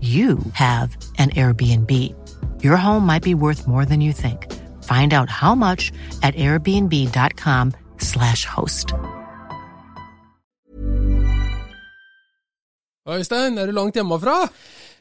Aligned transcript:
you 0.00 0.38
have 0.52 0.96
an 1.18 1.30
Airbnb. 1.30 1.90
Your 2.62 2.76
home 2.76 3.04
might 3.06 3.24
be 3.24 3.34
worth 3.34 3.66
more 3.66 3.84
than 3.84 4.00
you 4.00 4.12
think. 4.12 4.46
Find 4.84 5.12
out 5.12 5.28
how 5.28 5.56
much 5.56 5.90
at 6.22 6.36
airbnb.com/slash 6.36 8.44
host. 8.46 8.94
Øystein, 13.08 13.56
er 13.58 13.66
du 13.66 13.72
langt 13.72 13.94
hjemmefra? 13.96 14.48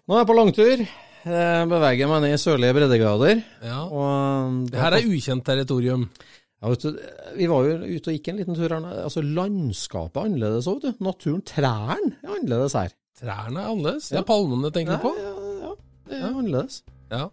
Nå 0.07 0.15
er 0.15 0.19
jeg 0.21 0.27
på 0.29 0.35
langtur. 0.37 0.81
Jeg 1.27 1.67
beveger 1.67 2.07
meg 2.07 2.21
ned 2.23 2.33
i 2.37 2.39
sørlige 2.39 2.73
breddegrader. 2.77 3.41
Ja. 3.67 3.81
Og 3.83 4.69
Det 4.71 4.79
her 4.79 4.93
er 4.95 5.03
ukjent 5.09 5.43
territorium. 5.45 6.05
ja, 6.61 6.69
vet 6.69 6.83
du, 6.83 6.95
Vi 7.35 7.47
var 7.49 7.63
jo 7.67 7.73
ute 7.83 8.07
og 8.07 8.13
gikk 8.15 8.27
en 8.31 8.37
liten 8.39 8.55
tur 8.55 8.69
her. 8.71 8.85
Altså, 9.03 9.19
Landskapet 9.21 10.21
er 10.21 10.25
annerledes 10.29 10.67
òg, 10.71 10.79
vet 10.83 10.95
du. 10.99 11.03
Naturen, 11.03 11.41
trærne, 11.41 12.13
er 12.23 12.29
annerledes 12.37 12.73
her. 12.79 12.89
Trærne 13.17 13.61
er 13.63 13.71
annerledes. 13.71 14.11
Det 14.13 14.19
er 14.19 14.25
palmene 14.27 14.69
tenker 14.73 14.99
du 14.99 15.07
på? 15.07 15.11
Ja, 15.17 15.31
ja, 15.31 15.53
ja, 15.63 15.71
det 16.05 16.17
er 16.19 16.27
annerledes. 16.27 16.83
Ja. 17.09 17.23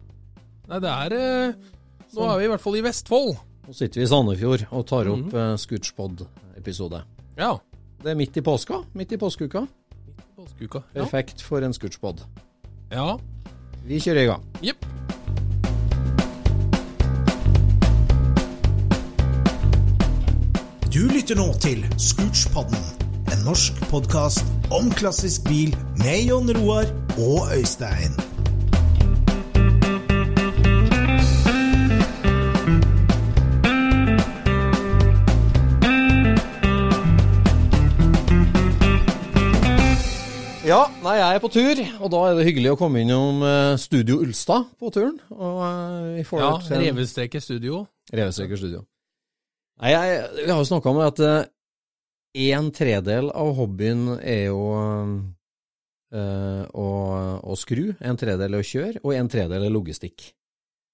Nei, 0.71 0.79
det 0.81 0.93
er 0.93 1.15
eh, 1.19 1.75
Nå 2.15 2.29
er 2.31 2.39
vi 2.41 2.47
i 2.47 2.51
hvert 2.55 2.63
fall 2.63 2.79
i 2.79 2.85
Vestfold. 2.87 3.35
Nå 3.67 3.75
sitter 3.77 4.01
vi 4.01 4.07
i 4.07 4.09
Sandefjord 4.09 4.65
og 4.71 4.87
tar 4.89 5.11
opp 5.13 5.35
mm. 5.35 5.59
Scootspod-episode. 5.61 7.03
Ja. 7.37 7.53
Det 8.01 8.13
er 8.13 8.17
midt 8.17 8.37
i 8.41 8.45
påska, 8.45 8.81
midt 8.97 9.13
i 9.13 9.21
påskeuka. 9.21 9.67
Påskeuka. 10.39 10.85
Ja. 10.95 11.05
Perfekt 11.05 11.45
for 11.45 11.65
en 11.65 11.77
Scootspod. 11.77 12.25
ja. 12.93 13.15
Vi 13.85 13.99
kjører 14.01 14.23
i 14.23 14.29
gang. 14.31 14.45
Jepp. 14.65 14.87
Du 20.89 21.03
lytter 21.11 21.37
nå 21.37 21.51
til 21.61 21.85
Scootspodden, 22.01 22.81
en 23.29 23.45
norsk 23.45 23.85
podkast 23.91 24.64
om 24.75 24.89
klassisk 24.91 25.45
bil 25.47 25.75
med 26.01 26.25
Jon 26.27 26.49
Roar 26.57 26.89
og 27.15 27.53
Øystein. 27.55 28.17
Ja, 40.65 40.81
nei, 41.05 41.19
jeg 41.21 41.29
er 41.29 41.39
på 41.39 41.53
tur, 41.53 41.85
og 42.01 42.11
da 42.11 42.25
er 42.25 42.39
det 42.39 42.49
hyggelig 42.49 42.73
å 42.73 42.79
komme 42.81 43.05
innom 43.05 43.45
eh, 43.47 43.77
Studio 43.79 44.19
Ulstad 44.25 44.67
på 44.81 44.91
turen. 44.91 45.21
Og 45.31 45.61
eh, 45.69 46.35
ja. 46.41 46.51
Revestreker 46.73 47.45
studio. 47.45 47.85
Revestreker 48.11 48.59
studio. 48.59 48.83
Nei, 49.83 49.93
jeg, 49.93 50.23
vi 50.41 50.51
har 50.51 50.59
jo 50.59 50.67
snakka 50.67 50.91
om 50.91 51.05
at 51.05 51.23
eh, 51.23 51.45
en 52.35 52.71
tredel 52.75 53.31
av 53.31 53.53
hobbyen 53.59 54.07
er 54.21 54.47
jo 54.51 54.61
eh, 56.15 56.63
å, 56.75 56.87
å 57.43 57.57
skru, 57.59 57.93
en 58.01 58.19
tredel 58.21 58.57
er 58.57 58.63
å 58.63 58.67
kjøre, 58.67 59.03
og 59.05 59.15
en 59.17 59.31
tredel 59.31 59.67
er 59.69 59.73
logistikk. 59.75 60.31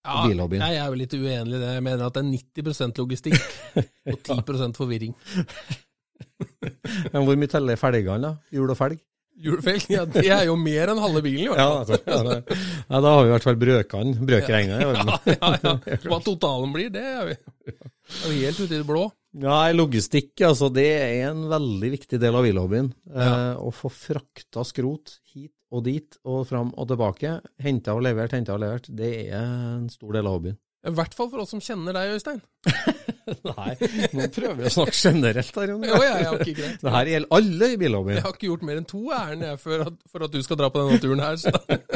Ja, 0.00 0.22
Bilhobbyen. 0.24 0.62
jeg 0.64 0.78
er 0.80 0.86
jo 0.88 0.96
litt 0.96 1.12
uenig 1.12 1.58
i 1.58 1.60
det. 1.60 1.74
Jeg 1.76 1.84
mener 1.84 2.06
at 2.06 2.14
det 2.16 2.22
er 2.22 2.30
90% 2.64 3.00
logistikk 3.02 3.36
og 4.14 4.16
10% 4.24 4.78
forvirring. 4.80 5.12
Men 7.12 7.24
hvor 7.26 7.36
mye 7.36 7.50
teller 7.52 7.76
felgene, 7.80 8.20
da? 8.30 8.34
Hjul 8.56 8.72
og 8.72 8.78
felg? 8.80 9.00
Hjulfelg, 9.40 9.86
ja, 9.88 10.02
det 10.04 10.26
er 10.28 10.42
jo 10.50 10.54
mer 10.60 10.90
enn 10.92 10.98
halve 11.00 11.22
bilen, 11.24 11.46
i 11.46 11.48
hvert 11.48 11.60
Ja, 11.62 11.68
fall. 11.70 11.78
altså, 11.80 11.96
ja, 12.04 12.18
det, 12.26 12.56
ja, 12.90 12.98
da 13.00 13.12
har 13.14 13.22
vi 13.22 13.28
i 13.30 13.32
hvert 13.32 13.46
fall 13.46 13.56
brøkene, 13.62 14.26
brøkregnet 14.28 14.82
i 14.82 14.88
orden. 14.90 15.12
Ja, 15.14 15.32
ja, 15.32 15.72
ja. 15.86 15.96
Hva 16.04 16.18
totalen 16.26 16.74
blir, 16.74 16.90
det 16.92 17.04
er 17.08 17.22
vi, 17.30 17.36
er 17.72 18.34
vi 18.34 18.42
helt 18.42 18.60
ute 18.60 18.68
i 18.68 18.80
det 18.82 18.84
blå. 18.88 19.06
Nei, 19.38 19.70
logistikk, 19.76 20.32
altså, 20.42 20.66
det 20.74 20.88
er 20.90 21.28
en 21.28 21.44
veldig 21.50 21.90
viktig 21.92 22.18
del 22.18 22.34
av 22.34 22.46
bilhobbyen. 22.46 22.88
Ja. 23.12 23.26
Eh, 23.26 23.60
å 23.62 23.70
få 23.74 23.90
frakta 23.94 24.64
skrot 24.66 25.20
hit 25.30 25.54
og 25.70 25.84
dit 25.86 26.18
og 26.26 26.48
fram 26.48 26.72
og 26.74 26.88
tilbake, 26.90 27.36
henta 27.62 27.94
og 27.94 28.02
levert, 28.02 28.34
henta 28.34 28.56
og 28.56 28.64
levert, 28.64 28.90
det 28.90 29.12
er 29.28 29.38
en 29.38 29.86
stor 29.92 30.18
del 30.18 30.26
av 30.26 30.40
hobbyen. 30.40 30.58
I 30.80 30.90
hvert 30.96 31.12
fall 31.12 31.28
for 31.28 31.42
oss 31.42 31.50
som 31.52 31.60
kjenner 31.60 31.92
deg, 31.92 32.14
Øystein. 32.16 32.38
Nei, 33.50 33.74
nå 34.16 34.26
prøver 34.32 34.56
vi 34.62 34.66
å 34.66 34.72
snakke 34.72 34.96
generelt 34.96 35.58
her, 35.60 35.72
Jon. 35.74 35.84
Jo, 35.86 35.98
jeg 36.02 36.24
har 36.24 36.40
ikke 36.40 36.54
greit. 36.56 36.78
Det 36.80 36.94
her 36.94 37.10
gjelder 37.12 37.36
alle 37.36 37.68
i 37.68 37.76
bilhobbyen. 37.82 38.16
Jeg 38.16 38.24
har 38.24 38.34
ikke 38.38 38.48
gjort 38.48 38.64
mer 38.66 38.80
enn 38.80 38.88
to 38.88 39.02
ærend 39.14 39.46
for 39.60 39.84
at, 39.84 39.98
for 40.10 40.24
at 40.26 40.32
du 40.32 40.40
skal 40.46 40.58
dra 40.58 40.70
på 40.72 40.82
denne 40.82 41.02
turen 41.04 41.22
her. 41.22 41.36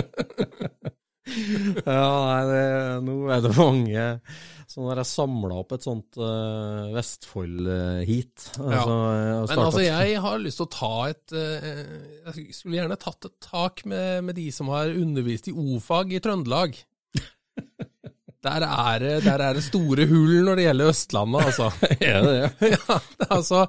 Ja, 1.89 2.09
nei, 2.29 2.43
det, 2.51 2.65
nå 3.07 3.15
er 3.33 3.41
det 3.45 3.53
mange 3.57 4.03
Så 4.69 4.83
når 4.85 5.01
jeg 5.01 5.09
samla 5.09 5.61
opp 5.63 5.73
et 5.77 5.87
sånt 5.87 6.19
uh, 6.21 6.91
Vestfold-heat. 6.93 8.49
Altså, 8.59 8.67
ja. 8.69 9.39
har 9.39 9.49
Men 9.49 9.63
altså, 9.65 9.85
jeg 9.87 10.21
har 10.27 10.43
lyst 10.43 10.61
til 10.61 10.67
å 10.67 10.75
ta 10.75 10.93
et 11.13 11.37
uh, 11.37 12.29
Jeg 12.29 12.57
skulle 12.57 12.81
gjerne 12.81 13.01
tatt 13.01 13.31
et 13.31 13.37
tak 13.45 13.85
med, 13.89 14.25
med 14.29 14.39
de 14.41 14.51
som 14.55 14.73
har 14.75 14.93
undervist 14.93 15.49
i 15.49 15.57
o-fag 15.57 16.13
i 16.17 16.23
Trøndelag. 16.25 16.77
Der 18.45 18.65
er, 18.69 19.05
der 19.25 19.41
er 19.49 19.57
det 19.57 19.63
store 19.65 20.05
hull 20.11 20.43
når 20.45 20.59
det 20.61 20.67
gjelder 20.67 20.91
Østlandet, 20.93 21.47
altså. 21.49 21.71
er 21.97 22.19
det 22.27 22.35
det? 22.35 22.73
ja, 22.75 22.99
det 23.19 23.27
er 23.29 23.33
altså 23.39 23.63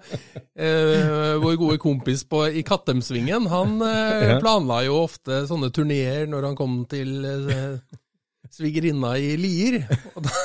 eh, 0.59 1.35
Vår 1.43 1.55
gode 1.61 1.77
kompis 1.81 2.25
på, 2.27 2.43
i 2.51 2.63
Kattemsvingen, 2.67 3.47
han 3.51 3.77
eh, 3.87 4.35
planla 4.43 4.81
jo 4.87 4.97
ofte 5.05 5.43
sånne 5.49 5.71
turneer 5.75 6.27
når 6.31 6.49
han 6.51 6.59
kom 6.59 6.81
til 6.91 7.15
eh, 7.23 7.97
svigerinna 8.55 9.15
i 9.19 9.33
Lier. 9.39 9.81
Og 10.15 10.23
da, 10.27 10.35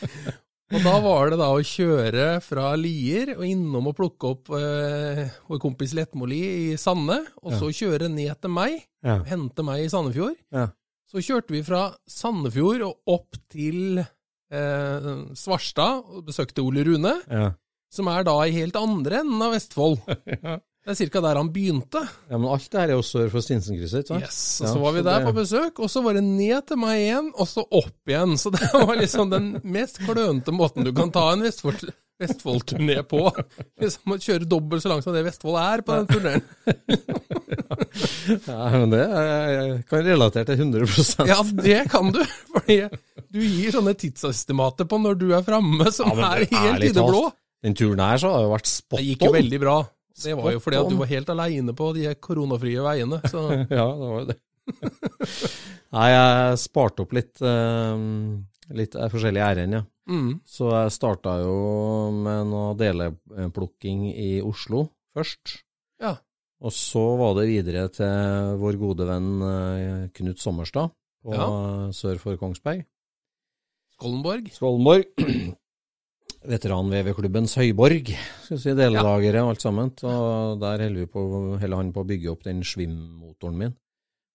og 0.76 0.80
da 0.82 0.94
var 1.04 1.30
det 1.32 1.38
da 1.40 1.50
å 1.54 1.60
kjøre 1.64 2.24
fra 2.44 2.72
Lier 2.80 3.34
og 3.36 3.44
innom 3.46 3.92
og 3.92 3.96
plukke 4.00 4.32
opp 4.34 4.50
eh, 4.58 5.22
vår 5.48 5.60
kompis 5.62 5.94
Lettmoli 5.96 6.40
i 6.72 6.80
Sande, 6.80 7.20
og 7.44 7.54
så 7.60 7.70
kjøre 7.72 8.10
ned 8.12 8.34
til 8.42 8.52
meg, 8.56 8.80
Ja. 9.06 9.20
hente 9.28 9.62
meg 9.62 9.84
i 9.84 9.90
Sandefjord. 9.92 10.34
Ja. 10.50 10.66
Så 11.16 11.22
kjørte 11.24 11.54
vi 11.54 11.62
fra 11.64 11.78
Sandefjord 12.12 12.82
og 12.84 13.14
opp 13.14 13.38
til 13.48 14.02
eh, 14.02 15.06
Svarstad 15.32 16.02
og 16.12 16.26
besøkte 16.28 16.60
Ole 16.60 16.84
Rune 16.84 17.14
Ja. 17.24 17.46
som 17.88 18.10
er 18.12 18.26
da 18.28 18.34
i 18.44 18.52
helt 18.52 18.76
andre 18.76 19.22
enden 19.22 19.40
av 19.46 19.54
Vestfold. 19.56 19.96
Det 20.86 20.94
er 20.94 21.08
ca. 21.10 21.20
der 21.24 21.38
han 21.40 21.48
begynte. 21.50 22.00
ja, 22.30 22.38
men 22.38 22.46
alt 22.46 22.68
det 22.70 22.78
her 22.78 22.92
er 22.92 22.98
jo 23.00 23.02
sør 23.02 23.28
for 23.32 23.42
Stinsenkrysset, 23.42 24.04
ikke 24.04 24.12
sant? 24.14 24.22
Yes, 24.22 24.40
og 24.62 24.68
Så 24.70 24.82
var 24.84 24.92
vi 24.94 25.02
der 25.02 25.24
på 25.26 25.32
besøk, 25.34 25.80
og 25.82 25.90
så 25.90 26.02
var 26.04 26.14
det 26.14 26.22
ned 26.22 26.62
til 26.68 26.78
meg 26.78 27.00
igjen, 27.02 27.32
og 27.34 27.48
så 27.50 27.64
opp 27.66 28.06
igjen. 28.12 28.36
Så 28.38 28.52
det 28.54 28.68
var 28.86 28.94
liksom 29.00 29.32
den 29.34 29.48
mest 29.66 29.98
klønete 30.04 30.54
måten 30.54 30.86
du 30.86 30.92
kan 30.94 31.10
ta 31.10 31.32
en 31.34 31.42
Vestfold- 31.42 31.90
Vestfold-turné 32.22 33.02
på. 33.04 33.18
Liksom 33.82 34.14
å 34.14 34.16
kjøre 34.22 34.46
dobbelt 34.48 34.80
så 34.80 34.88
langt 34.88 35.04
som 35.04 35.12
det 35.12 35.20
Vestfold 35.26 35.58
er 35.60 35.82
på 35.84 35.98
den 35.98 36.06
turneen. 36.14 36.46
Ja, 38.46 38.68
men 38.72 38.90
det 38.92 39.00
jeg 39.00 39.76
kan 39.88 40.02
relatere 40.04 40.46
til 40.48 40.58
100% 40.66 41.28
Ja, 41.28 41.38
det 41.64 41.78
kan 41.92 42.10
du. 42.12 42.20
Fordi 42.52 42.76
du 43.32 43.38
gir 43.40 43.72
sånne 43.74 43.94
tidsestimater 43.98 44.88
på 44.88 44.98
når 45.00 45.18
du 45.20 45.26
er 45.36 45.44
framme, 45.46 45.88
som 45.94 46.10
Ja, 46.18 46.34
er 46.36 46.46
helt 46.50 46.84
i 46.84 46.92
det 46.92 47.04
blå. 47.04 47.22
Den 47.64 47.76
turen 47.76 48.02
her 48.04 48.20
så 48.20 48.32
har 48.34 48.44
jo 48.46 48.50
vært 48.52 48.68
spot 48.70 49.00
Det 49.00 49.06
gikk 49.10 49.24
jo 49.28 49.32
veldig 49.36 49.60
bra. 49.62 49.76
Det 50.22 50.34
var 50.38 50.52
jo 50.54 50.60
fordi 50.64 50.78
at 50.80 50.88
du 50.92 50.96
var 51.00 51.10
helt 51.10 51.28
aleine 51.32 51.74
på 51.76 51.90
de 51.96 52.14
koronafrie 52.24 52.80
veiene. 52.84 53.18
Så 53.28 53.42
Ja, 53.78 53.86
det 53.92 54.10
var 54.10 54.20
jo 54.22 54.28
det. 54.30 54.38
Nei, 55.96 56.06
jeg 56.10 56.60
sparte 56.62 57.04
opp 57.04 57.12
litt, 57.16 57.38
eh, 57.44 58.06
litt 58.76 58.96
eh, 58.98 59.10
forskjellige 59.12 59.50
ærend, 59.52 59.76
ja. 59.78 59.82
Mm. 60.06 60.32
Så 60.46 60.70
jeg 60.70 60.94
starta 60.94 61.36
jo 61.42 61.54
med 62.14 62.46
noe 62.52 62.74
deleplukking 62.78 64.06
i 64.14 64.36
Oslo 64.46 64.84
først. 65.16 65.56
Ja. 66.02 66.14
Og 66.62 66.72
så 66.72 67.02
var 67.20 67.34
det 67.38 67.48
videre 67.50 67.86
til 67.92 68.56
vår 68.62 68.78
gode 68.80 69.06
venn 69.08 69.30
eh, 69.44 70.04
Knut 70.16 70.40
Sommerstad 70.42 70.92
på 71.26 71.34
Ja. 71.34 71.46
sør 71.96 72.20
for 72.22 72.38
Kongsberg. 72.40 72.84
Skollenborg. 73.96 74.50
Skålenborg. 74.54 75.06
Veteran-VV-klubbens 76.46 77.56
høyborg, 77.58 78.12
skal 78.44 78.56
vi 78.56 78.62
si, 78.62 78.74
delelageret 78.78 79.42
og 79.42 79.50
alt 79.54 79.64
sammen. 79.64 79.90
Og 80.06 80.60
der 80.62 80.84
holder 80.86 81.02
vi 81.02 81.08
på, 81.10 81.24
holder 81.58 81.80
han 81.80 81.90
på 81.94 82.04
å 82.04 82.08
bygge 82.08 82.30
opp 82.32 82.46
den 82.46 82.62
Svim-motoren 82.66 83.58
min. 83.60 83.74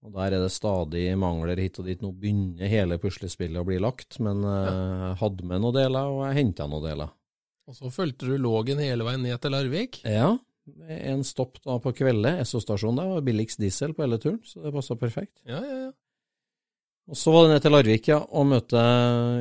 Og 0.02 0.16
der 0.16 0.34
er 0.34 0.44
det 0.44 0.54
stadig 0.54 1.06
mangler 1.22 1.60
hit 1.62 1.78
og 1.80 1.88
dit. 1.88 2.02
Nå 2.02 2.10
begynner 2.18 2.72
hele 2.72 2.98
puslespillet 3.02 3.62
å 3.62 3.68
bli 3.68 3.78
lagt, 3.82 4.18
men 4.24 4.42
eh, 4.44 4.70
jeg 5.06 5.18
hadde 5.22 5.50
med 5.50 5.62
noen 5.62 5.78
deler, 5.78 6.14
og 6.14 6.24
jeg 6.26 6.40
henta 6.40 6.68
noen 6.70 6.88
deler. 6.88 7.12
Og 7.70 7.78
så 7.78 7.92
fulgte 7.94 8.28
du 8.28 8.40
Lågen 8.42 8.82
hele 8.82 9.06
veien 9.06 9.22
ned 9.24 9.38
til 9.44 9.54
Larvik. 9.54 10.02
Ja, 10.10 10.34
en 10.88 11.24
stopp 11.26 11.60
da 11.66 11.78
på 11.82 11.94
Kvelde, 11.98 12.36
Esso-stasjonen 12.42 13.00
der, 13.02 13.12
var 13.16 13.26
billigst 13.26 13.62
diesel 13.62 13.96
på 13.98 14.06
hele 14.06 14.20
turen, 14.22 14.42
så 14.46 14.62
det 14.66 14.74
passa 14.76 14.98
perfekt. 15.00 15.42
Ja, 15.48 15.62
ja, 15.62 15.78
ja. 15.88 15.92
Og 17.12 17.18
så 17.20 17.32
var 17.34 17.44
det 17.44 17.52
ned 17.52 17.64
til 17.66 17.74
Larvik, 17.76 18.08
ja, 18.08 18.22
og 18.24 18.46
møte 18.48 18.82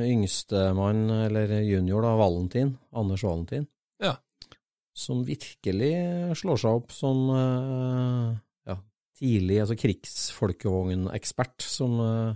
yngstemann, 0.03 1.05
eller 1.29 1.53
junior, 1.63 2.03
da, 2.03 2.11
Valentin, 2.19 2.73
Anders 2.99 3.23
Valentin. 3.23 3.63
Ja. 4.03 4.17
Som 4.91 5.21
virkelig 5.23 5.93
slår 6.41 6.59
seg 6.59 6.81
opp 6.81 6.91
som 6.91 7.29
eh, 7.31 8.33
ja, 8.67 8.75
tidlig 9.21 9.61
altså 9.63 9.79
krigsfolkevognekspert, 9.79 11.63
som 11.63 11.95
uh, 12.03 12.35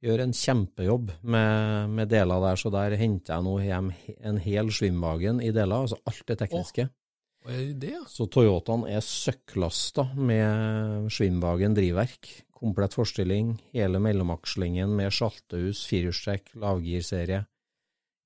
gjør 0.00 0.24
en 0.24 0.32
kjempejobb 0.32 1.12
med, 1.28 1.92
med 1.98 2.08
deler 2.08 2.40
der. 2.48 2.64
Så 2.64 2.72
der 2.72 2.96
henter 2.96 3.36
jeg 3.36 3.46
nå 3.50 3.58
hjem 3.66 3.92
en 4.16 4.40
hel 4.40 4.72
svimvagen 4.72 5.44
i 5.44 5.52
deler, 5.52 5.84
altså 5.84 6.00
alt 6.08 6.24
det 6.32 6.40
tekniske. 6.40 6.88
Det 6.88 7.58
det, 7.84 7.94
ja? 7.98 8.00
Så 8.08 8.26
Toyotaen 8.32 8.88
er 8.88 9.04
søkklasta 9.04 10.10
med 10.16 11.12
Schwimwagen 11.12 11.76
drivverk. 11.76 12.32
Komplett 12.60 12.92
forstilling, 12.92 13.54
hele 13.72 13.98
mellomakslingen 14.04 14.92
med 14.96 15.14
sjaltehus, 15.16 15.86
firehjulstrekk, 15.88 16.52
lavgirserie. 16.60 17.46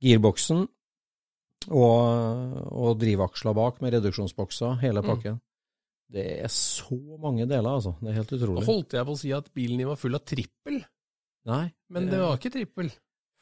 Girboksen 0.02 0.64
og, 1.70 2.56
og 2.74 2.98
drivaksla 3.00 3.54
bak 3.56 3.78
med 3.84 3.94
reduksjonsbokser, 3.94 4.80
hele 4.82 5.02
Mm. 5.04 5.08
pakken. 5.12 5.40
Det 6.14 6.24
er 6.44 6.50
så 6.52 6.98
mange 7.18 7.46
deler, 7.48 7.70
altså. 7.78 7.94
Det 8.00 8.10
er 8.10 8.18
helt 8.20 8.34
utrolig. 8.36 8.60
Da 8.60 8.72
holdt 8.72 8.92
jeg 8.92 9.06
på 9.06 9.14
å 9.14 9.18
si 9.18 9.30
at 9.32 9.48
bilen 9.54 9.78
din 9.80 9.88
var 9.88 9.96
full 9.96 10.14
av 10.18 10.24
trippel, 10.26 10.84
Nei, 11.44 11.74
men 11.92 12.06
det 12.08 12.18
var 12.18 12.38
ikke 12.38 12.52
trippel. 12.54 12.86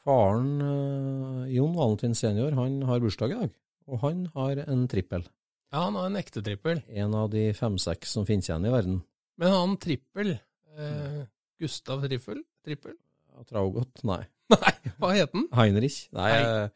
Faren, 0.03 0.57
uh, 0.59 1.45
Jon 1.47 1.75
Valentin 1.77 2.11
senior, 2.13 2.51
han 2.51 2.81
har 2.83 2.99
bursdag 2.99 3.31
i 3.31 3.37
dag. 3.39 3.53
Og 3.87 4.01
han 4.01 4.25
har 4.33 4.59
en 4.67 4.87
trippel. 4.91 5.23
Ja, 5.71 5.85
han 5.85 5.95
har 5.95 6.09
en 6.09 6.17
ekte 6.19 6.43
trippel. 6.43 6.81
En 6.91 7.15
av 7.15 7.29
de 7.31 7.45
fem-seks 7.55 8.11
som 8.11 8.25
finnes 8.27 8.49
igjen 8.49 8.67
i 8.67 8.73
verden. 8.73 8.97
Men 9.39 9.55
han 9.55 9.77
trippel, 9.79 10.33
eh, 10.77 11.23
Gustav 11.61 12.01
Trippel? 12.07 12.43
Trippel? 12.65 12.95
Ja, 13.33 13.43
Traugot? 13.49 14.03
Nei. 14.07 14.21
Nei, 14.53 14.73
hva 14.99 15.11
het 15.15 15.31
den? 15.33 15.47
Heinrich? 15.55 15.99
Nei, 16.15 16.29
Nei. 16.31 16.43
eh, 16.43 16.69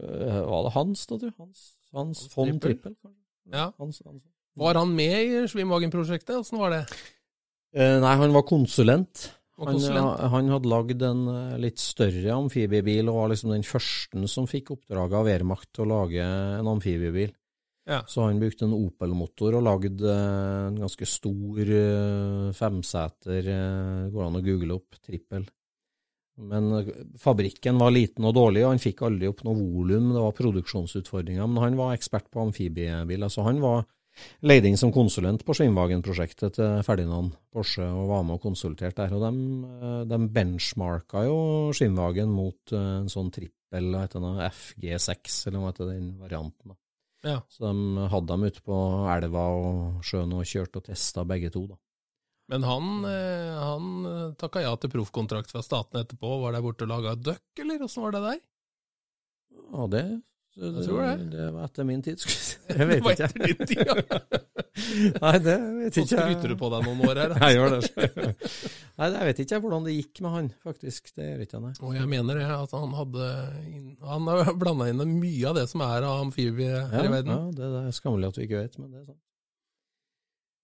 eh, 0.00 0.40
var 0.48 0.66
det 0.66 0.74
Hans, 0.76 1.06
da, 1.10 1.18
du? 1.22 1.28
Hans, 1.38 1.64
Hans 1.92 2.24
Hans 2.24 2.34
von 2.34 2.58
Trippel? 2.62 2.96
Ja. 3.50 3.70
Hans, 3.78 4.02
Hans. 4.06 4.22
Var 4.60 4.74
han 4.80 4.94
med 4.96 5.16
i 5.24 5.42
Svimwagen-prosjektet? 5.48 6.36
Åssen 6.42 6.58
var 6.60 6.74
det? 6.74 6.82
Eh, 7.74 7.98
nei, 8.02 8.14
han 8.18 8.34
var 8.34 8.42
konsulent. 8.48 9.28
Og 9.60 9.66
Han, 9.68 9.76
konsulent? 9.76 10.20
eh, 10.20 10.28
han 10.32 10.48
hadde 10.50 10.70
lagd 10.72 11.02
en 11.06 11.20
eh, 11.30 11.56
litt 11.62 11.78
større 11.80 12.32
amfibiebil, 12.34 13.08
og 13.12 13.18
var 13.22 13.32
liksom 13.34 13.52
den 13.54 13.64
første 13.66 14.26
som 14.32 14.48
fikk 14.50 14.72
oppdraget 14.74 15.16
av 15.20 15.26
Wehrmacht 15.28 15.68
til 15.76 15.84
å 15.86 15.90
lage 15.92 16.24
en 16.24 16.70
amfibiebil. 16.74 17.32
Ja. 17.88 18.02
Så 18.06 18.22
han 18.22 18.40
brukte 18.40 18.66
en 18.66 18.76
Opel-motor 18.76 19.56
og 19.56 19.64
lagde 19.64 20.12
en 20.12 20.76
ganske 20.82 21.06
stor 21.08 21.60
eh, 21.64 22.50
femseter, 22.56 23.48
eh, 23.54 24.10
går 24.12 24.26
an 24.26 24.36
å 24.38 24.44
google 24.44 24.76
opp, 24.76 24.98
trippel. 25.06 25.46
Men 26.40 26.68
eh, 26.76 26.90
fabrikken 27.20 27.80
var 27.80 27.94
liten 27.94 28.26
og 28.28 28.36
dårlig, 28.36 28.66
og 28.66 28.74
han 28.74 28.82
fikk 28.82 29.00
aldri 29.08 29.30
opp 29.30 29.40
noe 29.46 29.56
volum, 29.58 30.12
det 30.12 30.26
var 30.26 30.36
produksjonsutfordringer. 30.36 31.48
Men 31.48 31.64
han 31.64 31.80
var 31.80 31.96
ekspert 31.96 32.28
på 32.30 32.44
amfibiebiler, 32.44 33.32
så 33.32 33.46
han 33.48 33.62
var 33.64 33.88
leid 34.44 34.68
inn 34.68 34.76
som 34.76 34.92
konsulent 34.92 35.42
på 35.46 35.56
Schwimwagen-prosjektet 35.56 36.58
til 36.58 36.84
Ferdinand 36.84 37.32
Porsche 37.50 37.86
og 37.86 38.10
var 38.10 38.26
med 38.26 38.36
og 38.36 38.44
konsulterte 38.44 39.06
der. 39.06 39.16
Og 39.16 39.24
de, 39.24 40.04
de 40.10 40.20
benchmarka 40.36 41.24
jo 41.24 41.40
Schwimwagen 41.76 42.30
mot 42.34 42.76
en 42.76 43.08
sånn 43.10 43.32
trippel, 43.32 43.90
hva 43.94 44.04
heter 44.04 44.22
det, 44.26 44.52
FG6, 44.52 45.40
eller 45.48 45.64
hva 45.64 45.72
heter 45.72 45.92
den 45.94 46.14
varianten. 46.20 46.74
da. 46.74 46.78
Ja. 47.26 47.42
Så 47.52 47.68
de 47.68 48.08
hadde 48.12 48.32
dem 48.32 48.48
ute 48.48 48.62
på 48.64 48.76
elva 49.12 49.46
og 49.52 50.04
sjøen 50.06 50.32
og 50.36 50.48
kjørte 50.48 50.80
og 50.80 50.86
testa 50.88 51.24
begge 51.28 51.52
to. 51.52 51.66
da. 51.68 51.76
Men 52.50 52.64
han, 52.66 52.86
eh, 53.06 53.58
han 53.60 53.90
eh, 54.10 54.32
takka 54.40 54.64
ja 54.64 54.72
til 54.80 54.90
proffkontrakt 54.90 55.52
fra 55.52 55.62
staten 55.62 56.00
etterpå. 56.00 56.32
Var 56.42 56.56
der 56.56 56.64
borte 56.64 56.86
og 56.86 56.90
laga 56.90 57.14
duck, 57.14 57.44
eller 57.62 57.84
åssen 57.86 58.02
var 58.06 58.16
det 58.16 58.24
der? 58.24 58.40
Ja, 59.70 59.86
det, 59.92 60.04
det, 60.56 60.70
Jeg 60.74 60.84
tror 60.88 61.00
det. 61.06 61.30
det 61.32 61.44
var 61.54 61.64
etter 61.68 61.86
min 61.88 62.02
tid, 62.02 62.18
skulle 62.18 62.36
jeg 62.36 62.44
si. 62.44 62.56
Jeg 62.68 62.86
vet 62.90 62.98
Det 62.98 63.04
var 63.06 64.00
ikke. 64.00 64.20
Nei, 65.22 65.32
det 65.44 65.54
vet 65.60 65.96
ikke 66.00 66.16
jeg. 66.16 66.24
skryter 66.24 66.52
du 66.52 66.56
på 66.60 66.68
deg 66.72 66.84
noen 66.88 67.00
år 67.06 67.20
her. 67.22 67.34
Jeg 67.44 67.56
gjør 67.56 67.74
det. 67.76 67.80
Nei, 69.00 69.08
jeg 69.14 69.26
vet 69.30 69.40
ikke 69.44 69.58
hvordan 69.64 69.86
det 69.86 69.94
gikk 69.96 70.20
med 70.24 70.34
han, 70.34 70.48
faktisk. 70.66 71.10
Det 71.16 71.26
gjør 71.30 71.42
ikke 71.46 71.60
nei. 71.62 71.72
Og 71.80 71.94
jeg 71.96 72.08
mener 72.10 72.36
det, 72.40 72.46
at 72.52 72.74
han 72.76 72.92
hadde 72.98 73.28
Han 74.10 74.28
har 74.30 74.50
blanda 74.60 74.88
inn 74.92 75.00
mye 75.20 75.48
av 75.50 75.56
det 75.60 75.66
som 75.70 75.80
er 75.86 76.04
av 76.08 76.22
amfibie 76.26 76.68
her 76.92 77.02
i 77.06 77.08
Ja, 77.08 77.14
verden. 77.14 77.32
ja, 77.32 77.50
det 77.56 77.70
er 77.86 77.96
skammelig 77.96 78.30
at 78.32 78.40
vi 78.40 78.46
ikke 78.48 78.62
vet, 78.64 78.78
men 78.82 78.90
det 78.92 79.00
er 79.02 79.06
sant. 79.12 79.20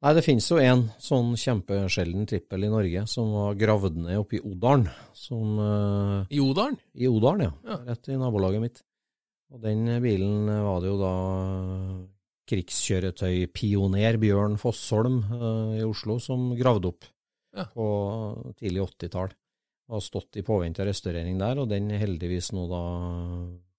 Nei, 0.05 0.13
det 0.19 0.23
finnes 0.27 0.47
jo 0.53 0.59
en 0.61 0.83
sånn 1.03 1.31
kjempesjelden 1.41 2.27
trippel 2.29 2.67
i 2.67 2.69
Norge 2.71 3.07
som 3.09 3.31
var 3.33 3.57
gravd 3.59 3.97
ned 4.05 4.19
oppe 4.21 4.37
i 4.39 4.43
Odalen. 4.45 4.91
Som, 5.17 5.57
eh, 5.59 6.37
I 6.37 6.43
Odalen? 6.45 6.77
I 7.01 7.09
Odalen, 7.09 7.47
ja. 7.49 7.53
Ja. 7.73 7.79
Rett 7.89 8.13
i 8.13 8.19
nabolaget 8.21 8.61
mitt. 8.67 8.83
Og 9.55 9.61
den 9.63 9.85
bilen 10.03 10.47
var 10.51 10.81
det 10.83 10.91
jo 10.91 10.97
da 11.01 11.13
krigskjøretøypioner 12.51 14.17
Bjørn 14.23 14.57
Fossholm 14.61 15.21
eh, 15.35 15.79
i 15.81 15.85
Oslo 15.87 16.19
som 16.23 16.51
gravde 16.59 16.91
opp 16.93 17.05
Ja. 17.57 17.65
på 17.73 17.87
tidlig 18.61 18.83
80-tall. 18.85 19.31
Har 19.89 20.01
stått 20.03 20.37
i 20.37 20.43
påvente 20.45 20.83
av 20.83 20.89
restaurering 20.91 21.39
der, 21.39 21.59
og 21.63 21.69
den 21.71 21.89
heldigvis 21.95 22.51
nå 22.53 22.67
da 22.69 22.81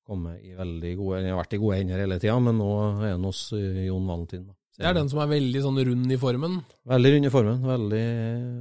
kommet 0.08 0.40
i 0.48 0.54
veldig 0.56 0.94
gode 0.98 1.20
Den 1.20 1.34
har 1.34 1.42
vært 1.44 1.54
i 1.54 1.60
gode 1.60 1.78
hender 1.82 2.00
hele 2.00 2.18
tida, 2.20 2.38
men 2.40 2.58
nå 2.58 2.70
er 3.04 3.12
den 3.18 3.28
hos 3.28 3.42
eh, 3.54 3.84
Jon 3.90 4.08
Valentin. 4.08 4.48
Det 4.78 4.86
er 4.86 4.94
den 4.94 5.10
som 5.10 5.20
er 5.24 5.30
veldig 5.32 5.62
sånn 5.66 5.80
rund 5.90 6.12
i 6.14 6.18
formen. 6.22 6.60
Veldig 6.88 7.12
rund 7.16 7.26
i 7.28 7.34
formen. 7.34 7.62
Veldig 7.66 8.02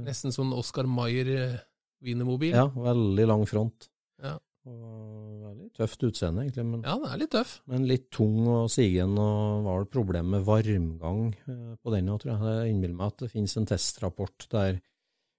Nesten 0.07 0.33
sånn 0.35 0.51
Oscar 0.57 0.87
Mayer 0.89 1.29
eh, 1.37 1.57
wienermobil. 2.03 2.51
Ja, 2.57 2.67
veldig 2.73 3.27
lang 3.29 3.45
front. 3.49 3.87
Ja. 4.21 4.35
Og 4.67 5.36
tøft 5.77 6.03
utseende, 6.07 6.43
egentlig. 6.43 6.65
men... 6.67 6.83
Ja, 6.85 6.97
den 6.97 7.13
er 7.13 7.21
litt 7.21 7.33
tøff. 7.35 7.53
Men 7.69 7.87
litt 7.89 8.09
tung 8.13 8.41
og 8.49 8.67
sigen, 8.73 9.15
og 9.21 9.63
var 9.67 9.79
vel 9.81 9.89
problem 9.93 10.33
med 10.35 10.45
varmgang 10.47 11.23
eh, 11.47 11.71
på 11.79 11.93
den 11.93 12.11
òg, 12.13 12.21
tror 12.23 12.33
jeg. 12.33 12.59
Jeg 12.59 12.75
innbiller 12.75 12.99
meg 12.99 13.13
at 13.13 13.25
det 13.25 13.31
finnes 13.33 13.57
en 13.59 13.69
testrapport 13.69 14.47
der 14.53 14.81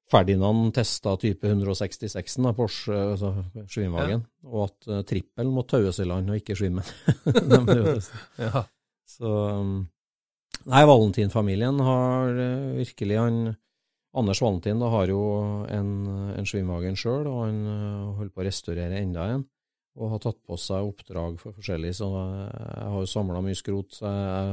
Ferdinand 0.08 0.72
testa 0.72 1.12
type 1.20 1.44
166-en 1.44 2.48
av 2.48 2.56
Porsche, 2.56 2.96
altså 2.96 3.34
Schwimwagen, 3.68 4.22
og 4.48 4.62
at 4.64 4.88
uh, 4.88 5.02
trippel 5.04 5.50
må 5.52 5.66
taues 5.68 6.00
i 6.00 6.06
land 6.08 6.32
og 6.32 6.40
ikke 6.40 6.56
testet. 6.56 8.08
Ja. 8.48 8.64
Så 9.08 9.32
um, 9.60 9.82
Nei, 10.68 10.82
Valentin-familien 10.88 11.78
har 11.84 12.40
eh, 12.40 12.78
virkelig 12.80 13.18
han 13.20 13.36
Anders 14.18 14.40
Valentin 14.42 14.80
da 14.80 14.88
har 14.90 15.10
jo 15.12 15.20
en, 15.70 15.90
en 16.34 16.48
Schwimwagen 16.48 16.96
sjøl, 16.98 17.28
og 17.28 17.44
han 17.44 17.60
eh, 17.68 18.08
holder 18.18 18.32
på 18.32 18.42
å 18.42 18.46
restaurere 18.48 19.00
enda 19.02 19.28
en. 19.34 19.44
Og 19.98 20.12
har 20.14 20.20
tatt 20.22 20.38
på 20.46 20.56
seg 20.60 20.86
oppdrag 20.86 21.40
for 21.40 21.56
forskjellig, 21.56 21.90
så 21.98 22.06
jeg 22.14 22.90
har 22.92 23.00
jo 23.02 23.10
samla 23.10 23.42
mye 23.42 23.58
skrot. 23.58 23.96
Så 23.98 24.06
jeg 24.06 24.52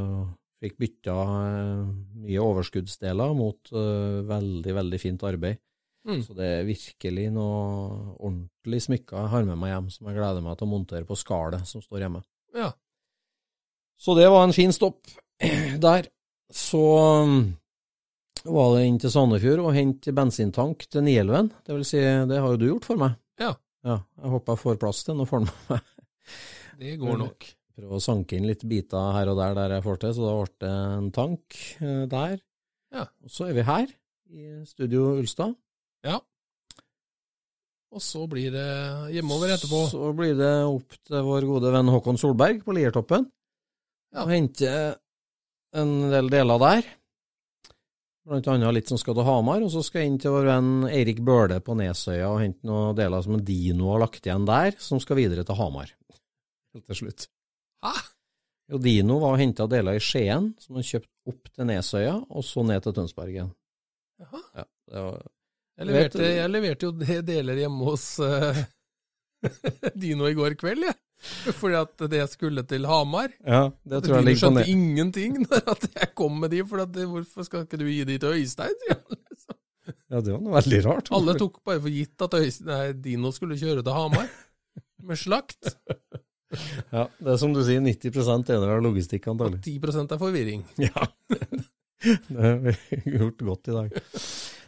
fikk 0.65 0.79
bytta 0.81 1.17
eh, 1.21 1.83
mye 2.23 2.41
overskuddsdeler 2.41 3.35
mot 3.37 3.73
eh, 3.75 4.23
veldig, 4.25 4.73
veldig 4.79 5.01
fint 5.01 5.25
arbeid. 5.27 5.61
Mm. 6.05 6.21
Så 6.21 6.35
det 6.37 6.47
er 6.59 6.67
virkelig 6.67 7.27
noe 7.33 8.15
ordentlig 8.15 8.81
smykker 8.85 9.17
jeg 9.17 9.33
har 9.33 9.45
med 9.47 9.61
meg 9.61 9.73
hjem, 9.73 9.91
som 9.93 10.09
jeg 10.09 10.17
gleder 10.19 10.45
meg 10.45 10.57
til 10.57 10.67
å 10.67 10.71
montere 10.71 11.07
på 11.09 11.17
skallet 11.17 11.69
som 11.69 11.83
står 11.83 12.05
hjemme. 12.05 12.25
ja. 12.57 12.73
Så 13.95 14.11
det 14.17 14.25
var 14.27 14.43
en 14.43 14.51
fin 14.51 14.73
stopp 14.75 15.07
der. 15.85 16.09
Så 16.51 16.81
um, 17.23 17.37
var 18.43 18.75
det 18.75 18.85
inn 18.89 18.97
til 19.01 19.13
Sandefjord 19.13 19.63
og 19.63 19.75
hente 19.75 20.13
bensintank 20.15 20.83
til 20.91 21.05
Nielven. 21.05 21.47
Det 21.65 21.77
vil 21.77 21.85
si, 21.87 22.01
det 22.03 22.41
har 22.41 22.53
jo 22.53 22.59
du 22.59 22.67
gjort 22.67 22.89
for 22.89 22.99
meg. 22.99 23.15
Ja. 23.41 23.53
Ja, 23.85 23.99
Jeg 24.21 24.31
håper 24.33 24.55
jeg 24.55 24.61
får 24.63 24.81
plass 24.81 25.03
til 25.05 25.13
den 25.13 25.23
og 25.25 25.29
får 25.29 25.43
den 25.43 25.51
med 25.51 25.69
meg. 25.75 25.93
Det 26.79 26.93
går 26.99 27.19
nok. 27.21 27.47
Prøve 27.75 27.97
å 27.97 28.03
sanke 28.03 28.37
inn 28.37 28.47
litt 28.47 28.63
biter 28.67 29.11
her 29.15 29.29
og 29.31 29.37
der 29.39 29.53
der 29.57 29.75
jeg 29.77 29.83
får 29.85 29.99
til, 30.01 30.15
så 30.15 30.23
da 30.25 30.33
ble 30.39 30.53
det 30.63 30.71
en 30.71 31.09
tank 31.15 31.59
eh, 31.83 32.05
der. 32.11 32.37
Ja. 32.95 33.03
Og 33.23 33.33
så 33.35 33.49
er 33.49 33.57
vi 33.57 33.65
her, 33.67 33.91
i 34.31 34.47
Studio 34.67 35.11
Ulstad. 35.19 35.53
Ja. 36.07 36.17
Og 37.95 38.03
så 38.03 38.25
blir 38.31 38.51
det 38.51 38.67
hjemover 39.15 39.53
etterpå. 39.55 39.85
Så 39.91 40.11
blir 40.17 40.35
det 40.39 40.51
opp 40.67 40.97
til 41.07 41.21
vår 41.29 41.47
gode 41.47 41.71
venn 41.75 41.91
Håkon 41.93 42.19
Solberg 42.19 42.63
på 42.65 42.75
Liertoppen. 42.75 43.27
Ja. 44.15 44.25
Og 44.25 44.31
hente 44.33 44.71
en 45.75 45.93
del 46.11 46.31
deler 46.31 46.59
der. 46.63 46.89
Blant 48.25 48.47
annet 48.49 48.73
litt 48.73 48.89
som 48.89 48.97
skal 48.97 49.13
til 49.17 49.27
Hamar. 49.27 49.61
Og 49.61 49.69
så 49.73 49.83
skal 49.85 50.01
jeg 50.01 50.11
inn 50.11 50.17
til 50.21 50.33
vår 50.33 50.47
venn 50.49 50.71
Eirik 50.89 51.21
Bøhle 51.25 51.59
på 51.61 51.75
Nesøya 51.77 52.31
og 52.31 52.41
hente 52.41 52.65
noen 52.65 52.97
deler 52.97 53.21
som 53.21 53.37
en 53.37 53.45
Dino 53.45 53.91
har 53.93 54.01
lagt 54.01 54.25
igjen 54.25 54.47
der, 54.49 54.73
som 54.81 55.01
skal 55.03 55.19
videre 55.19 55.45
til 55.45 55.59
Hamar. 55.59 55.91
Helt 56.73 56.87
til 56.89 57.01
slutt. 57.03 57.27
Hæ? 57.85 57.93
Jo, 58.73 58.79
Dino 58.81 59.19
var 59.21 59.35
og 59.35 59.41
henta 59.43 59.67
deler 59.69 59.99
i 59.99 60.01
Skien, 60.01 60.49
som 60.57 60.79
han 60.79 60.87
kjøpte 60.87 61.11
opp 61.29 61.51
til 61.53 61.69
Nesøya, 61.69 62.15
og 62.33 62.45
så 62.47 62.65
ned 62.65 62.81
til 62.81 62.95
Tønsberg 62.97 63.35
igjen. 63.35 63.51
Jaha. 64.23 64.41
Ja, 64.55 64.65
var 64.95 65.21
Jeg 65.75 65.89
leverte, 65.91 66.23
jeg 66.31 66.49
leverte 66.49 66.87
jo 66.87 67.21
deler 67.29 67.59
hjemme 67.61 67.85
hos 67.85 68.07
uh, 68.23 68.57
Dino 70.01 70.31
i 70.31 70.37
går 70.37 70.57
kveld, 70.57 70.87
jeg. 70.87 70.97
Fordi 71.59 71.77
at 71.79 72.03
det 72.11 72.23
skulle 72.29 72.63
til 72.69 72.85
Hamar. 72.89 73.31
Ja, 73.45 73.63
det 73.87 74.03
tror 74.05 74.19
jeg 74.19 74.25
ligger 74.27 74.41
på 74.41 74.51
skjønte 74.53 74.65
ingenting 74.71 75.37
når 75.47 75.69
at 75.75 75.85
jeg 75.95 76.09
kom 76.17 76.39
med 76.43 76.51
de, 76.53 76.63
for 76.67 76.83
at, 76.83 76.91
det- 76.95 77.07
hvorfor 77.09 77.47
skal 77.47 77.65
ikke 77.65 77.79
du 77.81 77.87
gi 77.89 78.03
de 78.07 78.17
til 78.21 78.35
Øystein? 78.41 78.75
Ja, 80.09 80.17
det 80.21 80.31
var 80.33 80.39
noe 80.41 80.53
veldig 80.55 80.77
rart. 80.85 81.09
Alle 81.13 81.33
tok 81.37 81.59
bare 81.65 81.77
for 81.81 81.93
gitt 81.93 82.21
at 82.25 82.33
Øystein, 82.39 82.69
nei, 82.71 82.85
Dino 83.05 83.29
skulle 83.33 83.57
kjøre 83.57 83.83
til 83.85 83.93
Hamar 83.93 84.29
med 85.05 85.19
slakt. 85.21 85.75
Ja, 86.93 87.03
det 87.19 87.33
er 87.35 87.37
som 87.41 87.53
du 87.53 87.59
sier, 87.65 87.81
90 87.85 88.49
ener 88.55 88.71
av 88.77 88.81
logistikk 88.85 89.27
Og 89.33 89.43
10% 89.65 90.13
er 90.15 90.21
forvirring. 90.21 90.63
Ja, 90.81 91.05
det 91.25 92.41
har 92.41 92.59
vi 92.65 92.73
gjort 93.17 93.45
godt 93.49 93.69
i 93.69 93.77
dag. 93.77 93.99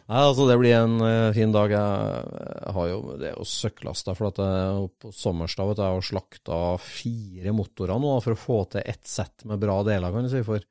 Nei, 0.08 0.22
altså 0.24 0.46
Det 0.48 0.56
blir 0.56 0.72
en 0.72 0.96
uh, 1.04 1.34
fin 1.36 1.52
dag. 1.52 1.72
Jeg, 1.74 2.22
jeg 2.64 2.74
har 2.78 2.88
jo, 2.88 2.98
Det 3.20 3.28
er 3.28 3.36
jo 3.36 3.46
søkklasta, 3.48 4.14
for 4.16 4.30
at 4.30 4.40
jeg 4.40 4.88
på 5.04 5.12
Sommerstad 5.12 5.68
vet 5.68 5.80
du, 5.80 5.84
jeg 5.84 5.98
har 5.98 6.08
slakta 6.08 6.60
fire 6.80 7.54
motorer 7.56 8.00
nå 8.00 8.16
for 8.24 8.34
å 8.34 8.40
få 8.40 8.58
til 8.72 8.88
ett 8.88 9.04
sett 9.08 9.44
med 9.48 9.60
bra 9.60 9.82
deler, 9.86 10.14
kan 10.14 10.24
du 10.24 10.32
si. 10.32 10.44
For 10.46 10.64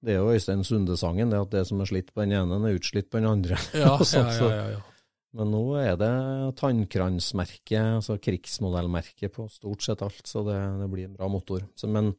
det 0.00 0.14
er 0.14 0.22
jo 0.22 0.32
Øystein 0.32 0.64
Sunde-sangen, 0.64 1.32
det 1.32 1.42
at 1.42 1.52
det 1.52 1.66
som 1.68 1.82
er 1.84 1.90
slitt 1.90 2.14
på 2.14 2.24
den 2.24 2.38
ene, 2.38 2.60
er 2.64 2.78
utslitt 2.78 3.10
på 3.12 3.20
den 3.20 3.28
andre. 3.28 3.60
Ja, 3.82 3.92
Og 4.00 4.08
sånn, 4.08 4.30
ja, 4.32 4.48
ja, 4.48 4.62
ja, 4.62 4.78
ja. 4.78 4.86
Men 5.36 5.52
nå 5.54 5.62
er 5.78 5.92
det 5.94 6.14
tannkransmerke, 6.58 7.78
altså 8.00 8.16
krigsmodellmerke 8.18 9.28
på 9.30 9.44
stort 9.52 9.84
sett 9.84 10.00
alt, 10.02 10.24
så 10.26 10.42
det, 10.48 10.56
det 10.80 10.88
blir 10.90 11.06
en 11.06 11.14
bra 11.20 11.28
motor. 11.30 11.62
Så, 11.78 11.86
men, 11.86 12.10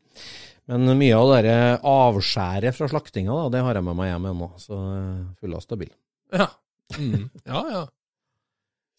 men 0.71 0.93
mye 0.95 1.17
av 1.17 1.33
det 1.43 1.57
avskjæret 1.91 2.77
fra 2.77 2.87
slaktinga, 2.93 3.33
da, 3.35 3.49
det 3.57 3.65
har 3.65 3.81
jeg 3.81 3.87
med 3.89 3.99
meg 3.99 4.13
hjem 4.13 4.29
ennå, 4.31 4.49
så 4.61 4.79
eh, 4.93 5.27
fullasta 5.41 5.79
bil. 5.81 5.91
Ja. 6.31 6.47
Mm. 6.97 7.29
ja, 7.51 7.61
ja. 7.71 7.83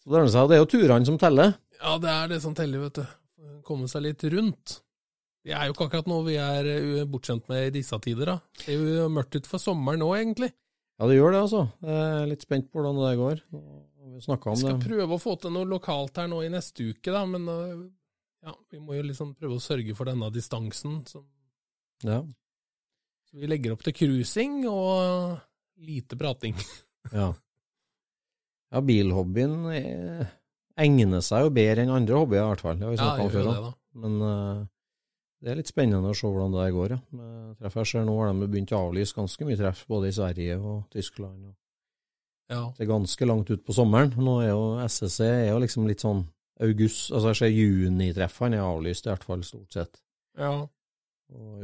Så 0.03 0.11
det, 0.11 0.23
seg, 0.33 0.47
det 0.51 0.57
er 0.57 0.63
jo 0.63 0.69
turene 0.73 1.07
som 1.07 1.19
teller. 1.21 1.53
Ja, 1.79 1.97
det 2.01 2.09
er 2.11 2.31
det 2.33 2.41
som 2.43 2.55
teller, 2.57 2.83
vet 2.87 2.99
du. 3.01 3.05
Komme 3.63 3.87
seg 3.91 4.03
litt 4.05 4.23
rundt. 4.33 4.79
Det 5.43 5.51
er 5.55 5.67
jo 5.67 5.73
ikke 5.75 5.87
akkurat 5.89 6.07
noe 6.07 6.23
vi 6.27 6.35
er 6.39 6.67
eh, 6.71 7.05
bortskjemt 7.09 7.49
med 7.51 7.69
i 7.69 7.73
disse 7.79 7.97
tider, 8.03 8.29
da. 8.33 8.35
Det 8.63 8.75
er 8.75 8.83
jo 8.99 9.07
mørkt 9.11 9.35
ut 9.39 9.47
for 9.49 9.59
sommeren 9.59 9.99
nå, 10.03 10.09
egentlig. 10.15 10.51
Ja, 10.99 11.07
det 11.09 11.17
gjør 11.17 11.33
det, 11.35 11.41
altså. 11.47 11.63
Jeg 11.83 12.03
er 12.21 12.29
litt 12.31 12.45
spent 12.45 12.69
på 12.71 12.79
hvordan 12.79 12.99
det 13.01 13.15
går. 13.19 13.41
Vi 13.51 14.19
om 14.21 14.55
skal 14.59 14.77
det. 14.77 14.77
prøve 14.85 15.15
å 15.17 15.19
få 15.19 15.33
til 15.41 15.51
noe 15.55 15.67
lokalt 15.67 16.19
her 16.21 16.29
nå 16.31 16.43
i 16.45 16.51
neste 16.53 16.85
uke, 16.93 17.11
da, 17.11 17.23
men 17.27 17.47
eh, 17.51 17.83
ja, 18.47 18.53
vi 18.71 18.79
må 18.83 18.95
jo 18.99 19.05
liksom 19.09 19.33
prøve 19.39 19.57
å 19.57 19.63
sørge 19.63 19.95
for 19.97 20.07
denne 20.11 20.29
distansen. 20.35 21.01
Så, 21.09 21.23
Ja. 22.07 22.19
så 23.27 23.39
vi 23.39 23.47
legger 23.49 23.73
opp 23.75 23.83
til 23.87 23.95
cruising 23.95 24.61
og 24.69 25.39
lite 25.83 26.19
prating. 26.19 26.55
Ja, 27.13 27.33
ja 28.73 28.81
bilhobbyen 28.81 29.57
eh, 29.75 30.27
egner 30.81 31.21
seg 31.21 31.45
jo 31.47 31.49
bedre 31.53 31.83
enn 31.85 31.91
andre 31.93 32.15
hobbyer, 32.21 32.43
i 32.45 32.51
hvert 32.53 32.63
fall. 32.65 32.77
Det 32.79 32.87
har 32.87 32.93
vi 32.95 33.01
Ja, 33.01 33.09
om 33.23 33.29
før. 33.33 33.49
det, 33.49 33.57
da. 33.67 33.73
Men 34.03 34.21
eh, 34.29 34.61
det 35.43 35.51
er 35.51 35.59
litt 35.59 35.67
spennende 35.69 36.09
å 36.09 36.15
se 36.17 36.27
hvordan 36.31 36.53
det 36.55 36.69
går, 36.73 36.95
ja. 36.95 36.99
Treff 37.59 37.75
jeg 37.81 37.89
ser 37.91 38.05
nå 38.07 38.15
har 38.21 38.31
de 38.33 38.47
begynt 38.47 38.71
å 38.73 38.79
avlyse 38.87 39.13
ganske 39.17 39.45
mye 39.45 39.59
treff, 39.59 39.83
både 39.91 40.07
i 40.09 40.15
Sverige 40.15 40.55
og 40.61 40.85
Tyskland. 40.95 41.49
Og 41.51 41.55
Ja. 42.49 42.63
det 42.77 42.85
er 42.87 42.91
ganske 42.93 43.25
langt 43.27 43.49
ut 43.51 43.63
på 43.65 43.73
sommeren. 43.75 44.13
Nå 44.17 44.39
er 44.43 44.49
jo 44.53 44.63
SSC 44.87 45.19
er 45.27 45.49
jo 45.51 45.59
liksom 45.59 45.85
litt 45.87 45.99
sånn 46.01 46.23
august, 46.61 47.11
altså 47.11 47.31
jeg 47.33 47.35
ser 47.41 47.53
junitreffene 47.53 48.55
er 48.57 48.63
avlyst, 48.65 49.05
i 49.05 49.09
hvert 49.11 49.23
fall 49.23 49.43
stort 49.43 49.73
sett. 49.73 50.01
ja. 50.37 50.67
Og 51.33 51.63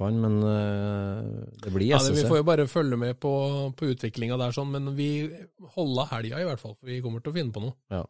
han, 0.00 0.16
men 0.22 0.36
eh, 0.42 1.46
det 1.62 1.72
blir 1.74 1.86
Ja, 1.92 1.98
det, 2.02 2.14
vi 2.16 2.24
får 2.26 2.40
jo 2.40 2.46
bare 2.48 2.66
følge 2.70 2.98
med 2.98 3.18
på, 3.22 3.30
på 3.76 3.88
utviklinga 3.92 4.38
der, 4.40 4.54
sånn, 4.56 4.72
men 4.74 4.90
vi 4.98 5.08
holder 5.76 6.08
helga 6.10 6.40
i 6.42 6.46
hvert 6.48 6.62
fall, 6.62 6.74
for 6.74 6.90
vi 6.90 7.00
kommer 7.04 7.22
til 7.22 7.30
å 7.32 7.36
finne 7.36 7.54
på 7.54 7.62
noe. 7.62 7.76
Ja. 7.92 8.02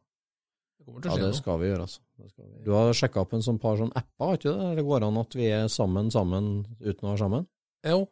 Det 0.86 1.10
Ja, 1.10 1.16
det 1.18 1.32
skal 1.34 1.58
vi 1.58 1.66
gjøre, 1.72 1.84
altså. 1.88 2.00
Vi. 2.16 2.46
Du 2.64 2.70
har 2.76 2.92
sjekka 2.94 3.24
opp 3.24 3.32
en 3.34 3.42
sånn 3.42 3.58
par 3.60 3.76
sånn 3.80 3.90
apper, 3.90 4.22
har 4.28 4.38
ikke 4.38 4.52
du 4.52 4.60
det? 4.60 4.68
Det 4.78 4.84
går 4.86 5.06
an 5.08 5.18
at 5.20 5.34
vi 5.36 5.48
er 5.50 5.66
sammen 5.72 6.12
sammen 6.14 6.50
uten 6.80 7.02
å 7.08 7.12
være 7.12 7.22
sammen? 7.24 7.48
Jo, 7.86 8.04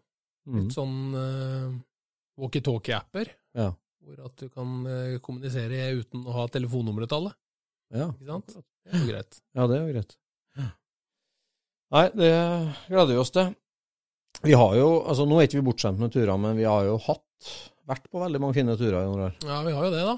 Mm. 0.45 0.57
litt 0.59 0.75
sånn 0.77 0.97
uh, 1.17 1.71
walkietalkie-apper, 2.37 3.31
Ja. 3.57 3.71
hvor 4.05 4.19
at 4.27 4.37
du 4.37 4.51
kan 4.53 4.75
uh, 4.85 5.15
kommunisere 5.25 5.87
uten 6.03 6.27
å 6.29 6.35
ha 6.37 6.45
telefonnummeret 6.53 7.09
til 7.09 7.17
alle. 7.23 7.33
Ja. 7.95 8.11
Ikke 8.13 8.27
sant? 8.29 8.57
Det 8.85 8.93
er 8.93 8.99
jo 9.01 9.09
greit. 9.09 9.41
ja, 9.55 9.67
det 9.71 9.79
er 9.79 9.87
jo 9.87 9.93
greit. 9.95 10.17
Nei, 11.95 12.09
det 12.19 12.31
gleder 12.91 13.13
vi 13.15 13.21
oss 13.23 13.31
til. 13.35 13.53
Vi 14.45 14.55
har 14.59 14.75
jo, 14.77 14.89
altså 15.07 15.25
Nå 15.31 15.39
er 15.39 15.47
ikke 15.47 15.61
vi 15.61 15.67
bortskjemt 15.69 16.01
med 16.03 16.13
turer, 16.15 16.35
men 16.41 16.57
vi 16.59 16.67
har 16.67 16.89
jo 16.89 16.97
hatt, 17.07 17.51
vært 17.87 18.09
på 18.11 18.23
veldig 18.23 18.41
mange 18.43 18.57
fine 18.59 18.75
turer 18.81 18.99
i 19.05 19.09
noen 19.09 19.27
år. 19.29 19.37
Ja, 19.47 19.61
vi 19.67 19.75
har 19.77 19.87
jo 19.87 19.93
det, 19.95 20.05
da. 20.09 20.17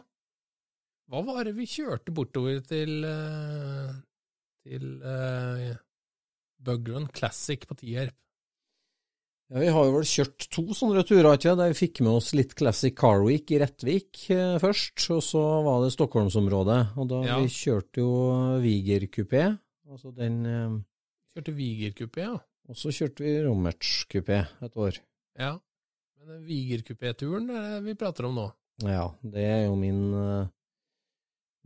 Hva 1.12 1.21
var 1.28 1.45
det 1.47 1.52
vi 1.54 1.66
kjørte 1.71 2.14
bortover 2.16 2.62
til 2.66 3.04
eh, 3.06 3.90
til 4.66 4.87
uh, 5.04 5.76
Bugrun 6.66 7.06
Classic 7.14 7.62
på 7.68 7.76
Tierp? 7.78 8.16
Ja, 9.52 9.61
Vi 9.62 9.68
har 9.71 9.85
jo 9.87 9.92
vel 9.95 10.09
kjørt 10.11 10.49
to 10.50 10.64
sånne 10.75 11.04
turer, 11.06 11.37
ikke 11.37 11.52
der 11.61 11.71
vi 11.71 11.78
fikk 11.78 12.00
med 12.02 12.16
oss 12.18 12.33
litt 12.35 12.56
Classic 12.59 12.97
Car 12.99 13.23
Week 13.23 13.52
i 13.54 13.61
Rettvik 13.62 14.25
eh, 14.35 14.56
først, 14.62 15.04
og 15.14 15.23
så 15.23 15.45
var 15.68 15.85
det 15.85 15.92
Stockholmsområdet. 15.95 16.80
Og 16.99 17.06
da 17.12 17.21
Ja. 17.28 17.38
vi 17.45 17.52
kjørte 17.54 18.02
jo 18.02 18.11
Viger 18.64 19.06
kupé, 19.12 19.45
altså 19.87 20.11
den 20.16 20.40
eh, 20.50 20.75
Kjørte 21.37 21.52
Viger-kupé, 21.52 22.23
ja. 22.25 22.37
Og 22.64 22.78
så 22.81 22.88
kjørte 22.97 23.21
vi 23.21 23.33
Rommerts-kupé 23.45 24.38
et 24.64 24.76
år. 24.81 25.02
ja. 25.37 25.59
Men 26.16 26.31
den 26.31 26.47
Viger-kupé-turen 26.49 27.50
er 27.52 27.66
det 27.75 27.83
vi 27.85 27.95
prater 28.00 28.25
om 28.25 28.38
nå. 28.38 28.47
Ja, 28.88 29.11
det 29.21 29.45
er 29.45 29.61
jo 29.66 29.75
min, 29.76 29.99
eh, 30.16 30.49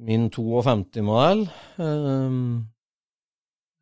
min 0.02 0.26
52-modell. 0.34 1.44
Um, 1.78 2.66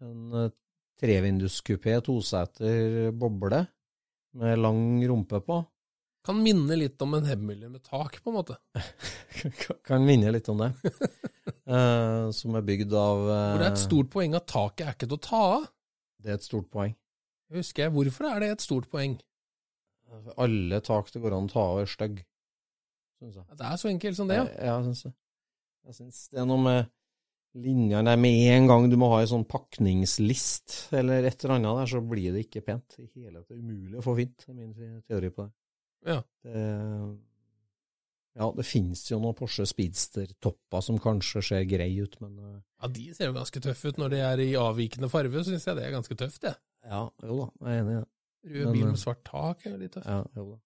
en 0.04 0.36
eh, 0.42 0.52
trevinduskupé, 1.00 1.96
toseter 2.04 3.08
boble 3.16 3.62
med 4.36 4.60
lang 4.60 4.84
rumpe 5.08 5.40
på. 5.40 5.62
Kan 6.28 6.44
minne 6.44 6.76
litt 6.76 7.00
om 7.00 7.16
en 7.16 7.24
hemmelig 7.24 7.72
med 7.72 7.80
tak, 7.88 8.20
på 8.20 8.28
en 8.28 8.38
måte. 8.42 8.58
kan 9.88 10.04
minne 10.04 10.36
litt 10.36 10.52
om 10.52 10.60
det. 10.60 10.70
uh, 11.64 12.28
som 12.38 12.60
er 12.60 12.68
bygd 12.68 12.92
av 12.92 13.24
uh... 13.24 13.32
Hvor 13.32 13.64
det 13.64 13.70
er 13.70 13.72
et 13.72 13.86
stort 13.88 14.12
poeng 14.12 14.36
at 14.36 14.50
taket 14.52 14.84
er 14.84 14.94
ikke 14.98 15.08
til 15.08 15.16
å 15.16 15.26
ta 15.30 15.42
av. 15.56 15.68
Det 16.22 16.32
er 16.32 16.40
et 16.40 16.46
stort 16.46 16.68
poeng. 16.72 16.94
Husker 17.54 17.86
jeg, 17.86 17.94
Hvorfor 17.94 18.28
er 18.28 18.42
det 18.44 18.50
et 18.52 18.64
stort 18.64 18.88
poeng? 18.92 19.16
Alle 20.40 20.80
tak 20.84 21.10
det 21.12 21.20
går 21.22 21.36
an 21.36 21.48
å 21.48 21.52
ta 21.52 21.64
av, 21.74 21.80
er 21.82 21.90
stygge, 21.90 22.24
syns 23.20 23.38
jeg. 23.38 23.58
Det 23.60 23.66
er 23.68 23.80
så 23.80 23.90
enkelt 23.90 24.16
som 24.16 24.30
det, 24.30 24.38
ja. 24.40 24.46
Ja, 24.56 24.76
jeg 24.78 24.88
syns 24.88 25.02
det. 25.04 25.12
Jeg 25.88 25.98
syns 25.98 26.22
det 26.32 26.40
er 26.42 26.48
noe 26.48 26.64
med 26.64 26.88
linjene 27.58 28.04
der 28.10 28.20
med 28.20 28.40
en 28.54 28.68
gang 28.68 28.86
du 28.92 28.96
må 29.00 29.08
ha 29.12 29.22
en 29.22 29.30
sånn 29.30 29.46
pakningslist 29.48 30.94
eller 30.96 31.26
et 31.28 31.44
eller 31.44 31.56
annet 31.56 31.80
der, 31.80 31.90
så 31.92 32.02
blir 32.04 32.34
det 32.34 32.44
ikke 32.46 32.64
pent. 32.66 32.98
I 33.00 33.08
hele 33.14 33.42
tatt 33.42 33.56
umulig 33.56 33.98
å 34.00 34.04
få 34.04 34.16
fint, 34.18 34.48
er 34.48 34.56
min 34.56 34.74
teori 35.08 35.32
på 35.34 35.46
det. 35.46 35.52
Ja. 36.08 36.20
det 36.46 36.64
ja, 38.36 38.52
det 38.56 38.64
finnes 38.66 39.00
jo 39.10 39.18
noen 39.22 39.34
Porsche 39.34 39.64
Speedster-topper 39.66 40.82
som 40.84 40.98
kanskje 41.02 41.42
ser 41.42 41.64
grei 41.70 41.90
ut, 42.02 42.20
men 42.20 42.36
eh, 42.38 42.60
Ja, 42.82 42.88
De 42.88 43.08
ser 43.14 43.26
jo 43.30 43.32
ganske 43.38 43.60
tøffe 43.64 43.88
ut 43.92 43.98
når 43.98 44.10
de 44.10 44.20
er 44.22 44.38
i 44.44 44.52
avvikende 44.58 45.08
farge, 45.10 45.32
så 45.42 45.50
syns 45.50 45.66
jeg 45.66 45.76
det 45.76 45.84
er 45.88 45.96
ganske 45.96 46.14
tøft, 46.20 46.42
jeg. 46.44 46.54
ja, 46.86 47.08
jo 47.24 47.36
da, 47.40 47.48
jeg 47.66 47.74
er 47.74 47.82
enig 47.82 47.96
i 47.96 47.98
det. 48.00 48.06
Rød 48.48 48.72
bil 48.72 48.82
eh, 48.86 48.90
med 48.92 48.98
svart 49.02 49.24
tak 49.26 49.66
er 49.66 49.70
jo 49.74 49.78
litt 49.82 49.92
tøft. 49.96 50.06
Ja, 50.06 50.22
jo 50.36 50.44
da. 50.52 50.58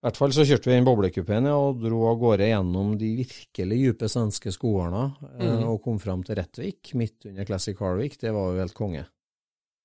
I 0.00 0.06
hvert 0.08 0.16
fall 0.16 0.32
så 0.32 0.44
kjørte 0.48 0.70
vi 0.70 0.76
inn 0.80 0.86
boblekupeen 0.88 1.44
ja, 1.44 1.54
og 1.60 1.82
dro 1.82 1.98
av 2.08 2.16
gårde 2.22 2.46
gjennom 2.48 2.94
de 2.98 3.10
virkelig 3.18 3.76
dype 3.84 4.08
svenske 4.08 4.52
skogene 4.56 5.02
eh, 5.36 5.44
Mhm. 5.44 5.64
og 5.68 5.82
kom 5.84 5.98
fram 6.00 6.22
til 6.24 6.38
Rettvik, 6.40 6.94
midt 6.96 7.26
under 7.28 7.44
Classic 7.44 7.76
Harvik. 7.78 8.16
Det 8.18 8.32
var 8.32 8.50
jo 8.54 8.58
helt 8.64 8.74
konge. 8.74 9.04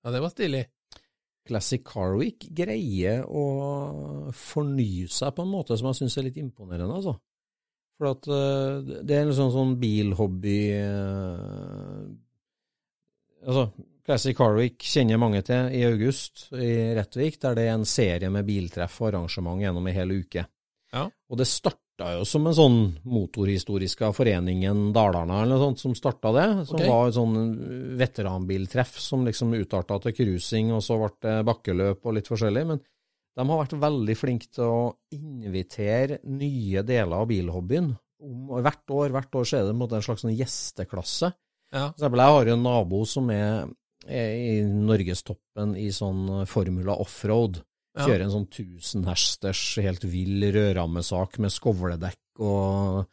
Ja, 0.05 0.11
det 0.15 0.21
var 0.23 0.29
stilig. 0.31 0.63
Classic 1.45 1.83
Car 1.85 2.15
Week 2.19 2.47
greier 2.57 3.25
å 3.29 3.45
fornye 4.33 5.07
seg 5.11 5.35
på 5.35 5.45
en 5.45 5.51
måte 5.51 5.77
som 5.77 5.91
jeg 5.91 6.01
syns 6.01 6.17
er 6.17 6.27
litt 6.29 6.39
imponerende, 6.41 6.97
altså. 6.97 7.15
For 7.95 8.11
at 8.11 8.27
eh, 8.27 9.01
det 9.07 9.15
er 9.15 9.23
en 9.23 9.35
sånn, 9.37 9.53
sånn 9.53 9.75
bilhobby 9.79 10.59
eh, 10.75 11.99
Altså, 13.45 13.67
Classic 14.05 14.33
Car 14.37 14.55
Week 14.57 14.81
kjenner 14.81 15.19
mange 15.21 15.43
til 15.45 15.69
i 15.77 15.83
august 15.85 16.47
i 16.57 16.71
Rettvik, 16.97 17.37
der 17.43 17.57
det 17.57 17.67
er 17.67 17.75
en 17.75 17.85
serie 17.85 18.31
med 18.33 18.47
biltreff 18.47 18.95
og 19.03 19.11
arrangement 19.11 19.61
gjennom 19.61 19.85
en 19.85 19.93
hel 19.93 20.13
uke. 20.17 20.47
Ja. 20.93 21.03
Og 21.05 21.37
det 21.37 21.45
starta 21.95 22.17
jo 22.17 22.25
som 22.27 22.47
en 22.47 22.55
sånn 22.55 22.79
motorhistoriska 23.07 24.09
foreningen 24.13 24.91
Dalarna 24.93 25.41
eller 25.41 25.55
noe 25.55 25.63
sånt 25.63 25.79
som 25.79 25.95
starta 25.95 26.31
det. 26.35 26.47
Som 26.67 26.75
okay. 26.75 26.89
var 26.89 27.07
et 27.07 27.15
sånn 27.15 27.37
veteranbiltreff 27.97 28.97
som 28.99 29.23
liksom 29.25 29.53
utarta 29.55 29.99
til 30.03 30.15
cruising, 30.15 30.73
og 30.75 30.83
så 30.83 30.97
ble 30.99 31.13
det 31.23 31.37
bakkeløp 31.47 32.03
og 32.03 32.17
litt 32.17 32.27
forskjellig. 32.27 32.65
Men 32.67 32.81
de 33.35 33.45
har 33.47 33.61
vært 33.61 33.77
veldig 33.79 34.15
flinke 34.19 34.51
til 34.51 34.67
å 34.67 34.81
invitere 35.15 36.19
nye 36.27 36.83
deler 36.83 37.15
av 37.15 37.29
bilhobbyen. 37.31 37.93
Hvert 38.65 38.91
år 38.91 39.15
hvert 39.15 39.39
år 39.39 39.47
så 39.47 39.57
er 39.59 39.65
det 39.69 39.75
en 39.75 39.87
en 39.87 40.03
slags 40.03 40.25
sånn 40.25 40.35
gjesteklasse. 40.35 41.31
Ja. 41.71 41.87
For 41.93 41.95
eksempel, 41.95 42.23
jeg 42.23 42.35
har 42.35 42.49
jo 42.49 42.57
en 42.57 42.67
nabo 42.67 43.05
som 43.07 43.31
er, 43.31 43.71
er 44.03 44.35
i 44.35 44.59
norgestoppen 44.67 45.77
i 45.79 45.87
sånn 45.95 46.43
Formula 46.47 46.99
offroad. 46.99 47.63
Ja. 47.95 48.05
Kjører 48.09 48.25
en 48.25 48.33
sånn 48.33 48.47
1000 48.49 49.05
hesters 49.07 49.59
helt 49.79 50.03
vill 50.11 50.43
rødrammesak 50.51 51.37
med 51.43 51.53
skovledekk 51.53 52.43
og 52.43 53.05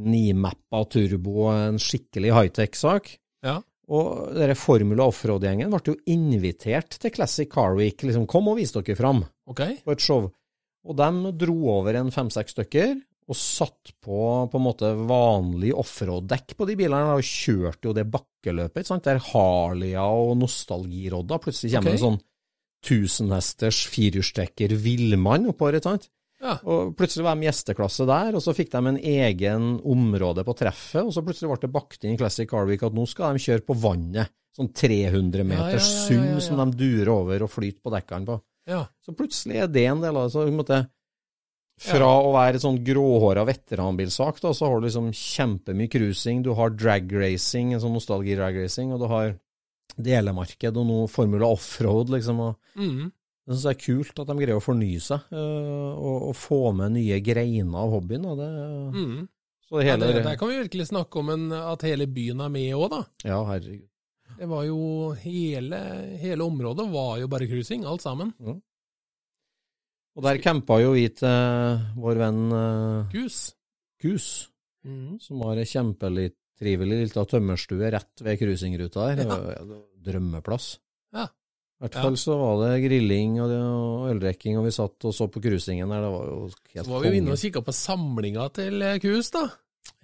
nimappa 0.00 0.84
turbo 0.88 1.50
en 1.52 1.80
skikkelig 1.82 2.32
high-tech-sak. 2.32 3.10
Ja. 3.44 3.58
Og 3.90 4.30
dere 4.38 4.54
Formula 4.56 5.08
offroad-gjengen 5.10 5.72
ble 5.72 5.92
jo 5.92 5.98
invitert 6.14 6.94
til 7.02 7.12
Classic 7.12 7.50
Car 7.50 7.74
Week. 7.76 8.00
Liksom, 8.06 8.28
kom 8.30 8.48
og 8.52 8.60
vis 8.60 8.72
dere 8.76 8.96
fram 8.96 9.24
okay. 9.50 9.80
på 9.84 9.96
et 9.96 10.04
show. 10.04 10.30
Og 10.86 10.96
de 10.96 11.34
dro 11.42 11.58
over 11.74 11.98
en 11.98 12.12
fem-seks 12.14 12.56
stykker 12.56 12.94
og 13.30 13.38
satt 13.38 13.92
på 14.02 14.20
på 14.50 14.58
en 14.58 14.64
måte 14.64 14.88
vanlig 15.06 15.70
offroad-dekk 15.78 16.56
på 16.58 16.66
de 16.66 16.74
bilene 16.78 17.18
og 17.18 17.26
kjørte 17.26 17.90
jo 17.90 17.94
det 17.94 18.08
bakkeløpet, 18.10 18.88
sant? 18.88 19.06
der 19.06 19.20
Harleya 19.22 20.06
og 20.08 20.34
nostalgirodda 20.40 21.38
plutselig 21.42 21.76
kommer 21.76 21.92
okay. 21.92 22.00
en 22.00 22.06
sånn 22.06 22.18
1000 22.80 23.34
hesters 23.34 23.82
firehjulstrekker 23.92 24.74
villmann 24.80 25.48
oppover, 25.50 25.78
ikke 25.78 25.90
sant? 25.90 26.08
Ja. 26.40 26.54
Og 26.64 26.94
plutselig 26.96 27.26
var 27.26 27.36
de 27.36 27.48
gjesteklasse 27.50 28.06
der, 28.08 28.36
og 28.36 28.40
så 28.40 28.54
fikk 28.56 28.70
de 28.72 28.80
en 28.80 28.98
egen 28.98 29.66
område 29.84 30.44
på 30.46 30.54
treffet, 30.56 31.02
og 31.04 31.12
så 31.12 31.24
plutselig 31.24 31.50
ble 31.50 31.58
det 31.66 31.72
bakt 31.74 32.06
inn 32.06 32.14
i 32.16 32.20
Classic 32.20 32.48
Car 32.48 32.64
Week 32.68 32.84
at 32.86 32.96
nå 32.96 33.04
skal 33.08 33.36
de 33.36 33.44
kjøre 33.44 33.66
på 33.66 33.76
vannet. 33.82 34.32
Sånn 34.56 34.72
300 34.74 35.44
meters 35.46 35.90
Ja, 36.10 36.16
ja, 36.16 36.30
ja. 36.32 36.40
som 36.42 36.58
de 36.58 36.72
durer 36.80 37.12
over 37.12 37.44
og 37.44 37.52
flyter 37.52 37.84
på 37.84 37.92
dekkene 37.94 38.26
på. 38.26 38.38
Ja. 38.70 38.80
Så 39.04 39.14
plutselig 39.16 39.60
er 39.60 39.68
det 39.70 39.84
en 39.86 40.00
del 40.02 40.16
av 40.16 40.26
det. 40.26 40.32
Så 40.34 40.42
på 40.42 40.50
en 40.50 40.58
måte, 40.58 40.80
fra 41.80 42.08
å 42.24 42.32
være 42.34 42.58
et 42.58 42.64
sånn 42.64 42.80
gråhåra 42.84 43.44
veteranbilsak, 43.48 44.40
da, 44.42 44.50
så 44.56 44.68
har 44.68 44.80
du 44.80 44.88
liksom 44.88 45.12
kjempemye 45.16 45.92
cruising, 45.92 46.42
du 46.44 46.50
har 46.58 46.74
drag 46.74 47.12
racing, 47.14 47.72
en 47.74 47.84
sånn 47.84 47.94
nostalgi-drag 47.96 48.58
racing, 48.64 48.90
og 48.96 49.04
du 49.04 49.08
har 49.12 49.36
delemarked 50.04 50.78
og 50.80 50.86
noe 50.88 51.08
Formula 51.10 51.50
offroad, 51.50 52.12
liksom. 52.14 52.40
og 52.44 52.80
mm. 52.80 53.02
jeg 53.10 53.52
syns 53.52 53.66
det 53.66 53.74
er 53.74 53.82
kult 53.82 54.22
at 54.22 54.30
de 54.30 54.38
greier 54.38 54.58
å 54.60 54.64
fornye 54.64 55.02
seg, 55.04 55.28
øh, 55.34 55.92
og, 55.92 56.16
og 56.30 56.34
få 56.38 56.62
med 56.76 56.96
nye 56.96 57.20
greiner 57.24 57.82
av 57.82 57.94
hobbyen. 57.96 58.26
Og 58.30 58.40
Det, 58.40 58.48
mm. 58.96 59.20
så 59.66 59.78
det 59.78 59.86
Ja, 59.88 60.00
det, 60.00 60.24
der 60.26 60.40
kan 60.40 60.52
vi 60.52 60.58
virkelig 60.62 60.90
snakke 60.92 61.22
om 61.22 61.32
en, 61.36 61.46
at 61.60 61.86
hele 61.86 62.08
byen 62.10 62.42
er 62.46 62.52
med 62.56 62.74
òg, 62.78 62.88
da. 62.94 63.04
Ja, 63.28 63.44
herregud. 63.50 63.86
Det 64.40 64.46
var 64.48 64.64
jo 64.64 64.80
hele, 65.20 65.78
hele 66.22 66.44
området 66.46 66.86
var 66.92 67.16
jo 67.20 67.28
bare 67.28 67.48
cruising, 67.50 67.82
alt 67.84 68.04
sammen. 68.04 68.30
Og 70.16 70.22
der 70.24 70.38
campa 70.42 70.78
jo 70.80 70.94
vi 70.94 71.08
til 71.12 71.82
vår 72.00 72.20
venn 72.22 72.44
Gus. 73.12 73.40
Gus, 74.00 74.28
mm. 74.86 75.18
som 75.20 75.42
har 75.44 75.60
ei 75.60 75.68
kjempelitt 75.68 76.38
trivelig 76.60 76.98
lita 77.06 77.24
tømmerstue 77.24 77.90
rett 77.96 78.22
ved 78.24 78.38
cruisingruta 78.40 79.08
der. 79.16 79.24
Ja. 79.26 79.64
drømmeplass. 80.04 80.78
Ja. 81.14 81.24
I 81.80 81.86
hvert 81.86 81.94
Ja. 81.96 82.02
fall 82.04 82.16
så 82.20 82.34
var 82.36 82.60
det 82.68 82.82
grilling 82.84 83.38
og, 83.40 83.50
og 83.56 84.10
øldrikking, 84.12 84.58
og 84.60 84.66
vi 84.66 84.70
satt 84.76 85.04
og 85.08 85.14
så 85.16 85.26
på 85.32 85.40
cruisingen 85.40 85.88
der. 85.88 86.02
Det 86.04 86.10
var 86.12 86.26
jo 86.28 86.38
helt 86.74 86.84
Så 86.86 86.90
var 86.92 87.00
vi 87.00 87.08
jo 87.08 87.18
inne 87.22 87.32
og 87.32 87.38
kikka 87.40 87.62
på 87.64 87.72
samlinga 87.72 88.48
til 88.52 88.82
eh, 88.82 88.98
Kus, 89.00 89.30
da. 89.32 89.46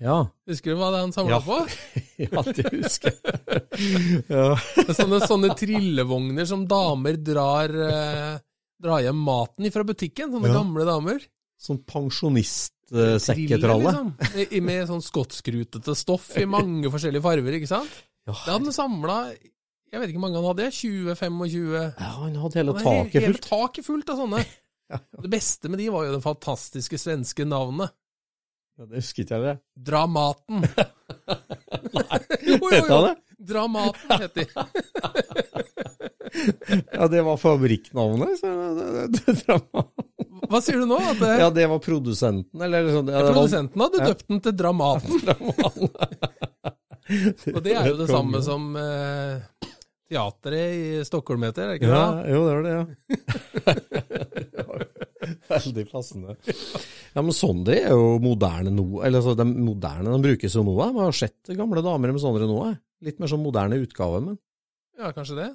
Ja. 0.01 0.17
Husker 0.49 0.73
du 0.73 0.81
hva 0.81 0.89
det 0.93 1.01
han 1.05 1.13
samla 1.13 1.37
Ja. 1.37 1.41
på? 1.45 1.59
ja, 2.25 2.43
det 2.57 2.73
husker 2.73 3.13
jeg. 3.13 4.25
ja. 4.33 4.57
Sånne, 4.97 5.21
sånne 5.29 5.53
trillevogner 5.57 6.49
som 6.49 6.65
damer 6.69 7.17
drar, 7.21 7.69
eh, 7.69 8.39
drar 8.81 9.05
hjem 9.05 9.21
maten 9.29 9.69
fra 9.73 9.85
butikken. 9.85 10.33
Sånne 10.33 10.49
Ja. 10.53 10.57
gamle 10.63 10.85
damer. 10.89 11.21
Sånn 11.61 11.83
Triller, 12.87 13.67
Uh, 13.67 13.83
liksom. 13.83 14.63
Med 14.67 14.87
sånn 14.87 15.03
skotskrutete 15.03 15.95
stoff 15.99 16.29
i 16.39 16.45
mange 16.47 16.87
forskjellige 16.93 17.25
farger, 17.25 17.57
ikke 17.59 17.71
sant? 17.71 17.91
Ja, 18.27 18.33
Det 18.33 18.53
hadde 18.53 18.69
han 18.71 18.75
samla 18.77 19.17
Jeg 19.33 20.01
vet 20.03 20.11
ikke 20.11 20.19
hvor 20.21 20.25
mange 20.27 20.39
han 20.39 20.47
hadde, 20.53 20.69
20-25 20.75 21.75
ja, 21.75 22.13
han 22.21 22.37
hadde 22.43 22.59
hele 22.61 22.75
Han 22.77 22.83
taket 22.87 23.23
Hele 23.23 23.35
fullt. 23.35 23.49
taket 23.51 23.87
fullt 23.87 24.15
av 24.15 24.23
sånne. 24.23 24.45
Ja. 24.87 25.01
Det 25.19 25.31
beste 25.33 25.67
med 25.67 25.81
de 25.83 25.89
var 25.91 26.05
jo 26.07 26.13
det 26.15 26.23
fantastiske 26.23 26.95
svenske 27.03 27.43
navnet. 27.43 27.91
Ja, 28.79 28.85
det 28.87 29.01
husker 29.01 29.25
ikke 29.25 29.35
jeg. 29.35 29.43
det. 29.43 29.83
Dramaten. 29.89 30.63
jo, 32.47 32.55
jo, 32.55 32.69
Vet 32.71 32.87
jo. 32.87 32.93
han 32.93 33.09
det? 33.09 33.15
Dramaten 33.51 34.21
het 34.23 34.39
de. 34.39 34.45
Ja, 36.93 37.05
det 37.13 37.21
var 37.27 37.37
fabrikknavnet. 37.41 38.33
Så 38.41 38.47
det, 38.79 38.87
det, 39.17 39.33
det. 39.47 39.57
Hva 40.51 40.59
sier 40.63 40.79
du 40.83 40.87
nå? 40.91 40.99
At 41.01 41.19
det, 41.23 41.33
Ja, 41.41 41.49
det 41.55 41.67
var 41.71 41.79
produsenten, 41.85 42.59
eller 42.63 42.79
sånn. 42.93 43.09
Ja, 43.15 43.21
produsenten 43.31 43.79
hadde 43.87 43.99
Ja. 44.03 44.07
døpt 44.13 44.27
den 44.31 44.41
til 44.45 44.55
Dramaten. 44.59 45.17
Og 47.55 47.61
det 47.63 47.73
er 47.79 47.87
jo 47.93 47.97
det 48.01 48.09
samme 48.11 48.39
som 48.43 48.63
eh, 48.81 49.35
teatret 50.11 50.73
i 50.75 51.05
Stockholm 51.07 51.43
heter, 51.47 51.63
er 51.63 51.69
det 51.71 51.77
ikke 51.81 51.91
Ja, 51.93 52.05
det? 52.19 52.25
jo, 52.35 52.41
det 52.47 52.53
var 52.55 52.63
det, 52.67 52.73
ja. 52.77 52.85
Veldig 55.51 55.85
passende. 55.91 56.35
Ja, 57.15 57.23
men 57.23 57.33
Sondre 57.35 57.75
er 57.81 57.91
jo 57.95 58.19
moderne 58.23 58.71
nå. 58.75 58.85
Eller 59.07 59.19
altså, 59.23 59.35
de 59.39 59.45
moderne 59.51 60.13
de 60.13 60.21
brukes 60.29 60.55
jo 60.55 60.63
nå. 60.67 60.75
Jeg 60.83 60.95
har 60.99 61.13
sett 61.17 61.41
gamle 61.59 61.83
damer 61.87 62.13
med 62.15 62.23
sånne 62.23 62.47
nå. 62.51 62.59
Litt 63.07 63.19
mer 63.23 63.31
sånn 63.31 63.43
moderne 63.45 63.79
utgave, 63.83 64.19
men 64.25 64.37
Ja, 64.99 65.07
kanskje 65.17 65.37
det? 65.41 65.49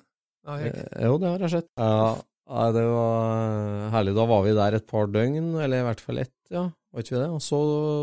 Ja, 0.48 0.58
jeg, 0.62 0.74
eh, 0.76 1.06
Jo, 1.06 1.18
det 1.22 1.30
har 1.30 1.44
jeg 1.46 1.54
sett. 1.54 1.68
Ja, 1.78 2.18
ja, 2.52 2.72
det 2.76 2.84
var 2.90 3.90
herlig. 3.94 4.14
Da 4.18 4.26
var 4.28 4.42
vi 4.48 4.54
der 4.58 4.78
et 4.80 4.88
par 4.90 5.08
døgn, 5.08 5.52
eller 5.62 5.82
i 5.84 5.86
hvert 5.88 6.02
fall 6.04 6.22
ett, 6.24 6.34
ja. 6.52 6.66
Var 6.92 7.06
ikke 7.06 7.16
vi 7.16 7.22
det? 7.22 7.30
Og 7.32 7.40
så 7.46 7.60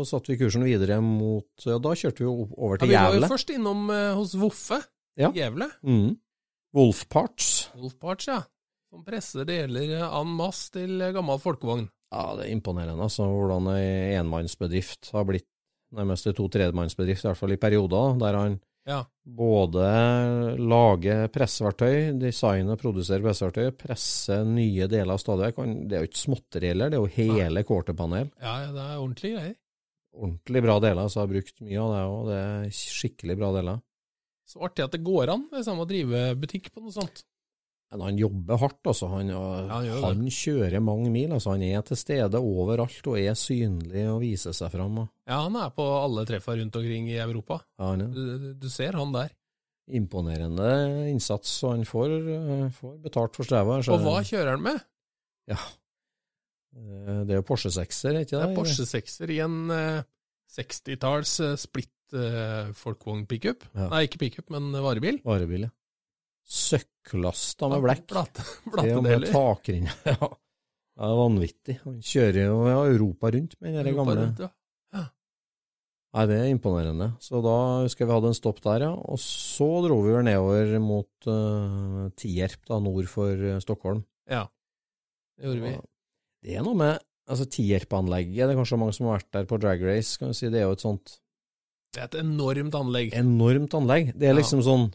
satte 0.09 0.31
vi 0.31 0.37
kursen 0.39 0.63
videre 0.65 0.95
mot 1.05 1.45
ja, 1.67 1.75
Da 1.77 1.91
kjørte 1.93 2.23
vi 2.23 2.25
jo 2.25 2.47
over 2.57 2.79
ja, 2.79 2.81
til 2.81 2.89
vi 2.89 2.95
var 2.97 3.17
jo 3.19 3.27
først 3.29 3.51
innom 3.53 3.83
eh, 3.93 4.13
hos 4.17 4.31
Voffe 4.39 4.79
Ja. 5.19 5.29
i 5.29 5.37
Gävle. 5.43 5.67
Mm. 5.85 6.15
Wolf 6.73 7.03
Parts. 7.09 7.69
Wolfparts, 7.77 8.27
ja. 8.31 8.39
Som 8.89 9.03
presser 9.05 9.45
deler 9.45 9.99
en 10.07 10.31
masse 10.39 10.71
til 10.73 10.95
eh, 11.05 11.11
gammel 11.13 11.37
folkevogn. 11.43 11.85
Ja, 12.09 12.23
det 12.39 12.47
er 12.47 12.55
imponerende 12.55 13.05
altså, 13.05 13.27
hvordan 13.29 13.67
ei 13.75 14.15
enmannsbedrift 14.17 15.11
har 15.13 15.27
blitt 15.29 15.45
nærmest 15.93 16.25
ei 16.25 16.33
to-tredjemannsbedrift, 16.37 17.21
i 17.21 17.29
hvert 17.29 17.37
fall 17.37 17.53
i 17.53 17.59
perioder, 17.61 18.15
der 18.21 18.37
han 18.39 18.57
Ja. 18.87 19.03
både 19.23 19.85
lage 20.57 21.15
presseverktøy, 21.33 22.13
designe 22.17 22.73
og 22.73 22.79
produsere 22.81 23.21
presseverktøy, 23.21 23.71
presse 23.77 24.39
nye 24.47 24.87
deler 24.89 25.13
av 25.13 25.21
stadig 25.21 25.49
vekk. 25.49 25.59
Det 25.89 25.97
er 25.97 26.05
jo 26.05 26.09
ikke 26.09 26.21
småtteri 26.23 26.71
heller, 26.71 26.89
det 26.89 26.97
er 26.97 27.03
jo 27.03 27.17
hele 27.19 27.65
quarterpanel. 27.67 28.31
Ja, 28.41 28.55
ja, 28.63 28.71
det 28.73 28.85
er 28.85 28.95
ordentlige 28.97 29.35
greier. 29.35 29.57
Ordentlig 30.19 30.63
bra 30.65 30.79
deler, 30.81 31.05
så 31.11 31.19
jeg 31.19 31.27
har 31.27 31.33
brukt 31.35 31.61
mye 31.61 31.83
av 31.83 31.93
det 31.93 32.01
òg. 32.09 32.21
Det 32.31 32.39
er 32.39 32.73
skikkelig 32.79 33.37
bra 33.37 33.51
deler. 33.59 33.83
Så 34.49 34.63
artig 34.65 34.87
at 34.87 34.95
det 34.95 35.03
går 35.05 35.29
an 35.35 35.45
det 35.51 35.61
samme 35.67 35.85
å 35.85 35.89
drive 35.89 36.23
butikk 36.41 36.71
på 36.73 36.81
noe 36.81 36.95
sånt. 36.95 37.21
Men 37.91 38.01
han 38.05 38.17
jobber 38.21 38.57
hardt, 38.61 38.83
altså. 38.85 39.07
Han, 39.09 39.29
han 39.33 39.87
han 40.03 40.19
kjører 40.29 40.79
mange 40.85 41.09
mil. 41.09 41.31
altså. 41.33 41.55
Han 41.55 41.63
er 41.65 41.81
til 41.87 41.97
stede 41.97 42.37
overalt 42.37 43.07
og 43.09 43.17
er 43.17 43.33
synlig 43.33 44.03
og 44.11 44.19
viser 44.21 44.53
seg 44.53 44.69
fram. 44.75 44.99
Og, 45.01 45.07
Ja, 45.25 45.39
han 45.47 45.55
er 45.57 45.71
på 45.73 45.87
alle 46.03 46.25
treffa 46.29 46.53
rundt 46.59 46.75
omkring 46.77 47.09
i 47.09 47.17
Europa. 47.17 47.61
ja, 47.79 47.93
er 47.95 48.05
Du, 48.13 48.53
du- 48.53 48.69
ser 48.69 48.93
han 48.93 49.11
der. 49.11 49.29
imponerende 49.89 51.09
innsats, 51.09 51.63
og 51.63 51.71
han 51.71 51.83
får, 51.83 52.09
eh, 52.29 52.69
får 52.77 52.97
betalt 53.01 53.35
for 53.35 53.43
strevet. 53.43 53.89
Og 53.89 53.99
hva 54.05 54.19
kjører 54.21 54.51
han 54.53 54.61
med? 54.61 54.81
Ja. 55.49 55.57
Eh, 56.77 57.23
Det 57.25 57.31
er 57.33 57.39
jo 57.41 57.47
Porsche 57.49 57.71
6-er, 57.73 58.13
er 58.19 58.21
ikke 58.21 58.37
Det 58.37 58.43
det? 58.43 58.51
er 58.51 58.55
Porsche 58.55 58.85
6-er 58.85 59.29
i 59.33 59.39
en 59.41 59.71
eh, 59.71 60.03
60-talls 60.53 61.39
eh, 61.41 61.55
splitt 61.57 61.89
folkevogn-pickup. 62.73 63.65
Ja. 63.75 63.89
Nei, 63.89 64.05
ikke 64.07 64.17
pickup, 64.17 64.49
men 64.49 64.71
varebil. 64.73 65.19
Varebil, 65.25 65.67
ja. 65.67 65.69
Søkklasta 66.49 67.69
med 67.69 67.83
blekk. 67.85 68.05
Platte, 68.09 68.43
Til 68.45 68.73
plattedeler. 68.75 69.33
takrinne. 69.33 69.95
Ja. 70.09 70.29
Det 70.99 71.07
er 71.07 71.15
vanvittig. 71.15 71.73
Han 71.85 71.99
kjører 72.03 72.37
jo 72.49 72.55
ja, 72.67 72.79
Europa 72.91 73.29
rundt 73.31 73.53
med 73.63 73.77
den 73.85 73.95
gamle 73.95 74.15
rundt, 74.19 74.41
ja. 74.43 74.49
Nei, 76.09 76.23
det 76.25 76.37
er 76.41 76.47
imponerende. 76.49 77.07
Så 77.21 77.37
da 77.45 77.53
husker 77.85 78.01
jeg 78.03 78.09
vi 78.09 78.15
hadde 78.17 78.31
en 78.33 78.35
stopp 78.35 78.59
der, 78.65 78.83
ja. 78.87 78.89
Og 78.97 79.19
så 79.21 79.67
dro 79.85 79.99
vi 80.01 80.11
vel 80.15 80.25
nedover 80.25 80.71
mot 80.81 81.27
uh, 81.29 82.07
Tierp, 82.17 82.63
da, 82.67 82.79
nord 82.81 83.05
for 83.11 83.29
eh, 83.31 83.59
Stockholm. 83.63 84.01
ja. 84.27 84.47
Det 85.39 85.47
gjorde 85.47 85.63
vi. 85.63 85.73
Det 86.43 86.55
er 86.59 86.65
noe 86.65 86.75
med 86.75 86.97
altså 87.29 87.45
Tierp-anlegget, 87.47 88.41
det 88.41 88.51
er 88.51 88.57
kanskje 88.59 88.79
mange 88.81 88.95
som 88.97 89.05
har 89.07 89.21
vært 89.21 89.29
der 89.37 89.45
på 89.47 89.59
drag 89.61 89.83
race, 89.87 90.17
kan 90.19 90.33
vi 90.33 90.35
si. 90.41 90.49
Det 90.51 90.59
er 90.59 90.65
jo 90.65 90.73
et 90.75 90.83
sånt 90.83 91.13
Det 91.95 92.01
er 92.01 92.09
et 92.09 92.17
enormt 92.25 92.75
anlegg. 92.75 93.13
enormt 93.15 93.77
anlegg. 93.79 94.11
Det 94.19 94.27
er 94.27 94.35
liksom 94.35 94.65
sånn 94.65 94.89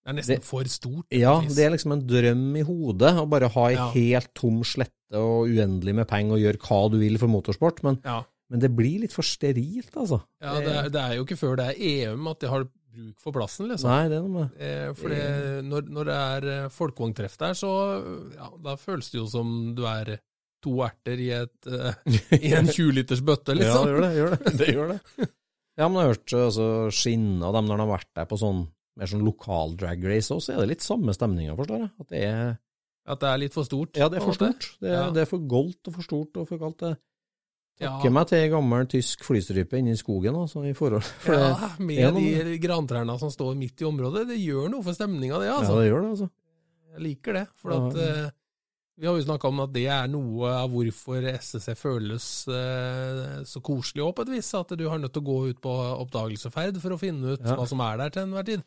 Det 0.00 0.10
er 0.10 0.16
nesten 0.16 0.36
Det- 0.40 0.44
for 0.48 0.64
stort. 0.64 1.06
Ja, 1.12 1.40
vis. 1.40 1.54
det 1.56 1.64
er 1.66 1.70
liksom 1.74 1.92
en 1.92 2.06
drøm 2.08 2.56
i 2.56 2.62
hodet 2.64 3.12
å 3.20 3.28
bare 3.28 3.48
ha 3.52 3.66
ei 3.68 3.74
Ja. 3.74 3.90
helt 3.92 4.32
tom 4.34 4.62
slette 4.64 5.18
og 5.20 5.48
uendelig 5.48 5.94
med 5.94 6.08
penger 6.08 6.32
og 6.38 6.40
gjøre 6.40 6.58
hva 6.64 6.90
du 6.90 6.98
vil 6.98 7.18
for 7.18 7.28
motorsport, 7.28 7.82
men, 7.82 8.00
ja. 8.04 8.22
men 8.48 8.60
det 8.60 8.70
blir 8.74 9.00
litt 9.00 9.12
for 9.12 9.22
sterilt, 9.22 9.90
altså. 9.96 10.22
ja 10.40 10.54
det, 10.60 10.74
er, 10.74 10.88
det 10.88 11.00
er 11.00 11.16
jo 11.18 11.24
ikke 11.26 11.36
før 11.38 11.56
det 11.60 11.66
er 11.76 11.80
EM 12.12 12.26
at 12.28 12.40
de 12.40 12.48
har 12.48 12.64
bruk 12.64 13.20
for 13.20 13.32
plassen, 13.32 13.68
liksom. 13.68 13.90
Nei, 13.90 14.08
det 14.08 14.16
er 14.18 14.22
noe 14.24 14.34
med 14.34 14.50
Eh, 14.58 14.92
For 14.94 15.08
det, 15.12 15.64
når, 15.64 15.82
når 15.90 16.04
det 16.10 16.16
er 16.16 16.48
eh, 16.64 16.68
folkevogntreff 16.74 17.36
der, 17.38 17.52
så 17.54 17.70
ja, 18.34 18.48
da 18.62 18.76
føles 18.76 19.10
det 19.12 19.20
jo 19.20 19.26
som 19.30 19.74
du 19.76 19.84
er 19.86 20.16
to 20.62 20.74
erter 20.84 21.18
i, 21.18 21.30
et, 21.30 21.66
eh, 21.66 21.94
i 22.40 22.52
en 22.56 22.66
20 22.72 22.92
liters 22.92 23.20
bøtte, 23.22 23.54
Ja, 23.54 23.60
liksom. 23.60 23.86
det 23.86 23.92
gjør 23.94 24.00
det. 24.00 24.10
Gjør 24.16 24.30
det. 24.36 24.56
det, 24.64 24.74
gjør 24.74 24.88
det. 24.96 25.28
Ja, 25.78 25.88
men 25.88 25.94
jeg 26.00 26.02
har 26.06 26.14
hørt 26.14 26.34
altså, 26.48 26.66
skinne 26.92 27.42
av 27.46 27.54
dem 27.54 27.66
når 27.70 27.76
de 27.78 27.86
har 27.86 27.92
vært 27.98 28.10
der 28.18 28.26
på 28.26 28.38
sånn 28.42 28.66
mer 28.96 29.06
sånn 29.06 29.24
lokal 29.24 29.76
drag 29.76 30.02
race 30.04 30.30
også, 30.34 30.50
så 30.50 30.54
er 30.54 30.60
det 30.64 30.68
litt 30.76 30.82
samme 30.86 31.14
stemninga, 31.14 31.54
forstår 31.56 31.78
jeg. 31.84 31.90
At 32.00 32.08
det 32.08 32.24
er 32.24 32.58
At 33.10 33.20
det 33.20 33.28
er 33.28 33.38
litt 33.38 33.54
for 33.54 33.64
stort. 33.64 33.96
Ja, 33.96 34.08
det 34.08 34.18
er 34.20 34.26
for 34.26 34.34
stort. 34.36 34.66
Det 34.80 34.90
er, 34.90 34.92
Ja. 35.06 35.10
det 35.10 35.22
er 35.22 35.26
for 35.26 35.38
goldt 35.38 35.88
og 35.88 35.94
for 35.94 36.02
stort 36.02 36.36
og 36.36 36.46
for 36.48 36.58
kaldt. 36.58 36.78
Det 36.78 36.98
Ja. 37.80 38.10
meg 38.10 38.26
til 38.28 38.38
ei 38.38 38.48
gammel 38.50 38.84
tysk 38.86 39.24
flystrype 39.24 39.72
inni 39.78 39.96
skogen, 39.96 40.34
altså, 40.36 40.62
i 40.68 40.74
forhold 40.74 41.02
for 41.02 41.32
Ja, 41.32 41.70
med 41.78 42.12
noe- 42.14 42.44
de 42.44 42.58
grantrærne 42.58 43.18
som 43.18 43.30
står 43.30 43.56
midt 43.56 43.80
i 43.80 43.84
området. 43.88 44.28
Det 44.28 44.38
gjør 44.38 44.68
noe 44.70 44.82
for 44.82 44.92
stemninga, 44.92 45.40
det. 45.40 45.48
altså. 45.48 45.72
Ja, 45.74 45.80
det 45.80 45.90
gjør 45.90 46.02
det, 46.02 46.10
altså. 46.10 46.30
Jeg 46.92 47.00
liker 47.00 47.32
det. 47.32 47.48
For 47.56 47.70
Ja. 47.72 47.86
at 47.88 47.96
eh, 47.96 48.30
Vi 49.00 49.06
har 49.06 49.16
jo 49.16 49.24
snakka 49.24 49.48
om 49.48 49.60
at 49.60 49.72
det 49.72 49.86
er 49.88 50.06
noe 50.08 50.44
av 50.46 50.68
hvorfor 50.68 51.24
SSC 51.24 51.72
føles 51.74 52.46
uh, 52.48 53.40
så 53.48 53.62
koselig 53.62 54.02
òg, 54.04 54.14
på 54.14 54.22
et 54.26 54.28
vis. 54.28 54.52
At 54.52 54.68
du 54.76 54.88
har 54.90 54.98
nødt 54.98 55.14
til 55.14 55.22
å 55.22 55.24
gå 55.24 55.48
ut 55.48 55.60
på 55.62 55.72
oppdagelsesferd 56.04 56.76
for 56.82 56.90
å 56.90 56.98
finne 57.00 57.32
ut 57.32 57.40
Ja. 57.42 57.56
hva 57.56 57.66
som 57.66 57.80
er 57.80 57.96
der 57.96 58.10
til 58.10 58.22
enhver 58.26 58.44
tid. 58.44 58.62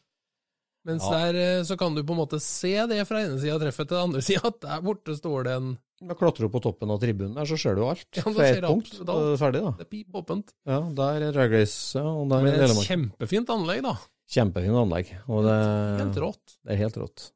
Mens 0.84 1.04
Ja. 1.08 1.12
der 1.32 1.36
eh, 1.40 1.64
så 1.64 1.78
kan 1.80 1.96
du 1.96 2.02
på 2.04 2.12
en 2.12 2.20
måte 2.20 2.40
se 2.44 2.74
det 2.92 3.00
fra 3.08 3.22
ene 3.24 3.38
sida 3.40 3.56
av 3.56 3.62
treffet 3.64 3.88
til 3.88 3.96
den 3.96 4.04
andre 4.10 4.22
sida, 4.28 4.42
at 4.50 4.60
der 4.66 4.82
borte 4.84 5.16
står 5.16 5.44
det 5.48 5.54
en 5.56 5.70
Da 6.04 6.18
klatrer 6.20 6.50
du 6.50 6.52
på 6.52 6.60
toppen 6.66 6.92
av 6.92 7.00
tribunen 7.00 7.38
der, 7.38 7.48
så 7.48 7.56
ser 7.60 7.78
du 7.80 7.86
alt. 7.88 8.04
Ja, 8.20 8.24
da 8.28 8.34
ser 8.50 8.66
punkt, 8.68 8.98
da 9.08 9.14
er 9.16 9.30
det 9.32 9.40
ferdig, 9.40 9.62
da. 9.64 9.72
Det 9.80 9.86
er 9.88 9.92
pip 9.94 10.18
åpent. 10.20 10.52
Ja, 10.68 10.80
der 11.00 11.28
er 11.30 11.32
drag 11.38 11.54
race, 11.56 11.96
ja, 11.96 12.04
og 12.04 12.28
der 12.34 12.44
Men 12.44 12.58
er 12.60 12.66
et 12.68 12.84
kjempefint 12.90 13.54
anlegg, 13.56 13.84
da. 13.88 13.94
Kjempefint 14.34 14.82
anlegg. 14.82 15.14
Og 15.32 15.46
det, 15.48 15.56
Helt 16.02 16.20
rått. 16.26 16.58
det 16.66 16.76
er 16.76 16.82
helt 16.84 17.00
rått. 17.00 17.30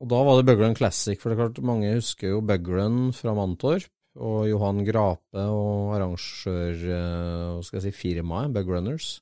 Og 0.00 0.08
da 0.08 0.22
var 0.24 0.38
det 0.40 0.46
Buglen 0.48 0.74
Classic, 0.78 1.20
for 1.20 1.28
det 1.28 1.36
er 1.36 1.42
klart 1.42 1.60
mange 1.68 1.90
husker 1.98 2.32
jo 2.32 2.40
Buglen 2.40 3.10
fra 3.12 3.34
Mantorp, 3.36 3.90
og 4.16 4.48
Johan 4.48 4.80
Grape 4.88 5.44
og 5.52 5.92
arrangør, 5.98 6.80
eh, 6.80 7.44
hva 7.52 7.60
skal 7.68 7.82
jeg 7.82 7.90
si, 7.92 7.98
firmaet, 8.00 8.54
Bugrunners. 8.56 9.18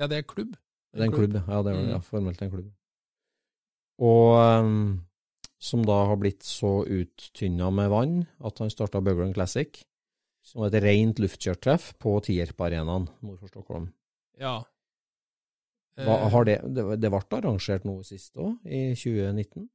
Ja, 0.00 0.08
det 0.08 0.22
er 0.22 0.26
klubb. 0.26 0.56
Det 0.92 1.00
er 1.02 1.06
en 1.06 1.12
klubb, 1.14 1.34
ja. 1.38 1.62
Det 1.62 1.72
var, 1.74 1.80
Mm. 1.84 1.90
ja 1.92 1.98
formelt 2.02 2.42
en 2.42 2.50
klubb. 2.50 2.70
Og 4.00 4.62
um, 4.64 5.06
som 5.60 5.82
da 5.84 5.98
har 6.08 6.16
blitt 6.16 6.42
så 6.46 6.80
uttynna 6.88 7.68
med 7.74 7.90
vann 7.92 8.14
at 8.42 8.58
han 8.62 8.70
starta 8.72 9.02
Bøgland 9.04 9.34
Classic, 9.36 9.82
som 10.42 10.64
et 10.64 10.72
rent 10.82 11.18
luftkjørtreff 11.20 11.92
på 12.00 12.14
Tierp-arenaen 12.24 13.08
nord 13.22 13.38
for 13.42 13.48
Stockholm. 13.52 13.90
Ja. 14.40 14.62
Hva, 16.00 16.14
Eh, 16.16 16.28
har 16.32 16.44
det, 16.48 16.54
det, 16.74 16.84
det 17.02 17.10
ble 17.12 17.20
arrangert 17.36 17.84
noe 17.84 18.02
sist 18.06 18.32
òg, 18.40 18.54
i 18.64 18.94
2019? 18.96 19.66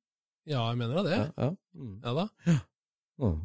Ja, 0.49 0.63
jeg 0.71 0.77
mener 0.79 0.95
da 0.95 1.03
det. 1.05 1.17
Ja. 1.19 1.27
ja. 1.37 1.49
Mm. 1.77 1.99
Ja 2.01 2.13
da. 2.17 2.25
Mm. 3.21 3.35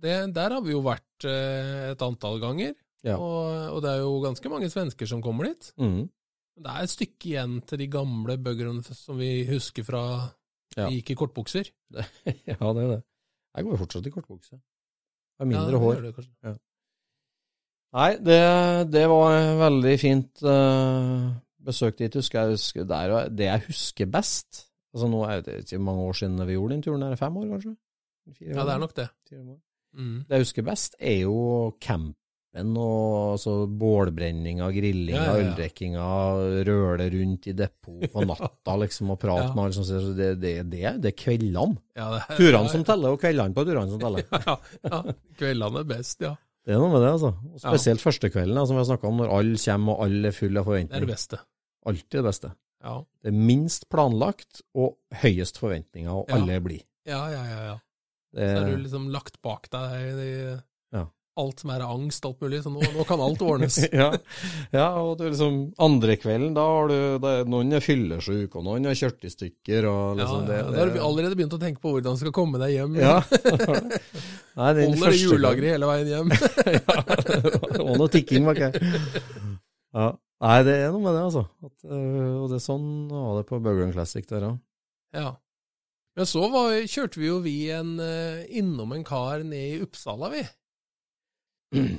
Det, 0.00 0.14
der 0.34 0.54
har 0.56 0.62
vi 0.64 0.72
jo 0.72 0.80
vært 0.80 1.26
eh, 1.28 1.90
et 1.92 2.02
antall 2.06 2.40
ganger, 2.40 2.72
Ja. 3.04 3.18
og, 3.20 3.76
og 3.76 3.82
det 3.84 3.90
er 3.92 4.00
jo 4.00 4.16
ganske 4.24 4.48
mange 4.52 4.68
svensker 4.72 5.06
som 5.08 5.20
kommer 5.24 5.44
dit. 5.50 5.68
Mm. 5.76 6.08
Det 6.60 6.68
er 6.68 6.84
et 6.84 6.92
stykke 6.92 7.28
igjen 7.30 7.54
til 7.68 7.80
de 7.80 7.86
gamle 7.88 8.36
buggerne 8.44 8.82
som 8.84 9.16
vi 9.20 9.30
husker 9.48 9.86
fra 9.86 10.02
Ja. 10.76 10.86
de 10.86 10.98
gikk 11.00 11.10
i 11.10 11.14
kortbukser. 11.18 11.70
ja, 12.50 12.56
det 12.60 12.82
er 12.84 12.90
det. 12.94 12.98
Jeg 13.56 13.64
går 13.66 13.72
jo 13.74 13.78
fortsatt 13.80 14.06
i 14.06 14.12
kortbukse. 14.14 14.58
Har 15.40 15.46
Ja, 15.46 15.48
mindre 15.48 15.72
det 15.72 15.80
hår. 15.80 16.02
det 16.04 16.26
ja. 16.44 16.52
Nei, 17.96 18.10
det, 18.22 18.40
det 18.92 19.06
var 19.10 19.34
veldig 19.58 19.94
fint 19.98 20.42
uh, 20.46 21.32
besøk 21.66 21.96
dit. 21.98 22.14
Husker 22.14 22.44
jeg, 22.44 22.54
husker, 22.58 22.84
det, 22.86 22.98
er, 23.00 23.28
det 23.34 23.48
jeg 23.48 23.64
husker 23.66 24.06
best 24.06 24.66
altså 24.94 25.06
Nå 25.10 25.20
er 25.26 25.40
det 25.46 25.56
ikke 25.64 25.78
mange 25.78 26.02
år 26.02 26.16
siden 26.18 26.38
vi 26.46 26.54
gjorde 26.56 26.74
den 26.74 26.82
turen. 26.82 27.02
Er 27.06 27.12
det 27.14 27.18
fem 27.18 27.36
år, 27.38 27.48
kanskje? 27.54 27.74
Fire 28.38 28.54
Ja, 28.56 28.64
det 28.66 28.72
er 28.74 28.78
nok 28.82 28.94
det. 28.96 29.08
Fire 29.28 29.42
år. 29.42 29.58
Mm. 29.94 30.16
Det 30.28 30.36
jeg 30.36 30.44
husker 30.44 30.62
best, 30.66 30.96
er 31.00 31.18
jo 31.24 31.36
campen 32.52 32.76
og 32.76 33.32
altså, 33.36 33.52
bålbrenninga, 33.78 34.68
grillinga, 34.74 35.16
Ja, 35.18 35.24
ja, 35.24 35.38
ja. 35.38 35.44
øldrikkinga, 35.50 36.06
røle 36.66 37.06
rundt 37.14 37.46
i 37.46 37.52
depot 37.52 38.06
på 38.12 38.24
natta 38.26 38.76
liksom, 38.82 39.10
og 39.14 39.18
prate 39.22 39.54
med 39.54 39.64
alle 39.64 39.72
som 39.76 39.84
sier 39.86 40.14
det, 40.18 40.30
det, 40.42 40.54
det, 40.70 40.94
det 41.02 41.12
er 41.12 41.16
kveldene. 41.16 41.78
Turene 42.36 42.68
som 42.72 42.84
teller, 42.84 43.14
og 43.14 43.20
kveldene 43.22 43.54
på 43.54 43.64
turene 43.68 43.90
som 43.90 44.00
teller. 44.02 44.24
ja, 44.46 44.56
ja, 44.90 45.02
kveldene 45.38 45.80
er 45.84 45.90
best, 45.92 46.20
ja. 46.26 46.34
Det 46.66 46.74
er 46.74 46.80
noe 46.82 46.90
med 46.92 47.00
det, 47.02 47.12
altså. 47.16 47.30
Og 47.54 47.60
spesielt 47.62 48.02
første 48.04 48.28
kvelden, 48.30 48.58
som 48.66 48.76
vi 48.76 48.82
har 48.82 48.88
snakka 48.90 49.08
om, 49.08 49.22
når 49.22 49.30
alle 49.38 49.60
kommer 49.64 49.94
og 49.96 50.02
alle 50.04 50.28
er 50.28 50.36
fulle 50.36 50.60
av 50.60 50.66
Det 50.74 50.82
er 50.90 51.06
det 51.06 51.08
beste. 51.14 51.38
Alltid 51.88 52.18
det 52.18 52.24
beste. 52.26 52.50
Ja, 52.84 52.96
Det 53.22 53.28
er 53.30 53.36
minst 53.36 53.86
planlagt 53.92 54.60
og 54.74 54.96
høyest 55.22 55.58
forventninger, 55.60 56.10
og 56.12 56.30
alle 56.32 56.58
er 56.58 56.60
blide. 56.64 56.84
ja, 57.08 57.22
ja. 57.32 57.44
ja, 57.44 57.62
ja. 57.70 57.78
Det- 58.32 58.46
Så 58.56 58.60
er 58.62 58.70
du 58.70 58.82
liksom 58.84 59.08
lagt 59.10 59.40
bak 59.42 59.64
deg 59.70 60.18
i 60.22 60.26
Ja. 60.52 60.58
Alt 61.38 61.62
som 61.62 61.70
er 61.72 61.84
angst, 61.86 62.24
alt 62.26 62.40
mulig, 62.42 62.58
så 62.64 62.72
nå, 62.72 62.82
nå 62.94 63.04
kan 63.08 63.20
alt 63.22 63.42
ordnes. 63.44 63.76
ja, 63.92 64.08
ja, 64.74 64.86
og 64.98 65.18
det 65.18 65.28
er 65.28 65.34
liksom 65.34 65.58
andre 65.82 66.16
kvelden, 66.20 66.54
da 66.56 66.64
har 66.66 66.90
du 66.90 66.96
da 67.22 67.34
Noen 67.48 67.76
er 67.78 67.84
fyllesyke, 67.84 68.58
og 68.58 68.66
noen 68.66 68.88
har 68.90 68.98
kjørt 68.98 69.28
i 69.28 69.32
stykker, 69.32 69.86
og 69.90 70.02
Ja, 70.02 70.24
liksom 70.24 70.40
ja, 70.42 70.48
det, 70.50 70.58
Da 70.74 70.80
har 70.82 70.94
du 70.94 70.98
allerede 71.04 71.38
begynt 71.38 71.56
å 71.56 71.60
tenke 71.62 71.82
på 71.82 71.94
hvordan 71.94 72.18
du 72.18 72.24
skal 72.24 72.34
komme 72.36 72.60
deg 72.62 72.74
hjem. 72.74 72.98
Ja. 73.00 73.20
Nei, 74.60 74.72
den 74.76 74.96
Holder 74.96 75.14
det 75.14 75.20
hjullageret 75.22 75.76
hele 75.76 75.92
veien 75.92 76.10
hjem. 76.14 76.34
det 76.34 77.84
var 77.86 78.02
noe 78.02 78.10
tikking 78.12 78.50
bak 78.50 78.64
her. 78.66 78.80
Ja. 79.94 80.10
Nei, 80.40 80.56
det 80.64 80.74
er 80.80 80.92
noe 80.94 81.04
med 81.04 81.12
det, 81.16 81.22
altså. 81.28 81.44
At, 81.66 81.76
øh, 81.84 82.34
og 82.40 82.48
det 82.48 82.56
er 82.56 82.64
sånn 82.64 82.90
var 83.12 83.34
det 83.36 83.46
på 83.50 83.60
Bøglen 83.60 83.92
Classic 83.92 84.24
der 84.28 84.46
òg. 84.48 84.60
Ja. 85.16 85.34
Men 86.16 86.28
så 86.28 86.46
var, 86.52 86.72
kjørte 86.90 87.20
vi 87.20 87.28
jo 87.28 87.36
vi 87.44 87.56
en, 87.74 87.92
eh, 88.02 88.46
innom 88.58 88.94
en 88.96 89.04
kar 89.06 89.44
ned 89.46 89.76
i 89.76 89.82
Uppsala, 89.84 90.30
vi. 90.32 90.42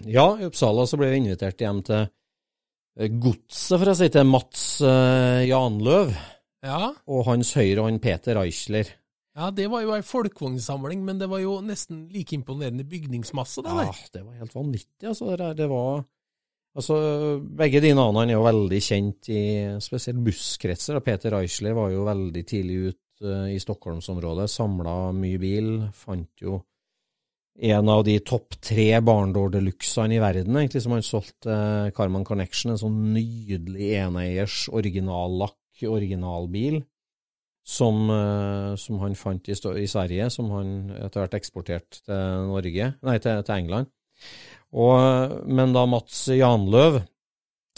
Ja, 0.06 0.26
i 0.40 0.48
Uppsala 0.50 0.84
så 0.90 0.98
ble 1.00 1.12
vi 1.14 1.22
invitert 1.22 1.62
hjem 1.64 1.82
til 1.88 2.02
eh, 2.04 3.12
godset, 3.24 3.78
for 3.80 3.92
å 3.92 3.98
si 3.98 4.10
til 4.12 4.26
Mats 4.28 4.64
uh, 4.84 5.42
Janløv 5.48 6.12
Ja. 6.66 6.92
og 7.08 7.22
hans 7.30 7.54
høyrehånd 7.58 8.02
Peter 8.04 8.38
Eichler. 8.44 8.90
ja, 9.38 9.48
det 9.56 9.70
var 9.72 9.82
jo 9.86 9.94
ei 9.96 10.02
folkevognsamling, 10.06 11.06
men 11.08 11.18
det 11.22 11.30
var 11.32 11.40
jo 11.40 11.60
nesten 11.66 12.04
like 12.12 12.36
imponerende 12.36 12.84
bygningsmasse, 12.84 13.64
det 13.64 13.72
Ja, 13.72 13.94
det 14.14 14.26
var 14.26 14.34
helt 14.42 14.56
vanvittig, 14.56 15.08
altså. 15.08 15.30
Det, 15.32 15.38
der. 15.40 15.54
det 15.64 15.70
var 15.72 16.04
Altså, 16.72 16.96
begge 17.44 17.82
de 17.84 17.90
navnene 17.92 18.32
er 18.32 18.38
jo 18.38 18.46
veldig 18.46 18.78
kjent 18.80 19.28
i 19.28 19.40
spesielt 19.84 20.22
busskretser. 20.24 20.96
og 20.96 21.04
Peter 21.04 21.34
Eichler 21.36 21.74
var 21.76 21.90
jo 21.92 22.06
veldig 22.08 22.44
tidlig 22.48 22.78
ut 22.94 23.24
uh, 23.28 23.48
i 23.52 23.58
Stockholmsområdet, 23.60 24.46
samla 24.50 25.12
mye 25.12 25.40
bil, 25.42 25.68
fant 25.92 26.30
jo 26.40 26.62
en 27.62 27.90
av 27.94 28.04
de 28.04 28.16
topp 28.26 28.56
tre 28.64 28.88
Barndor 29.06 29.52
Deluxene 29.54 30.18
i 30.18 30.22
verden, 30.22 30.56
egentlig, 30.58 30.82
som 30.82 30.96
han 30.96 31.06
solgte 31.06 31.54
uh, 31.54 31.92
Carman 31.94 32.26
Connection, 32.26 32.74
en 32.74 32.82
sånn 32.82 32.98
nydelig 33.14 33.92
eneiers 34.02 34.64
originallakk, 34.74 35.58
originalbil, 35.86 36.82
som, 37.66 38.10
eh, 38.10 38.76
som 38.78 39.00
han 39.02 39.16
fant 39.18 39.48
i, 39.50 39.54
i 39.54 39.88
Sverige, 39.90 40.28
som 40.34 40.50
han 40.54 40.92
etter 40.98 41.22
hvert 41.22 41.38
eksporterte 41.38 42.02
til 42.06 42.48
Norge, 42.50 42.88
nei, 43.06 43.16
til, 43.22 43.42
til 43.46 43.56
England. 43.56 43.90
Og, 44.72 45.36
men 45.50 45.74
da 45.74 45.86
Mats 45.90 46.24
Janløv, 46.34 47.02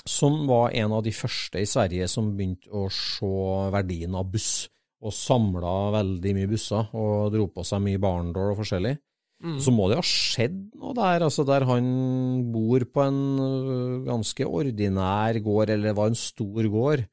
som 0.08 0.44
var 0.50 0.76
en 0.76 0.96
av 0.98 1.04
de 1.06 1.14
første 1.16 1.64
i 1.64 1.70
Sverige 1.70 2.10
som 2.12 2.34
begynte 2.36 2.72
å 2.76 2.90
se 2.92 3.32
verdien 3.76 4.16
av 4.20 4.28
buss, 4.32 4.68
og 5.04 5.16
samla 5.16 5.74
veldig 5.96 6.36
mye 6.38 6.52
busser, 6.52 6.92
og 6.96 7.32
dro 7.36 7.50
på 7.52 7.64
seg 7.68 7.84
mye 7.84 8.04
barndår 8.04 8.54
og 8.54 8.62
forskjellig, 8.64 8.96
Mm. 9.44 9.58
så 9.60 9.74
må 9.76 9.90
det 9.92 9.98
ha 10.00 10.06
skjedd 10.08 10.60
noe 10.80 10.94
der, 10.96 11.26
altså 11.26 11.44
der 11.44 11.66
han 11.68 11.88
bor 12.54 12.86
på 12.88 13.04
en 13.04 13.18
ganske 14.08 14.48
ordinær 14.48 15.40
gård, 15.44 15.74
eller 15.74 15.90
det 15.92 15.98
var 15.98 16.12
en 16.12 16.16
stor 16.16 16.70
gård, 16.72 17.04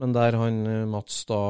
men 0.00 0.14
der 0.16 0.34
han 0.40 0.56
Mats 0.90 1.20
da, 1.28 1.40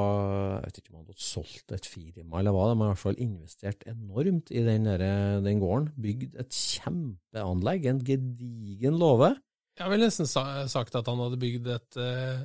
jeg 0.59 0.64
vet 0.66 0.81
ikke 0.81 0.90
om 0.90 0.99
han 0.99 1.07
hadde 1.07 1.25
solgt 1.25 1.75
et 1.77 1.87
firma 1.88 2.40
eller 2.40 2.53
hva, 2.53 2.66
de 2.66 2.75
har 2.75 2.90
i 2.90 2.90
hvert 2.90 3.03
fall 3.05 3.23
investert 3.23 3.87
enormt 3.88 4.51
i 4.51 4.64
den, 4.66 4.88
der, 4.90 5.05
den 5.47 5.62
gården, 5.62 5.92
bygd 6.03 6.35
et 6.42 6.59
kjempeanlegg, 6.59 7.87
en 7.88 8.03
gedigen 8.05 8.99
låve. 9.01 9.31
Jeg 9.79 9.90
vel 9.90 10.05
nesten 10.05 10.29
sagt 10.29 10.99
at 10.99 11.09
han 11.11 11.23
hadde 11.25 11.40
bygd 11.40 11.70
et 11.79 11.97
uh, 12.03 12.42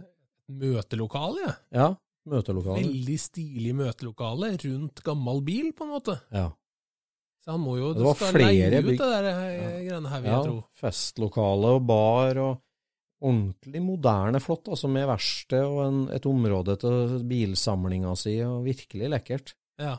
møtelokale, 0.62 1.44
jeg. 1.44 1.58
Ja, 1.82 1.90
møtelokale. 2.30 2.80
Veldig 2.86 3.18
stilig 3.22 3.76
møtelokale 3.78 4.54
rundt 4.64 5.04
gammel 5.06 5.44
bil, 5.46 5.70
på 5.76 5.86
en 5.86 5.94
måte. 5.98 6.18
Ja. 6.34 6.48
Så 7.50 7.56
han 7.56 7.62
må 7.66 7.78
jo 7.80 7.94
Det 7.98 8.04
var 8.06 8.18
flere 8.20 8.82
bygg. 8.86 8.98
det 9.00 9.06
der 9.10 9.28
eh, 9.32 9.78
greiene 9.88 10.10
her, 10.12 10.20
vil 10.22 10.30
ja, 10.30 10.36
jeg 10.38 10.46
tro. 10.46 10.58
festlokale 10.78 11.72
og 11.80 11.88
bar 11.90 12.38
og 12.44 12.60
ordentlig 13.26 13.82
moderne 13.82 14.40
flott, 14.40 14.70
altså 14.70 14.88
med 14.88 15.08
verksted 15.10 15.66
og 15.66 15.80
en, 15.88 15.98
et 16.14 16.28
område 16.30 16.76
til 16.80 17.16
bilsamlinga 17.28 18.14
si, 18.22 18.36
og 18.46 18.62
virkelig 18.68 19.10
lekkert. 19.16 19.56
Ja. 19.82 19.96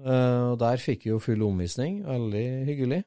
Uh, 0.00 0.50
og 0.52 0.58
der 0.58 0.82
fikk 0.82 1.06
vi 1.06 1.12
jo 1.12 1.20
full 1.22 1.44
omvisning, 1.46 2.02
veldig 2.04 2.44
hyggelig. 2.66 3.00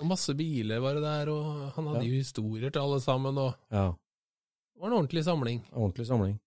Og 0.00 0.06
masse 0.10 0.34
biler 0.38 0.82
var 0.82 0.98
det 0.98 1.02
der, 1.06 1.30
og 1.32 1.70
han 1.76 1.86
hadde 1.92 2.02
Ja. 2.04 2.10
jo 2.10 2.18
historier 2.18 2.70
til 2.74 2.80
alle 2.82 3.00
sammen, 3.00 3.38
og 3.38 3.54
Ja, 3.70 3.86
det 3.94 4.80
var 4.82 4.90
en 4.90 4.98
ordentlig 5.04 5.24
samling. 5.24 5.62
ordentlig 5.72 6.06
samling. 6.10 6.40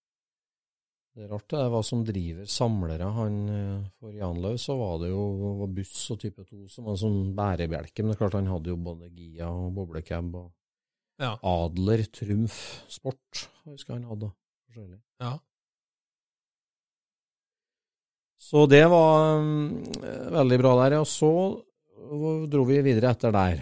Det 1.11 1.25
er 1.25 1.31
rart 1.33 1.49
det 1.51 1.59
er 1.59 1.71
hva 1.73 1.81
som 1.83 2.03
driver 2.07 2.47
samlere. 2.47 3.07
Han, 3.17 3.33
eh, 3.51 3.79
for 3.99 4.15
Janlaug 4.15 4.59
så 4.63 4.77
var 4.79 5.01
det 5.01 5.09
jo 5.11 5.23
var 5.59 5.71
buss 5.75 6.05
og 6.13 6.21
type 6.21 6.45
2 6.45 6.69
som 6.71 6.87
var 6.87 6.95
en 6.95 7.01
sånn 7.01 7.33
bærebjelke, 7.35 7.99
men 7.99 8.13
det 8.13 8.15
er 8.15 8.21
klart 8.21 8.37
han 8.39 8.47
hadde 8.47 8.71
jo 8.71 8.77
både 8.79 9.09
Gia 9.11 9.49
og 9.51 9.73
boblecab 9.75 10.35
og 10.39 10.51
Ja. 11.21 11.35
Adler, 11.45 12.01
Trumf, 12.09 12.55
Sport, 12.89 13.49
jeg 13.65 13.75
husker 13.75 13.93
han 13.93 14.07
hadde 14.09 14.31
forskjellig. 14.65 15.01
Ja. 15.21 15.33
Så 18.41 18.63
det 18.71 18.81
var 18.89 19.37
um, 19.37 19.83
veldig 20.33 20.57
bra 20.63 20.71
der, 20.79 20.97
og 21.03 21.05
så 21.05 21.29
dro 22.49 22.63
vi 22.65 22.79
videre 22.81 23.11
etter 23.11 23.35
der. 23.35 23.61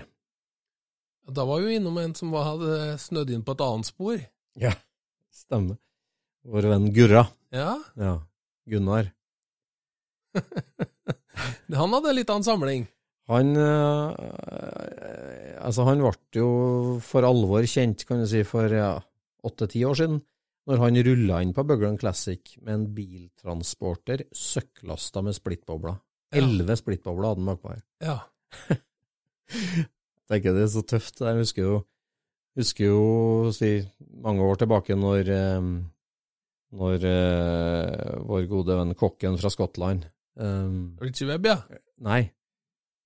Da 1.29 1.43
var 1.45 1.65
vi 1.65 1.75
innom 1.75 1.97
en 1.99 2.15
som 2.15 2.31
hadde 2.33 2.95
snødd 3.01 3.33
inn 3.35 3.43
på 3.43 3.57
et 3.57 3.65
annet 3.65 3.89
spor. 3.89 4.23
Ja, 4.55 4.71
stemmer. 5.33 5.77
Vår 6.47 6.69
venn 6.71 6.87
Gurra. 6.95 7.27
Ja, 7.55 7.79
Ja, 7.97 8.15
Gunnar. 8.69 9.09
han 11.81 11.93
hadde 11.95 12.13
litt 12.13 12.29
annen 12.29 12.45
samling. 12.45 12.87
Han 13.29 13.53
eh, 13.57 14.09
Altså, 15.59 15.83
han 15.89 16.01
ble 16.01 16.13
jo 16.39 16.49
for 17.03 17.25
alvor 17.27 17.65
kjent, 17.67 18.05
kan 18.07 18.21
du 18.21 18.27
si, 18.29 18.43
for 18.47 18.71
ja, 18.73 18.93
åtte-ti 19.45 19.83
år 19.85 19.97
siden, 19.99 20.21
når 20.69 20.83
han 20.83 20.99
rulla 21.05 21.41
inn 21.43 21.51
på 21.57 21.65
Bøgland 21.67 21.99
Classic 22.01 22.55
med 22.61 22.73
en 22.75 22.85
biltransporter 22.95 24.23
søkklasta 24.35 25.23
med 25.25 25.35
splittbobler. 25.37 25.97
Ja. 26.31 26.41
Elleve 26.43 26.77
splittbobler 26.79 27.31
hadde 27.31 27.41
han 27.43 27.49
bakpå 27.51 27.73
her. 27.73 27.83
Ja. 28.05 28.17
Jeg 29.49 30.25
tenker 30.29 30.53
det 30.55 30.63
er 30.67 30.73
så 30.75 30.83
tøft. 30.85 31.23
Jeg 31.25 31.41
husker 31.41 31.65
jo, 31.65 31.77
husker 32.59 32.85
jo 32.91 33.53
si, 33.55 33.71
mange 34.23 34.45
år 34.45 34.61
tilbake 34.61 34.97
når, 34.97 35.31
eh, 35.33 35.69
når 36.75 37.05
eh, 37.09 38.17
vår 38.29 38.49
gode 38.51 38.75
venn 38.77 38.97
kokken 38.97 39.39
fra 39.41 39.49
Skottland 39.49 40.03
um, 40.37 40.97
Richie 41.01 41.25
Webb, 41.29 41.47
ja. 41.49 41.57
Nei, 42.05 42.27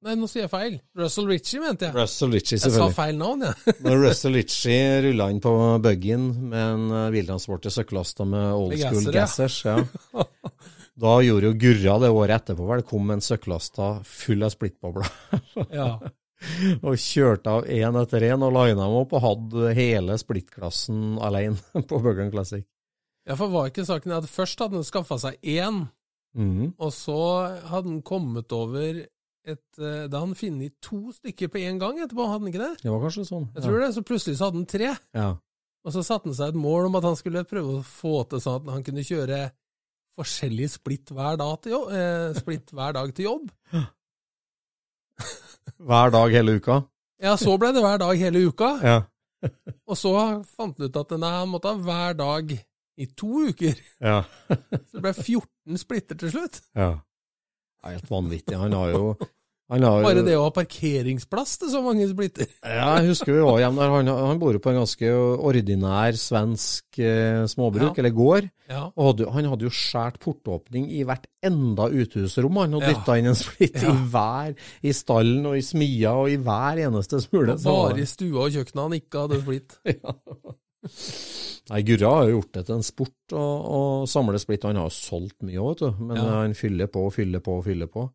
Nei, 0.04 0.17
nå 0.19 0.28
sier 0.28 0.43
jeg 0.43 0.52
feil. 0.52 0.73
Russell 0.99 1.30
Ritchie, 1.30 1.62
mente 1.63 1.88
jeg. 1.88 1.95
Russell 1.95 2.34
Ritchie, 2.36 2.58
selvfølgelig. 2.60 2.89
Jeg 2.89 2.95
sa 2.95 2.97
feil 2.97 3.19
navn, 3.21 3.45
jeg. 3.47 3.76
Når 3.86 4.02
Russell 4.02 4.36
Ritchie 4.36 4.88
rulla 5.06 5.28
inn 5.32 5.39
på 5.43 5.54
buggyen 5.86 6.26
med 6.52 6.63
en 6.63 6.84
uh, 6.91 7.04
biltransport 7.13 7.63
til 7.63 7.73
søkkelasta 7.78 8.28
med 8.28 8.49
old 8.52 8.76
school 8.82 9.08
gassers, 9.15 9.62
ja. 9.63 9.78
da 11.06 11.13
gjorde 11.23 11.47
jo 11.47 11.56
Gurra 11.62 11.95
det 12.04 12.12
året 12.12 12.36
etterpå, 12.36 12.67
vel, 12.73 12.84
kom 12.89 13.08
med 13.08 13.21
en 13.21 13.26
søkkelasta 13.30 13.93
full 14.10 14.43
av 14.43 14.54
splittbobler. 14.58 15.08
Ja. 15.71 15.88
og 16.84 16.97
kjørte 16.99 17.52
av 17.54 17.67
én 17.71 17.95
etter 18.02 18.26
én 18.28 18.41
og 18.43 18.52
lina 18.52 18.82
dem 18.82 18.95
opp, 18.99 19.13
og 19.15 19.23
hadde 19.23 19.69
hele 19.78 20.17
splittklassen 20.19 21.15
alene 21.23 21.86
på 21.88 22.02
Buggen 22.04 22.34
Classic. 22.34 22.65
Ja, 23.28 23.38
for 23.40 23.52
var 23.54 23.70
ikke 23.70 23.86
saken 23.88 24.16
at 24.18 24.30
først 24.30 24.60
hadde 24.60 24.80
han 24.80 24.88
skaffa 24.88 25.18
seg 25.22 25.40
én, 25.48 25.86
mm. 26.36 26.74
og 26.78 26.92
så 26.96 27.20
hadde 27.70 27.90
han 27.90 28.04
kommet 28.06 28.52
over 28.56 29.06
et 29.44 29.80
eh, 29.80 30.06
Da 30.08 30.22
han 30.22 30.38
funnet 30.40 30.78
to 30.80 31.12
stykker 31.12 31.50
på 31.52 31.60
én 31.60 31.80
gang 31.80 31.98
etterpå, 32.00 32.28
hadde 32.30 32.46
han 32.46 32.52
ikke 32.52 32.62
det? 32.62 32.74
Det 32.84 32.92
var 32.94 33.02
kanskje 33.04 33.26
sånn. 33.28 33.50
Jeg 33.56 33.66
tror 33.66 33.82
det, 33.82 33.90
Så 33.96 34.04
plutselig 34.08 34.38
så 34.40 34.48
hadde 34.48 34.62
han 34.62 34.70
tre. 34.72 34.94
Ja. 35.18 35.32
Og 35.84 35.92
så 35.92 36.04
satte 36.08 36.30
han 36.30 36.38
seg 36.38 36.54
et 36.54 36.60
mål 36.64 36.88
om 36.88 36.96
at 36.96 37.08
han 37.10 37.18
skulle 37.20 37.44
prøve 37.48 37.80
å 37.80 37.84
få 37.84 38.22
til 38.32 38.40
sånn 38.44 38.62
at 38.62 38.72
han 38.78 38.86
kunne 38.88 39.04
kjøre 39.04 39.42
forskjellige 40.16 40.76
splitt 40.78 41.12
hver 41.12 41.40
dag 41.42 41.58
til 41.64 41.76
jobb. 41.76 41.92
Eh, 41.98 42.28
splitt 42.40 42.72
hver 42.72 42.96
dag 42.96 43.12
til 43.18 43.30
jobb. 43.32 43.52
Hver 45.84 46.12
dag 46.12 46.32
hele 46.36 46.58
uka. 46.60 46.82
Ja, 47.24 47.34
så 47.40 47.56
ble 47.60 47.70
det 47.76 47.82
hver 47.84 48.00
dag 48.02 48.20
hele 48.20 48.42
uka. 48.50 48.70
Ja. 48.84 48.98
Og 49.88 49.98
så 50.00 50.12
fant 50.44 50.78
han 50.80 50.92
ut 50.92 51.00
at 51.00 51.14
nei, 51.20 51.32
han 51.32 51.52
måtte 51.52 51.72
ha 51.72 51.80
hver 51.80 52.18
dag 52.20 52.52
i 52.98 53.08
to 53.18 53.48
uker. 53.50 53.78
Ja. 54.02 54.20
Så 54.90 54.98
det 55.00 55.02
ble 55.06 55.14
14 55.14 55.78
splitter 55.82 56.20
til 56.24 56.34
slutt. 56.36 56.62
ja. 56.78 56.92
Det 57.84 57.90
er 57.92 57.98
Helt 57.98 58.12
vanvittig. 58.14 58.56
Han 58.56 58.72
har 58.72 58.92
jo 58.94 59.08
han 59.72 59.82
har 59.84 59.98
jo, 60.00 60.06
Bare 60.06 60.22
det 60.24 60.34
å 60.38 60.44
ha 60.46 60.52
parkeringsplass 60.54 61.58
til 61.60 61.70
så 61.72 61.80
mange 61.84 62.06
splitter. 62.08 62.46
Ja, 62.64 62.98
jeg 63.00 63.10
husker 63.10 63.34
vi 63.34 63.42
var 63.44 63.58
hjemme 63.60 63.80
der. 63.82 63.92
Han, 63.96 64.08
han 64.30 64.40
bor 64.40 64.54
jo 64.56 64.62
på 64.64 64.70
en 64.72 64.78
ganske 64.82 65.10
ordinær 65.50 66.16
svensk 66.20 67.00
eh, 67.02 67.42
småbruk, 67.50 67.90
Ja. 67.96 68.04
eller 68.04 68.14
gård. 68.16 68.50
Ja. 68.70 68.84
Og 68.96 69.08
hadde, 69.10 69.28
han 69.34 69.48
hadde 69.52 69.66
jo 69.68 69.72
skjært 69.74 70.20
portåpning 70.24 70.88
i 70.94 71.02
hvert 71.08 71.26
enda 71.44 71.90
uthusrom, 71.92 72.60
han, 72.62 72.76
og 72.78 72.84
Ja. 72.86 72.92
dytta 72.94 73.18
inn 73.20 73.32
en 73.32 73.40
splitt 73.40 73.82
Ja. 73.82 73.92
i 73.92 74.08
hver, 74.14 74.56
i 74.84 74.94
stallen 74.96 75.48
og 75.50 75.58
i 75.58 75.64
smia 75.66 76.14
og 76.22 76.30
i 76.32 76.38
hver 76.44 76.84
eneste 76.88 77.20
smule. 77.24 77.58
Bare 77.64 78.00
i 78.04 78.08
stua 78.08 78.46
og 78.46 78.52
kjøkkenet 78.56 78.84
han 78.86 79.00
ikke 79.00 79.26
hadde 79.26 79.42
splitt. 79.44 79.80
ja. 79.96 80.16
Nei, 81.72 81.80
Gurra 81.88 82.10
har 82.17 82.28
jo 82.28 82.38
gjort 82.39 82.52
det 82.58 82.65
til 82.67 82.76
en 82.76 82.84
sport 82.84 83.36
å, 83.39 83.43
å 83.43 83.82
samle 84.10 84.39
splitt. 84.41 84.65
Han 84.67 84.76
har 84.82 84.89
jo 84.89 84.96
solgt 84.96 85.46
mye 85.48 85.62
òg, 85.63 85.69
vet 85.80 85.84
du. 85.86 86.02
Men 86.10 86.17
Ja. 86.19 86.26
han 86.41 86.54
fyller 86.60 86.89
på 86.91 87.06
og 87.08 87.13
fyller 87.15 87.39
på 87.46 87.58
og 87.60 87.63
fyller 87.69 87.88
på. 87.91 88.10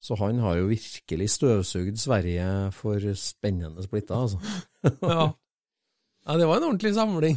Så 0.00 0.16
han 0.20 0.38
har 0.40 0.56
jo 0.56 0.68
virkelig 0.70 1.28
støvsugd 1.34 1.98
Sverige 2.00 2.44
for 2.72 3.00
spennende 3.20 3.82
splitter, 3.84 4.16
altså. 4.16 4.40
Ja. 5.02 5.32
ja, 6.26 6.36
det 6.40 6.46
var 6.48 6.56
en 6.60 6.68
ordentlig 6.70 6.94
samling. 6.96 7.36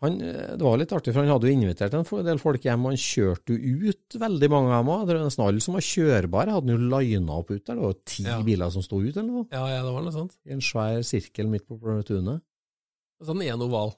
Han, 0.00 0.16
det 0.22 0.62
var 0.62 0.78
litt 0.80 0.92
artig, 0.96 1.12
for 1.12 1.20
han 1.22 1.28
hadde 1.34 1.50
jo 1.50 1.54
invitert 1.58 1.92
en 1.98 2.06
del 2.24 2.38
folk 2.40 2.64
hjem, 2.64 2.86
og 2.86 2.94
han 2.94 3.00
kjørte 3.02 3.54
jo 3.60 3.90
ut 3.92 4.16
veldig 4.22 4.48
mange 4.50 4.72
av 4.72 4.82
dem 4.86 4.92
òg. 4.94 5.12
Nesten 5.26 5.44
alle 5.44 5.60
som 5.62 5.76
var 5.76 5.84
kjørbare, 5.84 6.54
hadde 6.54 6.70
han 6.70 6.74
jo 6.86 6.96
lina 6.96 7.36
opp 7.42 7.50
ut 7.52 7.60
der. 7.66 7.74
Det 7.76 7.82
var 7.84 7.92
jo 7.92 8.00
ti 8.08 8.24
Ja. 8.24 8.38
biler 8.46 8.70
som 8.72 8.82
sto 8.86 9.02
ut, 9.02 9.12
eller 9.16 9.28
noe. 9.30 9.46
Ja, 9.52 9.66
ja, 9.74 9.82
det 9.84 9.92
var 9.92 10.02
noe 10.06 10.14
sånt. 10.16 10.34
I 10.48 10.54
en 10.56 10.64
svær 10.64 11.02
sirkel 11.06 11.50
midt 11.52 11.66
på 11.68 11.78
tunet. 12.08 12.40
Sånn 13.24 13.40
en 13.46 13.64
oval. 13.64 13.94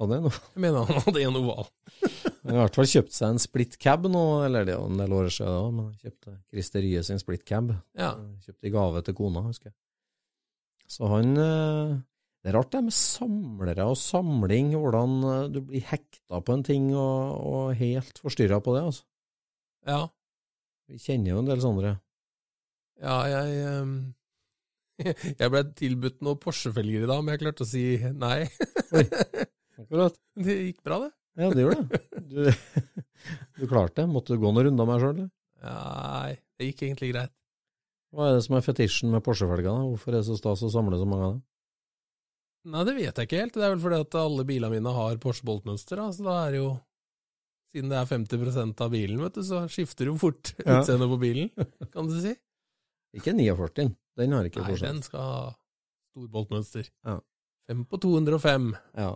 Hadde 0.00 0.16
han, 0.16 0.32
Jeg 0.32 0.62
mener 0.64 0.88
han 0.88 1.02
hadde 1.04 1.22
en 1.26 1.38
oval. 1.40 1.66
han 2.42 2.50
har 2.50 2.58
i 2.58 2.62
hvert 2.62 2.78
fall 2.78 2.88
kjøpt 2.88 3.14
seg 3.16 3.34
en 3.34 3.42
split 3.42 3.76
cab 3.80 4.06
nå, 4.08 4.24
eller 4.46 4.66
det 4.66 4.74
er 4.74 4.78
jo 4.80 4.88
en 4.88 5.00
del 5.00 5.16
år 5.16 5.28
siden 5.32 5.56
da, 5.56 5.72
men 5.76 5.88
han 5.90 6.04
kjøpte 6.04 6.36
Christer 6.48 6.84
Rye 6.86 7.02
sin 7.06 7.20
split 7.20 7.44
cab. 7.48 7.74
Ja. 7.98 8.14
Kjøpte 8.46 8.70
i 8.70 8.72
gave 8.74 9.02
til 9.04 9.16
kona, 9.18 9.44
husker 9.48 9.70
jeg. 9.70 9.76
Så 10.90 11.06
han 11.06 11.36
eh, 11.38 11.98
Det 12.40 12.50
er 12.50 12.56
rart 12.56 12.72
det 12.72 12.80
med 12.86 12.96
samlere 12.96 13.86
og 13.92 13.98
samling, 14.00 14.72
hvordan 14.74 15.18
eh, 15.32 15.50
du 15.52 15.60
blir 15.68 15.84
hekta 15.92 16.40
på 16.40 16.56
en 16.56 16.64
ting 16.66 16.88
og, 16.94 17.36
og 17.52 17.74
helt 17.78 18.24
forstyrra 18.24 18.62
på 18.64 18.76
det, 18.76 18.86
altså. 18.88 19.04
Ja. 19.88 20.00
Vi 20.90 20.98
kjenner 21.00 21.34
jo 21.34 21.42
en 21.42 21.52
del 21.52 21.60
sånne. 21.62 21.92
Ja, 23.00 23.20
jeg 23.30 23.60
ehm, 23.64 23.92
Jeg 25.04 25.50
ble 25.52 25.62
tilbudt 25.78 26.20
noen 26.24 26.38
Porsche-felger 26.42 27.04
i 27.06 27.08
dag, 27.10 27.22
men 27.24 27.34
jeg 27.36 27.42
klarte 27.44 27.64
å 27.66 27.68
si 27.70 27.84
nei. 28.20 28.44
Akkurat. 29.80 30.16
Det 30.36 30.56
gikk 30.66 30.80
bra, 30.86 30.98
det. 31.06 31.10
Ja, 31.40 31.50
det 31.54 31.62
gjorde 31.64 31.84
det. 31.88 32.00
Du, 32.30 32.40
du 33.60 33.66
klarte 33.70 34.02
det. 34.02 34.08
Måtte 34.12 34.34
du 34.36 34.42
gå 34.42 34.50
noen 34.52 34.66
runder 34.68 34.88
med 34.88 34.98
deg 34.98 35.04
sjøl. 35.06 35.22
Nei, 35.64 36.32
det 36.58 36.70
gikk 36.70 36.82
egentlig 36.88 37.12
greit. 37.14 37.32
Hva 38.10 38.26
er 38.26 38.36
det 38.38 38.42
som 38.46 38.56
er 38.58 38.64
fetisjen 38.66 39.12
med 39.14 39.22
Porsche-felger? 39.24 39.84
Hvorfor 39.92 40.10
er 40.12 40.18
det 40.20 40.26
så 40.28 40.36
stas 40.40 40.64
å 40.66 40.70
samle 40.72 40.98
så 40.98 41.06
mange 41.08 41.26
av 41.28 41.34
dem? 41.36 41.42
Nei, 42.74 42.82
det 42.84 42.94
vet 42.98 43.16
jeg 43.22 43.28
ikke 43.28 43.38
helt. 43.44 43.54
Det 43.56 43.64
er 43.64 43.72
vel 43.76 43.82
fordi 43.86 44.00
at 44.04 44.16
alle 44.20 44.44
bilene 44.48 44.72
mine 44.74 44.92
har 44.96 45.20
Porsche-boltmønster, 45.22 46.00
da, 46.02 46.08
så 46.12 46.26
da 46.26 46.38
er 46.46 46.56
det 46.56 46.62
jo 46.64 46.70
Siden 47.70 47.86
det 47.92 48.00
er 48.00 48.08
50% 48.10 48.80
av 48.82 48.88
bilen, 48.90 49.20
vet 49.22 49.36
du, 49.38 49.44
så 49.46 49.60
skifter 49.70 50.08
jo 50.10 50.16
fort 50.18 50.48
Ja. 50.64 50.80
utseendet 50.80 51.06
på 51.12 51.18
bilen, 51.22 51.52
kan 51.94 52.08
du 52.10 52.16
si. 52.18 52.32
Ikke 53.14 53.30
49, 53.30 53.92
den 54.20 54.36
har 54.36 54.46
ikke 54.46 54.62
Nei, 54.66 54.76
den 54.82 55.02
skal 55.04 55.24
ha 55.24 55.40
storboltmønster. 56.12 56.90
Ja. 57.06 57.18
Fem 57.70 57.84
på 57.88 58.00
205. 58.02 58.70
Ja. 58.98 59.14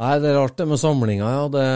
Nei, 0.00 0.14
det 0.22 0.30
er 0.30 0.38
rart 0.40 0.56
det 0.56 0.66
med 0.70 0.80
samlinga, 0.80 1.28
ja. 1.28 1.42
Det, 1.52 1.66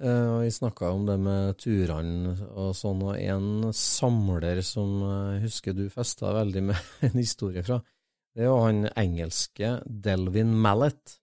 eh, 0.00 0.30
vi 0.40 0.54
snakka 0.54 0.92
om 0.94 1.04
det 1.08 1.18
med 1.20 1.58
turene 1.60 2.32
og 2.54 2.72
sånn, 2.78 3.02
og 3.04 3.18
en 3.20 3.74
samler 3.76 4.62
som 4.64 4.96
jeg 5.04 5.44
husker 5.44 5.76
du 5.76 5.84
festa 5.92 6.32
veldig 6.38 6.64
med 6.70 6.90
en 7.10 7.18
historie 7.20 7.64
fra, 7.66 7.82
det 8.36 8.44
er 8.44 8.50
jo 8.50 8.58
han 8.64 8.84
engelske 8.96 9.78
Delvin 9.86 10.52
Mallet. 10.60 11.18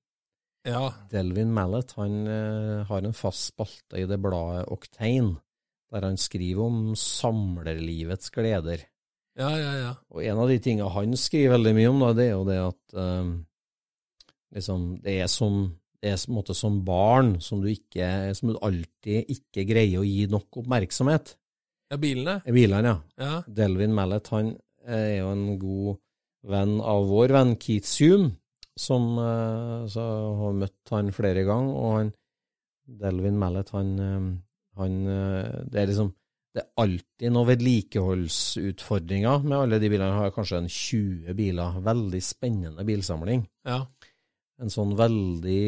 Ja. 0.66 0.88
Delvin 1.12 1.52
Mallet 1.54 1.92
han 2.00 2.22
eh, 2.30 2.86
har 2.90 3.04
en 3.04 3.18
fast 3.18 3.52
spalte 3.52 4.00
i 4.02 4.08
det 4.10 4.18
bladet 4.22 4.70
Octane, 4.74 5.36
der 5.94 6.08
han 6.10 6.18
skriver 6.20 6.66
om 6.66 6.82
samlerlivets 6.98 8.34
gleder. 8.34 8.82
Ja, 9.38 9.50
ja, 9.58 9.72
ja. 9.80 9.94
Og 10.14 10.26
en 10.26 10.42
av 10.44 10.50
de 10.50 10.60
tingene 10.62 10.92
han 10.94 11.16
skriver 11.18 11.56
veldig 11.56 11.74
mye 11.78 11.94
om, 11.94 12.02
da, 12.04 12.12
det 12.18 12.28
er 12.28 12.36
jo 12.36 12.44
det 12.50 12.60
at 12.62 12.98
eh, 13.04 13.32
liksom, 14.58 14.92
det 15.06 15.18
er 15.24 15.32
som 15.32 15.64
det 16.04 16.12
er 16.12 16.20
en 16.20 16.36
måte 16.36 16.52
som 16.52 16.82
barn 16.84 17.38
som 17.40 17.62
du, 17.64 17.70
ikke, 17.72 18.34
som 18.36 18.50
du 18.52 18.58
alltid 18.60 19.30
ikke 19.32 19.64
greier 19.70 20.02
å 20.02 20.04
gi 20.04 20.26
nok 20.28 20.60
oppmerksomhet. 20.60 21.38
Ja, 21.94 22.00
bilene. 22.02 22.42
I 22.44 22.56
bilene, 22.56 22.92
ja. 22.92 22.98
Ja. 23.24 23.38
Delvin 23.48 23.96
Mallet 23.96 24.28
han 24.34 24.50
er 24.84 25.22
jo 25.22 25.30
en 25.32 25.46
god 25.62 26.02
venn 26.52 26.74
av 26.84 27.08
vår 27.08 27.32
venn 27.38 27.54
Keith 27.56 27.88
Hume, 28.02 28.34
som 28.76 29.14
eh, 29.22 29.86
så 29.94 30.04
har 30.42 30.60
møtt 30.60 30.92
han 30.92 31.14
flere 31.16 31.46
ganger, 31.48 31.78
og 31.80 31.96
han 31.96 32.12
Delvin 33.00 33.40
Mallet, 33.40 33.72
han, 33.72 33.94
eh, 34.04 34.28
han 34.80 35.00
eh, 35.08 35.64
Det 35.70 35.82
er 35.82 35.90
liksom 35.92 36.14
det 36.54 36.62
er 36.62 36.84
alltid 36.84 37.32
noen 37.34 37.48
vedlikeholdsutfordringer 37.50 39.46
med 39.48 39.56
alle 39.58 39.80
de 39.82 39.88
bilene. 39.90 40.12
Jeg 40.12 40.22
har 40.22 40.34
kanskje 40.36 40.60
en 40.62 40.68
20 40.70 41.38
biler. 41.40 41.80
Veldig 41.88 42.20
spennende 42.22 42.86
bilsamling. 42.86 43.42
Ja. 43.66 43.80
En 44.62 44.70
sånn 44.70 44.94
veldig, 44.94 45.64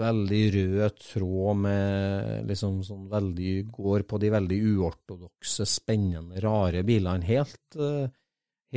veldig 0.00 0.40
rød 0.54 1.02
tråd 1.04 1.60
med 1.66 2.48
liksom 2.48 2.80
sånn 2.86 3.04
veldig 3.12 3.52
Går 3.68 4.06
på 4.08 4.20
de 4.22 4.30
veldig 4.32 4.60
uortodokse, 4.70 5.68
spennende, 5.68 6.40
rare 6.40 6.80
bilene. 6.88 7.28
Helt, 7.28 7.76
eh, 7.76 8.08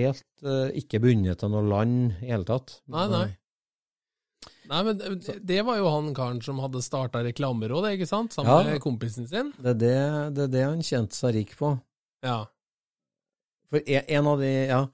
helt 0.01 0.43
eh, 0.43 0.75
ikke 0.83 0.99
bundet 1.05 1.39
til 1.39 1.55
noe 1.55 1.63
land 1.63 2.19
i 2.19 2.33
hele 2.33 2.49
tatt. 2.49 2.81
Nei, 2.91 3.07
nei. 3.07 3.25
Nei, 4.73 4.81
men 4.87 5.21
det, 5.45 5.59
var 5.67 5.77
jo 5.77 5.89
han 5.93 6.13
karen 6.17 6.39
som 6.41 6.57
hadde 6.63 6.81
starta 6.81 7.21
reklamerådet, 7.25 7.93
ikke 7.93 8.09
sant? 8.09 8.33
Sammen 8.33 8.49
Ja. 8.49 8.71
med 8.71 8.81
kompisen 8.81 9.27
sin. 9.29 9.51
Det 9.59 9.75
er 9.75 9.79
det, 9.83 9.97
det 10.33 10.43
er 10.47 10.53
det 10.55 10.63
han 10.65 10.81
kjente 10.81 11.13
seg 11.13 11.35
rik 11.35 11.51
på. 11.59 11.75
Ja. 12.25 12.39
For 13.69 13.83
en 13.85 14.09
en 14.17 14.27
av 14.27 14.39
de, 14.39 14.51
ja 14.69 14.87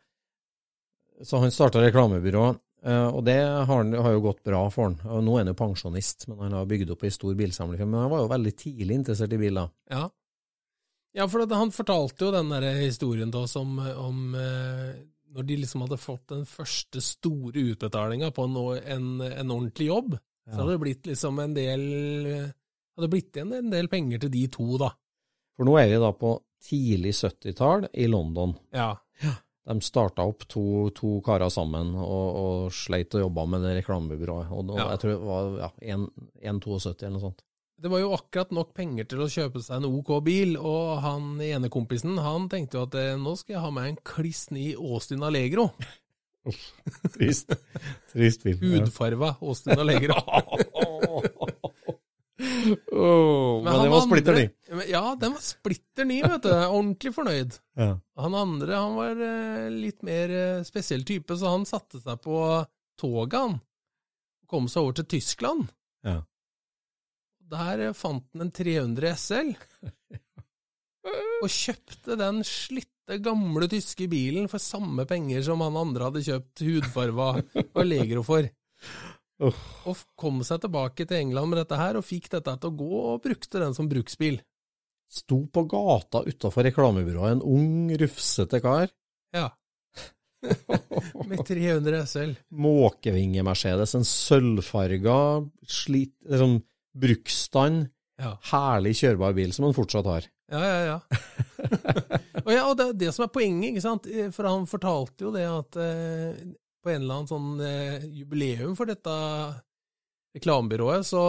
Så 1.24 1.40
han 1.40 1.52
starta 1.52 1.82
reklamebyrå, 1.84 2.44
eh, 2.84 3.08
og 3.08 3.24
det 3.28 3.40
har, 3.44 3.84
har 4.04 4.12
jo 4.16 4.22
gått 4.24 4.44
bra 4.44 4.62
for 4.72 4.90
han. 4.90 5.00
Og 5.08 5.24
Nå 5.24 5.36
er 5.36 5.44
han 5.44 5.54
jo 5.54 5.58
pensjonist, 5.60 6.28
men 6.28 6.40
han 6.46 6.58
har 6.60 6.68
bygd 6.68 6.92
opp 6.92 7.04
ei 7.04 7.12
stor 7.12 7.36
bilsamling. 7.36 7.80
Men 7.84 8.06
han 8.06 8.12
var 8.12 8.24
jo 8.24 8.32
veldig 8.32 8.54
tidlig 8.56 8.96
interessert 9.00 9.36
i 9.36 9.40
biler. 9.40 9.72
Ja, 9.92 10.10
ja 11.16 11.28
for 11.28 11.44
han 11.44 11.72
fortalte 11.76 12.28
jo 12.28 12.32
den 12.36 12.52
der 12.52 12.68
historien 12.80 13.32
til 13.32 13.48
oss 13.48 13.56
om, 13.60 13.80
om 13.80 14.36
eh, 14.36 14.96
når 15.36 15.46
de 15.46 15.60
liksom 15.62 15.84
hadde 15.86 16.00
fått 16.02 16.32
den 16.32 16.46
første 16.50 17.02
store 17.06 17.62
utbetalinga 17.74 18.32
på 18.36 18.48
en, 18.48 18.58
en, 18.96 19.10
en 19.28 19.52
ordentlig 19.54 19.90
jobb. 19.92 20.18
Så 20.50 20.58
hadde 20.58 20.74
det 20.74 20.82
blitt 20.82 21.10
liksom 21.12 21.40
en 21.44 21.54
del 21.54 21.84
hadde 23.00 23.12
blitt 23.12 23.36
igjen 23.36 23.54
en 23.56 23.70
del 23.72 23.88
penger 23.92 24.24
til 24.26 24.32
de 24.34 24.48
to, 24.52 24.72
da. 24.82 24.90
For 25.56 25.68
nå 25.68 25.76
er 25.80 25.92
vi 25.92 26.00
da 26.02 26.10
på 26.16 26.34
tidlig 26.70 27.14
70-tall 27.16 27.88
i 27.94 28.08
London. 28.12 28.56
Ja. 28.76 28.94
De 29.70 29.76
starta 29.86 30.26
opp 30.28 30.46
to, 30.50 30.90
to 30.98 31.20
karer 31.24 31.52
sammen 31.54 31.94
og, 31.94 32.28
og 32.42 32.74
sleit 32.74 33.14
og 33.16 33.28
jobba 33.28 33.46
med 33.54 33.64
det 33.68 33.76
reklamebyrået. 33.80 34.50
Og 34.56 34.66
da 34.72 34.80
Ja. 34.82 34.88
Jeg 34.96 35.04
tror 35.04 35.14
det 35.14 35.20
var 35.30 35.52
ja, 35.62 35.70
1,72 35.96 37.04
eller 37.04 37.16
noe 37.16 37.26
sånt. 37.28 37.44
Det 37.80 37.88
var 37.88 38.02
jo 38.02 38.12
akkurat 38.12 38.50
nok 38.52 38.74
penger 38.76 39.08
til 39.08 39.22
å 39.24 39.30
kjøpe 39.32 39.62
seg 39.64 39.80
en 39.80 39.88
OK 39.88 40.10
bil, 40.26 40.58
og 40.60 41.00
han 41.04 41.40
ene 41.44 41.70
kompisen 41.72 42.18
han 42.20 42.50
tenkte 42.52 42.76
jo 42.76 42.84
at 42.90 42.98
eh, 43.00 43.14
nå 43.16 43.36
skal 43.40 43.56
jeg 43.56 43.64
ha 43.64 43.72
meg 43.72 43.86
en 43.88 44.00
kliss 44.04 44.50
ny 44.52 44.74
Austin 44.76 45.24
Allegro. 45.24 45.70
Trist. 47.16 47.56
Trist 48.12 48.44
bil. 48.44 48.60
Hudfarva 48.60 49.38
Austin 49.40 49.80
Allegro. 49.80 50.18
oh, 52.92 53.64
men, 53.64 53.74
det 53.84 53.90
var 53.94 54.04
splitter 54.10 54.34
ny. 54.42 54.46
ny. 54.76 54.84
Ja, 54.92 55.16
den 55.20 55.38
var 55.38 55.44
splitter 55.44 56.06
ny, 56.12 56.20
vet 56.26 56.44
du. 56.50 56.52
Ordentlig 56.52 57.16
fornøyd. 57.16 57.58
Ja. 57.80 57.94
Han 58.20 58.36
andre 58.44 58.76
han 58.76 59.00
var 59.00 59.24
eh, 59.24 59.72
litt 59.72 60.04
mer 60.04 60.36
eh, 60.36 60.68
spesiell 60.68 61.08
type, 61.08 61.40
så 61.40 61.56
han 61.56 61.68
satte 61.70 62.04
seg 62.04 62.20
på 62.28 62.44
toget, 63.00 63.40
han. 63.40 63.60
Kom 64.50 64.68
seg 64.68 64.84
over 64.84 65.00
til 65.00 65.08
Tyskland. 65.16 65.70
Der 67.50 67.94
fant 67.98 68.26
han 68.34 68.46
en 68.46 68.52
300 68.54 69.16
SL, 69.18 69.52
og 71.44 71.50
kjøpte 71.50 72.18
den 72.20 72.44
slitte, 72.46 73.18
gamle 73.26 73.66
tyske 73.72 74.06
bilen 74.12 74.46
for 74.52 74.62
samme 74.62 75.08
penger 75.10 75.42
som 75.48 75.64
han 75.66 75.80
andre 75.80 76.10
hadde 76.10 76.22
kjøpt 76.28 76.62
hudfarva 76.68 77.32
Allegro 77.82 78.22
for. 78.28 78.46
Oh. 79.40 79.56
Og 79.90 80.04
kom 80.20 80.44
seg 80.46 80.62
tilbake 80.62 81.08
til 81.08 81.24
England 81.24 81.50
med 81.50 81.62
dette 81.64 81.80
her, 81.80 81.98
og 81.98 82.06
fikk 82.06 82.28
dette 82.36 82.54
til 82.60 82.70
å 82.70 82.78
gå, 82.84 83.02
og 83.14 83.24
brukte 83.24 83.64
den 83.64 83.74
som 83.78 83.90
bruksbil. 83.90 84.42
Sto 85.10 85.42
på 85.50 85.64
gata 85.72 86.22
utafor 86.28 86.68
reklamebyrået, 86.68 87.40
en 87.40 87.46
ung, 87.48 87.90
rufsete 87.98 88.60
kar. 88.62 88.92
Ja. 89.34 89.48
med 91.30 91.42
300 91.48 92.04
SL. 92.06 92.36
Måkevinge-Mercedes, 92.54 93.96
en 93.98 94.06
sølvfarga, 94.08 95.18
slit, 95.66 96.14
liksom, 96.28 96.60
bruksstand, 97.00 97.90
Ja. 98.20 98.34
herlig 98.52 98.96
kjørbar 99.00 99.36
bil 99.38 99.54
som 99.56 99.68
han 99.70 99.76
fortsatt 99.78 100.08
har. 100.10 100.26
Ja, 100.52 100.60
ja, 100.66 100.80
ja. 100.90 101.20
og, 102.46 102.50
ja 102.52 102.64
og 102.66 102.74
det 102.80 102.88
er 102.90 102.98
det 103.06 103.12
som 103.16 103.26
er 103.28 103.32
poenget, 103.34 103.70
ikke 103.72 103.84
sant? 103.86 104.08
Eh, 104.10 104.32
For 104.36 104.48
han 104.50 104.66
fortalte 104.70 105.28
jo 105.28 105.32
det 105.36 105.46
at 105.48 105.78
eh, 105.80 106.40
på 106.84 106.92
en 106.94 107.04
eller 107.04 107.20
annen 107.20 107.30
sånn 107.30 107.62
eh, 107.62 108.08
jubileum 108.22 108.74
for 108.80 108.90
dette 108.90 109.14
reklamebyrået, 110.38 111.06
så, 111.08 111.22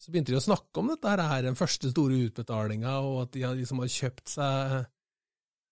så 0.00 0.12
begynte 0.12 0.32
de 0.32 0.38
å 0.40 0.44
snakke 0.44 0.80
om 0.80 0.92
dette 0.92 1.12
her, 1.12 1.42
den 1.44 1.58
første 1.58 1.90
store 1.92 2.20
utbetalinga, 2.28 2.98
og 3.04 3.24
at 3.26 3.34
de 3.34 3.44
hadde 3.44 3.60
liksom 3.62 3.82
hadde 3.82 3.96
kjøpt 3.96 4.32
seg 4.36 4.78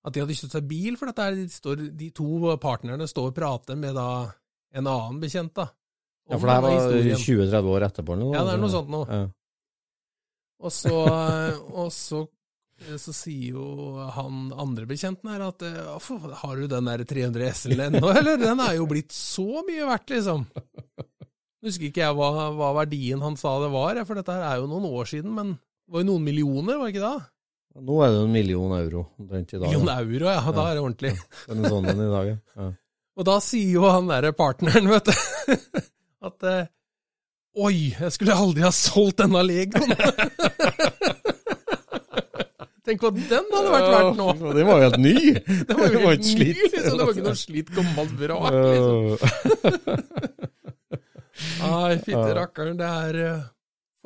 at 0.06 0.14
de 0.14 0.22
hadde 0.22 0.36
kjøpt 0.38 0.54
seg 0.54 0.66
bil 0.70 0.96
for 1.00 1.10
dette 1.10 1.24
her. 1.26 1.34
De, 1.34 1.46
står, 1.50 1.80
de 1.98 2.10
to 2.14 2.54
partnerne 2.62 3.08
står 3.10 3.32
og 3.32 3.36
prater 3.36 3.78
med 3.80 3.96
da 3.98 4.08
en 4.76 4.86
annen 4.86 5.18
bekjent, 5.22 5.50
da. 5.56 5.64
Ja, 6.26 6.38
for 6.38 6.48
det 6.48 6.54
her 6.56 6.64
var 6.64 7.18
20-30 7.22 7.68
år 7.70 7.84
etterpå. 7.86 8.16
noe? 8.18 8.34
Ja, 8.34 8.46
det 8.46 8.56
er 8.56 8.62
noe 8.62 8.72
sånt 8.72 8.90
nå. 8.90 9.02
Ja. 9.06 9.26
Og 10.66 10.72
så, 10.72 10.94
og 11.68 11.90
så, 11.94 12.22
så 12.96 13.14
sier 13.14 13.58
jo 13.58 14.06
han 14.16 14.48
andre 14.56 14.88
bekjenten 14.88 15.30
her 15.30 15.44
at 15.50 15.62
eh, 15.68 16.08
har 16.40 16.56
du 16.56 16.66
den 16.70 16.90
der 16.90 17.04
300 17.06 17.52
SL-en 17.60 18.00
ennå, 18.00 18.10
eller? 18.18 18.40
Den 18.40 18.62
er 18.64 18.74
jo 18.78 18.88
blitt 18.90 19.14
så 19.14 19.62
mye 19.66 19.86
verdt, 19.92 20.16
liksom. 20.16 20.46
Husker 21.66 21.88
ikke 21.88 22.02
jeg 22.02 22.16
hva, 22.16 22.50
hva 22.56 22.72
verdien 22.82 23.22
han 23.22 23.38
sa 23.38 23.56
det 23.62 23.70
var, 23.74 24.00
for 24.08 24.18
dette 24.18 24.34
her 24.34 24.44
er 24.48 24.60
jo 24.62 24.68
noen 24.70 24.88
år 24.88 25.08
siden, 25.12 25.32
men 25.36 25.54
det 25.56 25.94
var 25.94 26.02
jo 26.02 26.10
noen 26.10 26.26
millioner, 26.26 26.80
var 26.80 26.90
det 26.90 26.96
ikke 26.96 27.06
da? 27.06 27.16
Nå 27.86 27.96
er 28.00 28.12
det 28.14 28.20
en 28.24 28.32
million 28.32 28.72
euro 28.72 29.02
omtrent 29.20 29.52
i 29.52 29.58
dag. 29.60 29.68
Million 29.68 29.90
ja. 29.92 29.96
euro, 30.00 30.30
ja. 30.32 30.52
Da 30.56 30.62
er 30.64 30.78
det 30.78 30.82
ordentlig. 30.82 31.12
Den 31.44 31.60
er 31.60 31.74
sånn 31.74 31.88
den 31.90 32.00
i 32.00 32.08
dag, 32.12 32.30
ja. 32.30 32.38
ja. 32.56 32.68
Og 33.16 33.28
da 33.28 33.36
sier 33.44 33.74
jo 33.76 33.84
han 33.88 34.08
derre 34.08 34.32
partneren, 34.36 34.88
vet 34.92 35.10
du, 35.10 35.82
at 36.24 36.48
eh, 36.48 36.64
Oi, 37.56 37.94
jeg 37.96 38.12
skulle 38.12 38.34
aldri 38.36 38.60
ha 38.66 38.70
solgt 38.74 39.22
denne 39.22 39.40
Legoen! 39.46 39.94
Tenk 42.86 43.02
hva 43.02 43.10
den 43.16 43.48
hadde 43.50 43.70
vært 43.72 43.88
verdt 43.90 44.18
nå! 44.18 44.26
Ja, 44.28 44.50
Den 44.54 44.68
var 44.68 44.76
jo 44.76 44.84
helt 44.84 45.00
ny! 45.02 45.14
Det 45.66 45.74
var 45.78 45.88
jo 45.88 46.02
helt 46.04 46.26
ny, 46.26 46.50
liksom. 46.52 46.84
Det 46.84 47.00
var 47.00 47.14
ikke 47.14 47.24
noe 47.24 47.40
slitt 47.40 47.72
gammelt 47.74 48.12
vrak, 48.20 48.52
liksom. 48.52 49.00
Nei, 51.66 51.96
fytti 52.04 52.36
rakkeren, 52.36 52.76
det 52.78 52.86
er 52.86 53.18
uh, 53.24 53.40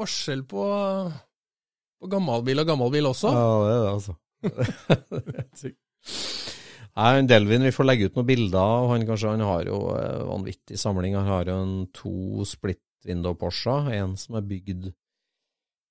forskjell 0.00 0.46
på, 0.48 0.64
på 2.00 2.10
gammalbil 2.14 2.62
og 2.62 2.70
gammalbil 2.70 3.10
også. 3.10 3.34
Ja, 3.34 3.50
det 3.66 3.74
er 3.74 3.82
det, 3.82 3.92
altså. 3.98 4.16
Det 4.40 4.50
er 4.56 5.36
helt 5.36 5.60
sykt. 5.60 5.78
Nei, 6.96 7.10
en 7.20 7.28
Delvin, 7.30 7.62
vi 7.62 7.70
får 7.74 7.86
legge 7.86 8.08
ut 8.10 8.16
noen 8.18 8.26
bilder. 8.26 8.58
av 8.60 8.88
Han 8.90 9.04
kanskje, 9.06 9.30
han 9.36 9.44
har 9.46 9.64
jo 9.68 9.78
eh, 9.96 10.24
vanvittig 10.26 10.78
samling. 10.80 11.14
Han 11.16 11.28
har 11.30 11.44
jo 11.50 11.58
en 11.62 11.74
to 11.94 12.44
split 12.48 12.80
window 13.06 13.34
Porsche, 13.38 13.76
en 13.96 14.16
som 14.20 14.36
er 14.36 14.42
bygd 14.48 14.90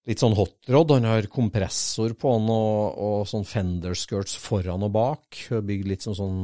litt 0.10 0.22
sånn 0.22 0.36
hotrod. 0.38 0.92
Han 0.98 1.08
har 1.10 1.28
kompressor 1.32 2.14
på 2.20 2.34
han 2.36 2.50
og, 2.54 2.98
og 3.00 3.28
sånn 3.30 3.48
fender 3.48 3.96
skirts 3.98 4.36
foran 4.40 4.84
og 4.86 4.92
bak. 4.96 5.40
Bygd 5.50 5.88
litt 5.94 6.06
som 6.06 6.18
sånn 6.18 6.42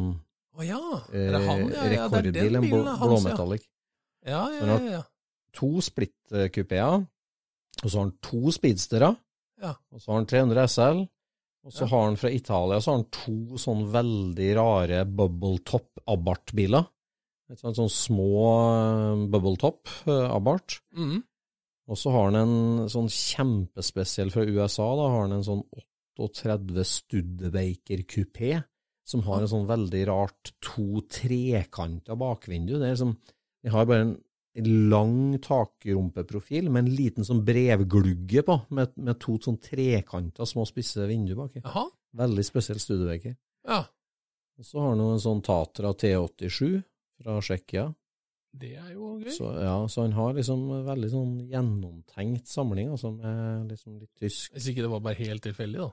Å 0.55 0.63
ja, 0.65 0.79
eh, 1.11 1.27
er 1.27 1.35
det 1.35 1.43
han? 1.49 1.65
Ja, 1.73 1.83
ja, 1.91 2.07
det 2.07 2.21
er 2.21 2.31
den 2.31 2.53
blå, 2.55 2.61
bilen 2.63 2.87
hans, 2.87 3.01
ja. 3.01 3.09
blåmetallic. 3.11 3.67
Ja, 4.25 4.43
ja, 4.53 4.61
ja, 4.61 4.71
har- 4.71 4.87
ja. 4.95 5.01
To 5.55 5.67
split-kupeer, 5.83 7.03
og 7.83 7.85
så 7.89 7.93
har 7.97 8.05
han 8.07 8.15
to 8.23 8.51
speedstere, 8.51 9.09
Ja. 9.61 9.75
og 9.91 10.01
så 10.01 10.11
har 10.11 10.17
han 10.19 10.25
300 10.27 10.63
SL, 10.67 11.03
og 11.65 11.73
så 11.73 11.87
har 11.89 12.03
han 12.05 12.17
fra 12.19 12.29
Italia 12.29 12.77
så 12.81 12.91
har 12.91 12.99
han 12.99 13.07
to 13.15 13.57
sånn 13.61 13.87
veldig 13.93 14.49
rare 14.57 14.99
bubble 15.09 15.57
top 15.65 16.03
Abarth-biler. 16.05 16.85
Et 17.49 17.61
sånt 17.61 17.77
sånn 17.77 17.91
små 17.93 18.35
eh, 18.51 19.23
bubble 19.33 19.57
top 19.61 19.89
eh, 20.05 20.27
Abarth. 20.29 20.79
Mhm. 20.97 21.23
Og 21.85 21.99
så 22.01 22.09
har 22.13 22.31
han 22.31 22.37
en 22.39 22.87
sånn 22.89 23.09
kjempespesiell 23.13 24.31
fra 24.33 24.45
USA, 24.45 24.87
da 24.97 25.09
har 25.13 25.19
han 25.27 25.35
en 25.35 25.45
sånn 25.45 25.61
38 26.17 26.85
Studebaker 26.89 28.01
kupé, 28.09 28.55
som 29.05 29.21
har 29.27 29.43
en 29.43 29.51
sånn 29.51 29.67
veldig 29.69 30.01
rart 30.09 30.55
to 30.65 31.03
trekanta 31.13 32.17
bakvindu. 32.17 32.79
Det 32.79 32.87
er 32.87 32.95
liksom, 32.95 33.13
de 33.61 33.73
har 33.73 33.85
bare 33.85 34.07
en 34.07 34.15
lang 34.63 35.35
takrumpeprofil 35.43 36.69
med 36.71 36.85
en 36.85 36.95
liten 36.95 37.27
sånn 37.27 37.43
brevglugge 37.45 38.45
på, 38.47 38.55
med, 38.77 38.93
med 38.95 39.19
to 39.19 39.35
sånn 39.43 39.59
trekanta 39.59 40.47
små 40.47 40.63
spisse 40.69 41.03
vinduer 41.09 41.41
baki. 41.41 41.65
Aha. 41.67 41.89
Veldig 42.15 42.45
spesiell 42.47 42.79
Studebaker. 42.79 43.35
ja. 43.67 43.83
Og 44.55 44.63
så 44.63 44.79
har 44.79 44.93
han 44.93 45.01
en 45.03 45.19
sånn 45.19 45.41
Tatra 45.43 45.89
T87 45.99 46.77
fra 47.19 47.33
Tsjekkia. 47.43 47.89
Det 48.55 48.71
er 48.79 48.93
jo 48.93 49.17
gøy. 49.19 49.33
Så, 49.35 49.49
ja, 49.59 49.73
så 49.91 50.05
han 50.05 50.15
har 50.15 50.35
liksom 50.37 50.61
veldig 50.85 51.09
sånn 51.11 51.33
gjennomtenkt 51.51 52.47
samling, 52.47 52.93
altså, 52.95 53.11
med 53.11 53.73
liksom 53.73 53.97
litt 53.99 54.13
tysk 54.15 54.55
Hvis 54.55 54.69
ikke 54.71 54.85
det 54.85 54.91
var 54.93 55.03
bare 55.03 55.19
helt 55.19 55.43
tilfeldig, 55.43 55.81
da. 55.81 55.89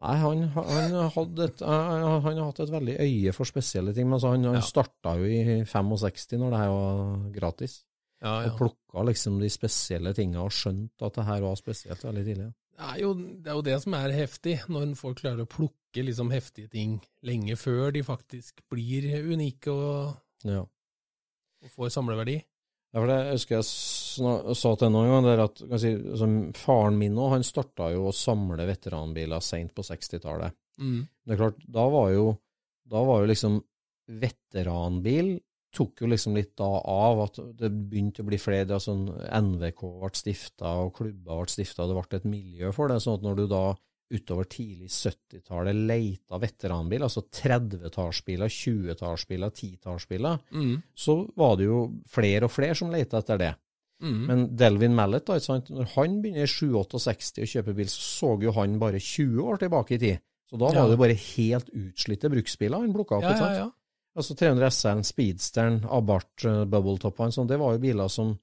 Nei, 0.00 0.14
han, 0.16 0.42
han, 0.56 0.94
hadde 1.12 1.44
et, 1.50 1.60
han, 1.60 2.04
han 2.24 2.38
har 2.38 2.46
hatt 2.46 2.60
et 2.64 2.70
veldig 2.72 2.94
øye 3.04 3.32
for 3.36 3.44
spesielle 3.48 3.92
ting. 3.92 4.06
Men 4.08 4.16
altså, 4.16 4.30
han, 4.32 4.44
han 4.48 4.54
Ja. 4.56 4.62
starta 4.64 5.12
jo 5.20 5.26
i 5.28 5.58
65, 5.68 6.38
når 6.40 6.54
det 6.54 6.60
her 6.62 6.70
var 6.72 7.30
gratis. 7.34 7.74
Ja, 8.22 8.38
Og 8.50 8.56
plukka 8.58 9.04
liksom 9.08 9.38
de 9.40 9.48
spesielle 9.52 10.12
tinga 10.16 10.40
og 10.44 10.52
skjønte 10.52 11.06
at 11.08 11.14
det 11.20 11.24
her 11.28 11.40
var 11.44 11.54
spesielt 11.56 12.02
veldig 12.04 12.24
tidlig. 12.24 12.48
Det 12.80 12.86
er, 12.88 12.98
jo, 13.02 13.12
det 13.14 13.46
er 13.52 13.56
jo 13.58 13.62
det 13.68 13.76
som 13.82 13.94
er 13.98 14.12
heftig, 14.16 14.54
når 14.72 14.94
folk 14.96 15.18
klarer 15.20 15.44
å 15.44 15.48
plukke 15.52 16.04
liksom 16.04 16.30
heftige 16.32 16.68
ting 16.72 16.98
lenge 17.28 17.56
før 17.60 17.90
de 17.92 18.02
faktisk 18.04 18.60
blir 18.72 19.08
unike 19.34 19.68
og, 19.72 20.14
Ja. 20.48 20.62
og 21.60 21.70
får 21.76 21.92
samleverdi. 21.92 22.38
Ja, 22.90 22.98
for 22.98 23.06
det 23.06 23.18
husker 23.30 23.56
jeg 23.60 23.66
sa 24.58 24.70
til 24.74 24.90
noen 24.90 25.12
gang, 25.12 25.26
det 25.26 25.34
er 25.36 25.44
at 25.44 25.60
kan 25.62 25.78
si, 25.78 25.92
faren 26.58 26.96
min 26.98 27.18
òg, 27.18 27.36
han 27.36 27.46
starta 27.46 27.92
jo 27.94 28.08
å 28.08 28.16
samle 28.16 28.66
veteranbiler 28.66 29.44
seint 29.44 29.70
på 29.76 29.84
60-tallet. 29.86 30.56
Mm. 30.82 31.04
Det 31.06 31.36
er 31.36 31.38
klart, 31.38 31.60
da 31.70 31.84
var 31.92 32.10
jo, 32.14 32.32
da 32.90 33.04
var 33.06 33.22
jo 33.22 33.30
liksom 33.30 33.60
veteranbil 34.10 35.36
tok 35.74 36.02
jo 36.02 36.08
liksom 36.10 36.34
litt 36.34 36.56
da 36.58 36.68
av 36.90 37.20
at 37.26 37.38
det 37.58 37.70
begynte 37.70 38.24
å 38.24 38.28
bli 38.28 38.38
flere, 38.42 38.74
altså 38.74 38.96
NVK 38.96 39.84
ble 40.02 40.10
stifta 40.18 40.74
og 40.82 40.94
klubber 40.98 41.44
ble 41.44 41.52
stifta, 41.52 41.86
det 41.86 41.96
ble 41.96 42.18
et 42.18 42.28
miljø 42.28 42.72
for 42.74 42.90
det, 42.90 42.98
sånn 43.02 43.20
at 43.20 43.26
når 43.26 43.38
du 43.38 43.44
da 43.50 43.64
utover 44.10 44.44
tidlig 44.50 44.88
70-tallet 44.90 45.76
leita 45.86 46.38
veteranbil, 46.42 47.02
altså 47.06 47.22
30-tallsbiler, 47.30 48.48
20-tallsbiler, 48.50 49.50
10-tallsbiler, 49.54 50.38
Mm. 50.52 50.82
så 50.94 51.28
var 51.36 51.56
det 51.56 51.64
jo 51.68 51.80
flere 52.08 52.44
og 52.44 52.50
flere 52.50 52.74
som 52.74 52.90
leita 52.90 53.18
etter 53.22 53.38
det. 53.38 53.54
Mm. 54.02 54.26
Men 54.26 54.56
Delvin 54.56 54.94
Mallet, 54.96 55.26
da, 55.26 55.34
ikke 55.36 55.44
sant? 55.46 55.70
når 55.70 55.90
han 55.94 56.20
begynner 56.22 56.42
i 56.42 56.46
67 56.46 57.42
å 57.44 57.46
kjøpe 57.52 57.74
bil, 57.76 57.86
så 57.86 58.00
så 58.00 58.42
jo 58.42 58.52
han 58.56 58.78
bare 58.80 58.98
20 58.98 59.42
år 59.44 59.58
tilbake 59.60 59.94
i 59.94 59.98
tid. 59.98 60.20
Så 60.50 60.58
da 60.58 60.66
var 60.66 60.74
Ja. 60.74 60.88
det 60.88 60.98
bare 60.98 61.14
helt 61.14 61.68
utslitte 61.70 62.30
bruksbiler 62.30 62.80
han 62.80 62.92
plukka 62.92 63.16
opp. 63.16 63.22
ja, 63.22 63.30
ikke 63.30 63.38
sant? 63.38 63.56
ja. 63.56 63.70
Altså 64.16 64.34
300 64.34 64.70
SL-en, 64.70 65.04
Speedsteren, 65.04 65.84
Abarth, 65.88 66.44
uh, 66.44 66.64
Bubbletoppene, 66.64 67.30
sånn, 67.30 67.46
det 67.46 67.58
var 67.60 67.72
jo 67.74 67.78
biler 67.78 68.08
som 68.08 68.38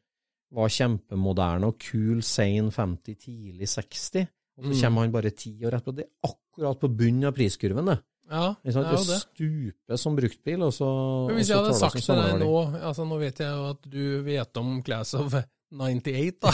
var 0.54 0.70
kjempemoderne 0.70 1.68
og 1.68 1.78
kul, 1.78 2.22
sein 2.24 2.72
50, 2.72 3.16
tidlig 3.20 3.68
60. 3.68 4.28
Og 4.58 4.64
så 4.66 4.70
Mm. 4.74 4.82
kommer 4.82 5.02
han 5.06 5.12
bare 5.14 5.30
ti 5.38 5.52
år 5.66 5.76
etterpå. 5.78 5.96
Det 5.96 6.06
er 6.08 6.30
akkurat 6.32 6.80
på 6.82 6.90
bunnen 6.98 7.26
av 7.30 7.34
priskurven, 7.38 7.86
det. 7.86 7.98
ja 8.30 8.56
det 8.64 8.74
er 8.76 8.92
jo 8.92 9.04
det. 9.08 9.20
stuper 9.22 9.98
som 10.02 10.16
bruktbil, 10.18 10.64
og 10.66 10.74
så 10.74 10.88
Men 11.28 11.36
hvis 11.38 11.48
jeg 11.52 11.58
hadde 11.62 11.76
sagt 11.78 12.02
til 12.04 12.16
deg 12.16 12.40
nå 12.42 12.82
altså 12.82 13.06
Nå 13.08 13.20
vet 13.22 13.38
jeg 13.40 13.48
jo 13.54 13.70
at 13.70 13.82
du 13.90 14.24
vet 14.26 14.58
om 14.58 14.82
Class 14.84 15.14
of 15.14 15.36
98, 15.72 16.40
da. 16.42 16.52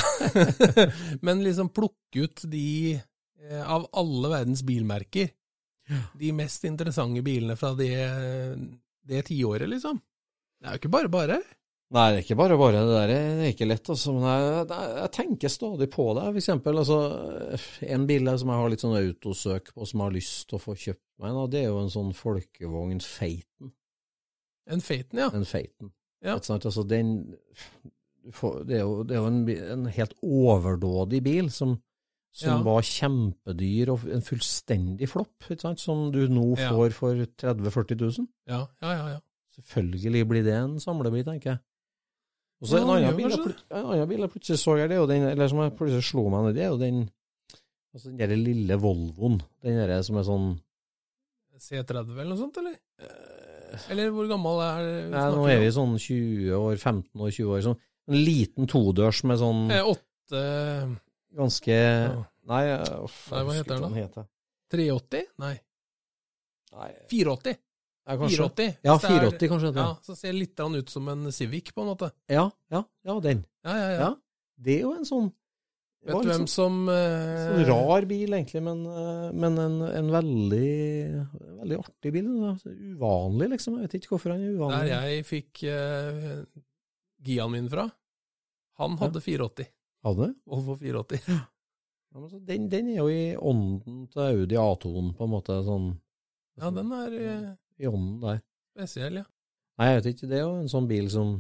Men 1.26 1.44
liksom 1.44 1.70
plukke 1.70 2.24
ut 2.28 2.44
de 2.50 3.00
eh, 3.00 3.64
av 3.64 3.88
alle 3.94 4.30
verdens 4.30 4.64
bilmerker, 4.66 5.30
de 6.20 6.32
mest 6.32 6.64
interessante 6.66 7.22
bilene 7.24 7.56
fra 7.60 7.74
det, 7.76 7.92
det 9.06 9.26
tiåret, 9.28 9.68
liksom. 9.70 10.00
Det 10.60 10.68
er 10.68 10.76
jo 10.78 10.80
ikke 10.82 10.94
bare 10.96 11.10
bare. 11.12 11.40
Nei, 11.94 12.04
det 12.10 12.18
er 12.18 12.24
ikke 12.24 12.38
bare 12.40 12.56
bare. 12.58 12.80
Det 12.82 12.94
der 12.96 13.12
er 13.14 13.36
det 13.38 13.46
er 13.46 13.52
ikke 13.54 13.68
lett. 13.70 13.90
Altså. 13.94 14.14
Men 14.16 14.24
jeg, 14.26 14.66
jeg, 14.98 15.10
tenker 15.14 15.52
stadig 15.54 15.88
på 15.94 16.06
det. 16.18 16.24
For 16.26 16.42
eksempel, 16.42 16.80
altså, 16.82 17.00
en 17.86 18.08
bil 18.10 18.30
som 18.42 18.50
jeg 18.50 18.62
har 18.64 18.72
litt 18.74 18.86
sånn 18.86 18.98
autosøk 18.98 19.74
på, 19.76 19.86
som 19.86 20.02
jeg 20.02 20.08
har 20.10 20.16
lyst 20.16 20.48
til 20.50 20.58
å 20.58 20.64
få 20.64 20.74
kjøpt 20.74 21.04
meg, 21.22 21.36
da, 21.38 21.44
det 21.54 21.60
er 21.62 21.68
jo 21.70 21.82
en 21.84 21.94
sånn 21.94 22.14
folkevogn 22.18 23.04
Feiten. 23.06 23.74
En 24.74 24.82
Feiten, 24.82 25.22
ja. 25.22 25.28
En 25.38 25.46
Feiten. 25.46 25.92
Ja. 26.24 26.38
Altså, 26.40 26.86
den, 26.88 27.12
det 28.24 28.78
er 28.80 28.86
jo, 28.86 29.04
det 29.06 29.18
er 29.18 29.20
jo 29.20 29.28
en, 29.30 29.42
en 29.76 29.90
helt 29.94 30.16
overdådig 30.24 31.20
bil 31.26 31.52
som, 31.54 31.76
som 32.34 32.56
Ja. 32.56 32.64
var 32.66 32.88
kjempedyr 32.88 33.92
og 33.94 34.08
en 34.10 34.26
fullstendig 34.26 35.12
flopp, 35.12 35.46
som 35.78 36.08
du 36.16 36.24
nå 36.32 36.56
Ja. 36.58 36.72
får 36.72 36.98
for 36.98 37.22
30 37.38 37.68
000-40 37.70 38.02
000. 38.02 38.28
Ja, 38.50 38.64
ja, 38.82 38.96
ja. 38.96 39.06
ja. 39.18 39.22
Selvfølgelig 39.60 40.26
blir 40.32 40.48
det 40.48 40.56
en 40.58 40.80
samlebil, 40.82 41.22
tenker 41.28 41.52
jeg. 41.54 41.62
Og 42.64 42.70
så 42.72 42.80
en 42.80 42.90
annen 42.94 43.18
bil, 43.18 43.34
jeg 43.34 44.10
jeg 44.24 44.32
plutselig 44.32 44.60
så 44.62 44.78
her, 44.80 44.88
det 44.88 44.96
er 44.96 45.10
den, 45.10 45.26
eller 45.34 45.50
som 45.52 45.60
jeg 45.60 45.74
plutselig 45.76 46.06
slo 46.08 46.30
meg 46.32 46.46
ned, 46.48 46.56
det 46.56 46.64
er 46.64 46.70
jo 46.72 46.78
den 46.80 47.02
altså 47.94 48.10
den 48.14 48.22
der 48.22 48.40
lille 48.40 48.78
Volvoen. 48.80 49.42
Den 49.66 49.82
der 49.82 49.98
som 50.08 50.20
er 50.22 50.28
sånn 50.28 50.54
C30 51.64 52.14
eller 52.16 52.32
noe 52.32 52.40
sånt, 52.40 52.60
eller? 52.60 52.78
Eller 53.92 54.12
hvor 54.14 54.28
gammel 54.30 54.62
er 54.64 54.88
Nei, 55.12 55.24
nå 55.34 55.44
er 55.50 55.62
vi 55.64 55.70
sånn 55.74 55.96
20 55.98 56.56
år, 56.58 56.76
15 56.78 57.24
år, 57.24 57.32
20 57.34 57.52
år. 57.52 57.62
Sånn, 57.68 57.78
en 58.12 58.20
liten 58.20 58.70
todørs 58.70 59.24
med 59.28 59.40
sånn 59.42 59.62
Eh, 59.74 59.92
Åtte 59.94 60.44
ganske. 61.34 61.78
Nei, 62.50 62.64
uff, 63.04 63.20
Nei, 63.32 63.44
hva 63.48 63.56
heter 63.58 63.74
den 63.76 63.86
da? 63.86 63.92
heter. 63.98 64.28
380? 64.74 65.30
Nei, 65.44 65.54
Nei, 66.74 66.90
480. 67.12 67.60
ja, 68.06 68.18
kanskje. 68.18 68.38
480. 68.38 68.76
Ja, 68.84 68.98
Så 68.98 69.08
er- 69.08 69.20
480 69.20 69.50
kanskje. 69.54 69.76
Ja, 69.76 69.88
så 70.04 70.16
ser 70.18 70.34
litt 70.34 70.60
ut 70.60 70.90
som 70.90 71.08
en 71.10 71.32
Civic, 71.32 71.74
på 71.74 71.82
en 71.82 71.88
måte. 71.88 72.12
Ja, 72.28 72.50
ja, 72.72 72.84
ja, 73.06 73.20
den. 73.20 73.46
Ja, 73.64 73.78
ja, 73.78 73.90
ja. 73.92 74.00
Ja. 74.00 74.16
Det 74.58 74.78
er 74.80 74.82
jo 74.82 74.94
en 74.94 75.06
sånn 75.06 75.32
Vet 76.04 76.20
du 76.20 76.28
hvem 76.28 76.48
som 76.52 76.90
eh, 76.92 77.48
Sånn 77.48 77.64
rar 77.70 78.04
bil, 78.10 78.34
egentlig, 78.36 78.60
men, 78.62 78.82
eh, 78.86 79.32
men 79.32 79.58
en, 79.58 79.78
en 79.88 80.10
veldig, 80.12 81.28
veldig 81.62 81.78
artig 81.80 82.12
bil. 82.12 82.28
Uvanlig, 82.98 83.48
liksom. 83.54 83.78
Jeg 83.80 83.88
vet 83.88 83.96
ikke 84.02 84.18
hvorfor 84.18 84.34
han 84.34 84.42
er 84.44 84.50
Der 84.52 84.58
uvanlig. 84.58 84.90
jeg 84.92 85.26
fikk 85.30 85.64
uh, 85.64 86.44
Gian 87.24 87.54
min 87.56 87.70
fra, 87.72 87.88
han 88.82 88.98
hadde 89.00 89.22
480. 89.24 89.70
Hadde 90.04 90.28
det? 90.28 90.36
Volvo 90.52 90.76
480. 90.76 91.24
Ja, 92.14 92.20
men 92.20 92.30
så 92.30 92.40
den, 92.46 92.68
den 92.70 92.90
er 92.92 93.00
jo 93.00 93.08
i 93.08 93.22
ånden 93.40 94.04
til 94.12 94.22
Audi 94.28 94.60
A2-en, 94.60 95.14
på 95.18 95.24
en 95.26 95.32
måte. 95.32 95.56
sånn 95.66 95.88
Ja, 96.60 96.70
den 96.70 96.92
er 96.94 97.16
eh, 97.16 97.48
I 97.84 97.90
ånden 97.92 98.20
der. 98.24 98.42
spesiell, 98.74 99.20
ja. 99.22 99.26
Nei, 99.80 99.88
jeg 99.90 100.00
vet 100.00 100.08
ikke. 100.14 100.28
Det 100.32 100.38
er 100.40 100.44
jo 100.46 100.56
en 100.62 100.72
sånn 100.72 100.88
bil 100.90 101.10
som 101.12 101.34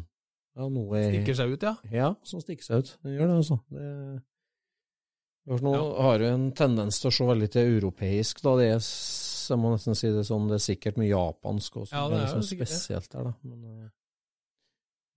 ja, 0.53 0.67
noe 0.69 0.99
er 0.99 1.09
Stikker 1.15 1.37
seg 1.39 1.53
ut, 1.55 1.63
ja. 1.65 1.73
Ja, 1.93 2.11
som 2.27 2.41
stikker 2.43 2.65
seg 2.67 2.83
ut. 2.83 2.91
Den 3.05 3.15
gjør 3.17 3.29
det, 3.31 3.37
altså. 3.41 3.57
Det, 3.73 3.89
nå 5.63 5.73
Ja. 5.73 5.81
har 6.07 6.19
jo 6.23 6.29
en 6.33 6.45
tendens 6.55 6.99
til 7.01 7.09
å 7.09 7.13
se 7.13 7.25
veldig 7.27 7.49
til 7.51 7.71
europeisk, 7.77 8.41
da. 8.45 8.55
Det 8.59 8.67
er, 8.75 8.79
jeg 9.49 9.59
må 9.59 9.71
nesten 9.73 9.97
si 9.97 10.11
det 10.13 10.23
sånn, 10.29 10.45
det 10.47 10.55
er 10.59 10.65
sikkert 10.67 10.97
mye 11.01 11.09
japansk 11.11 11.79
også. 11.83 11.91
Ja, 11.95 12.03
det 12.07 12.13
det 12.13 12.19
er 12.19 12.23
er 12.23 12.27
jo 12.27 12.33
liksom 12.37 12.47
sikkert 12.51 12.69
det. 12.69 12.77
spesielt 12.77 13.09
der, 13.11 13.23
da. 13.23 13.33
Men, 13.43 13.63
eh, 13.65 13.89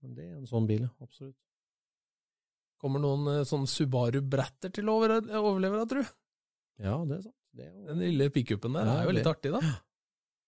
men 0.03 0.15
det 0.17 0.25
er 0.25 0.35
en 0.37 0.49
sånn 0.49 0.67
bil, 0.67 0.81
ja. 0.87 0.89
Absolutt. 1.01 1.35
Kommer 2.81 3.01
noen 3.01 3.27
eh, 3.39 3.43
sånn 3.49 3.65
Subaru 3.69 4.21
Bretter 4.21 4.69
til 4.73 4.85
å 4.89 4.97
over- 4.99 5.21
overleve, 5.41 5.79
da, 5.79 5.85
tru? 5.95 6.03
Ja, 6.83 6.97
det 7.05 7.17
er 7.17 7.21
sant. 7.29 7.35
Det 7.57 7.65
er 7.65 7.71
jo, 7.73 7.85
Den 7.87 7.99
lille 8.03 8.29
pickupen 8.29 8.73
der 8.77 8.85
Ja, 8.85 8.97
er 9.01 9.05
jo 9.07 9.15
litt 9.17 9.25
artig, 9.31 9.51
da. 9.55 9.61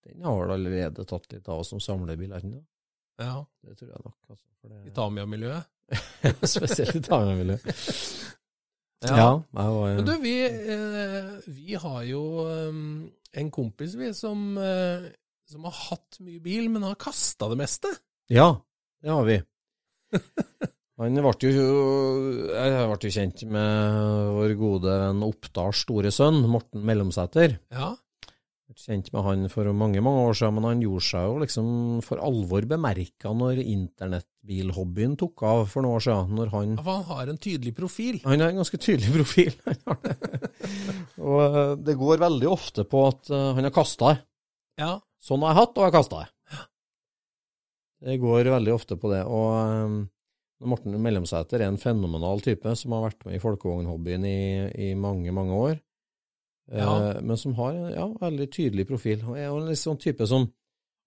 den 0.08 0.26
har 0.26 0.40
vel 0.42 0.56
allerede 0.56 1.06
tatt 1.08 1.28
litt 1.34 1.48
av 1.50 1.64
oss 1.64 1.72
som 1.74 1.82
samlebil, 1.84 2.32
den? 2.32 2.60
Ja, 3.20 3.46
Det 3.66 3.76
tror 3.80 3.92
jeg 3.92 4.02
nok. 4.06 4.18
Altså, 4.30 4.46
det, 4.64 4.82
I 4.88 4.96
Tamia-miljøet. 4.96 5.70
Spesielt 6.56 6.96
i 6.96 7.02
Tamia-miljøet. 7.04 7.66
Ja. 9.04 9.16
Ja. 9.16 9.30
var, 9.52 9.94
Men 9.96 10.06
du, 10.08 10.16
vi, 10.24 10.36
eh, 10.46 11.30
vi 11.48 11.76
har 11.80 12.02
jo 12.08 12.24
um, 12.48 13.12
en 13.32 13.52
kompis, 13.52 13.96
vi, 14.00 14.12
som, 14.16 14.58
eh, 14.60 15.08
som 15.48 15.68
har 15.68 15.78
hatt 15.90 16.20
mye 16.24 16.42
bil, 16.44 16.68
men 16.72 16.84
har 16.88 17.00
kasta 17.00 17.48
det 17.52 17.60
meste. 17.62 17.92
Ja, 18.32 18.52
det 19.04 19.14
har 19.14 19.24
vi. 19.28 19.40
Han 21.00 21.16
ble 21.16 21.32
jo, 21.48 21.68
jeg 22.52 22.88
ble 22.90 22.98
jo 23.08 23.14
kjent 23.16 23.46
med 23.48 24.32
vår 24.36 24.54
gode 24.60 24.96
venn 25.00 25.22
Oppdals 25.24 25.86
store 25.86 26.12
sønn, 26.12 26.42
Morten 26.52 26.84
Mellomsæter. 26.84 27.56
Ja. 27.72 27.94
Ble 28.80 28.96
Kjent 28.96 29.10
med 29.12 29.26
han 29.26 29.50
for 29.52 29.68
mange 29.76 30.00
mange 30.00 30.22
år 30.24 30.38
siden, 30.40 30.56
men 30.56 30.64
han 30.64 30.82
gjorde 30.84 31.04
seg 31.04 31.26
jo 31.28 31.40
liksom 31.42 31.72
for 32.06 32.22
alvor 32.24 32.64
bemerka 32.64 33.34
når 33.36 33.60
internettbilhobbyen 33.60 35.18
tok 35.20 35.44
av 35.44 35.64
for 35.68 35.84
noen 35.84 35.98
år 35.98 36.06
siden. 36.06 36.38
Når 36.38 36.52
han 36.54 36.70
Ja, 36.78 36.84
For 36.86 37.02
han 37.02 37.04
har 37.10 37.28
en 37.28 37.42
tydelig 37.44 37.74
profil. 37.76 38.22
Han 38.24 38.40
har 38.40 38.54
en 38.54 38.62
ganske 38.62 38.80
tydelig 38.80 39.12
profil. 39.18 39.52
Og 41.30 41.42
eh, 41.44 41.76
det 41.90 41.98
går 42.00 42.24
veldig 42.24 42.48
ofte 42.48 42.88
på 42.88 43.04
at 43.10 43.30
eh, 43.30 43.50
han 43.58 43.68
har 43.68 43.76
kasta 43.76 44.14
det. 44.14 44.24
Ja. 44.80 44.94
Sånn 45.20 45.44
har 45.44 45.52
jeg 45.52 45.60
hatt, 45.60 45.76
og 45.76 45.84
jeg 45.84 45.92
har 45.92 45.98
kasta 45.98 46.24
det. 46.24 46.64
Det 48.08 48.18
går 48.24 48.54
veldig 48.54 48.78
ofte 48.78 48.96
på 48.96 49.12
det. 49.12 49.26
Og 49.28 49.50
um, 49.60 50.00
Morten 50.72 50.96
Mellomsæter 51.04 51.60
er 51.60 51.68
en 51.68 51.82
fenomenal 51.82 52.40
type 52.40 52.72
som 52.80 52.96
har 52.96 53.10
vært 53.10 53.28
med 53.28 53.36
i 53.36 53.44
folkevognhobbyen 53.44 54.24
i, 54.24 54.40
i 54.88 54.94
mange, 54.96 55.36
mange 55.36 55.60
år. 55.68 55.80
Ja. 56.70 56.90
Eh, 57.16 57.22
men 57.26 57.38
som 57.42 57.56
har 57.58 57.74
en 57.74 57.94
ja, 57.96 58.08
veldig 58.22 58.50
tydelig 58.54 58.88
profil. 58.90 59.24
Og 59.26 59.38
er 59.38 59.48
jo 59.48 59.62
en 59.64 59.80
sånn 59.80 60.02
type 60.02 60.28
som 60.30 60.46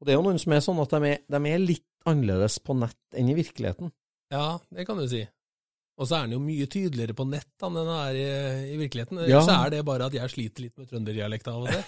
Og 0.03 0.07
det 0.07 0.15
er 0.15 0.19
jo 0.19 0.25
noen 0.27 0.41
som 0.43 0.53
er 0.57 0.65
sånn 0.65 0.81
at 0.83 0.91
de 0.97 1.13
er, 1.13 1.21
de 1.31 1.41
er 1.53 1.61
litt 1.63 1.87
annerledes 2.11 2.59
på 2.67 2.75
nett 2.75 3.15
enn 3.15 3.29
i 3.31 3.39
virkeligheten. 3.39 3.93
ja, 4.35 4.59
det 4.75 4.87
kan 4.89 4.99
du 4.99 5.07
si. 5.07 5.23
Og 6.01 6.09
så 6.09 6.17
er 6.17 6.25
han 6.25 6.33
jo 6.35 6.41
mye 6.43 6.67
tydeligere 6.67 7.15
på 7.15 7.27
nett 7.29 7.63
enn 7.63 7.77
han 7.79 7.91
er 7.95 8.17
i, 8.19 8.25
i 8.73 8.77
virkeligheten. 8.81 9.21
Ja. 9.29 9.43
Så 9.45 9.55
er 9.55 9.71
det 9.75 9.85
bare 9.87 10.09
at 10.09 10.17
jeg 10.17 10.33
sliter 10.33 10.65
litt 10.65 10.75
med 10.81 10.89
trønderdialekta 10.91 11.53
av 11.53 11.63
og 11.63 11.69
til. 11.71 11.83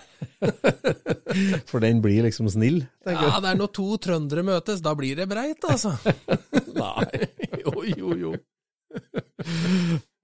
For 1.73 1.83
den 1.83 2.03
blir 2.05 2.23
liksom 2.29 2.47
snill, 2.53 2.83
tenker 3.03 3.27
Ja, 3.27 3.41
det 3.43 3.55
er 3.55 3.59
når 3.59 3.73
to 3.75 3.89
trøndere 4.05 4.45
møtes, 4.47 4.85
da 4.85 4.93
blir 4.95 5.19
det 5.19 5.27
breit, 5.31 5.65
altså. 5.67 5.97
Nei. 6.79 7.09
Jo, 7.65 7.81
jo, 7.89 8.15
jo. 8.21 8.33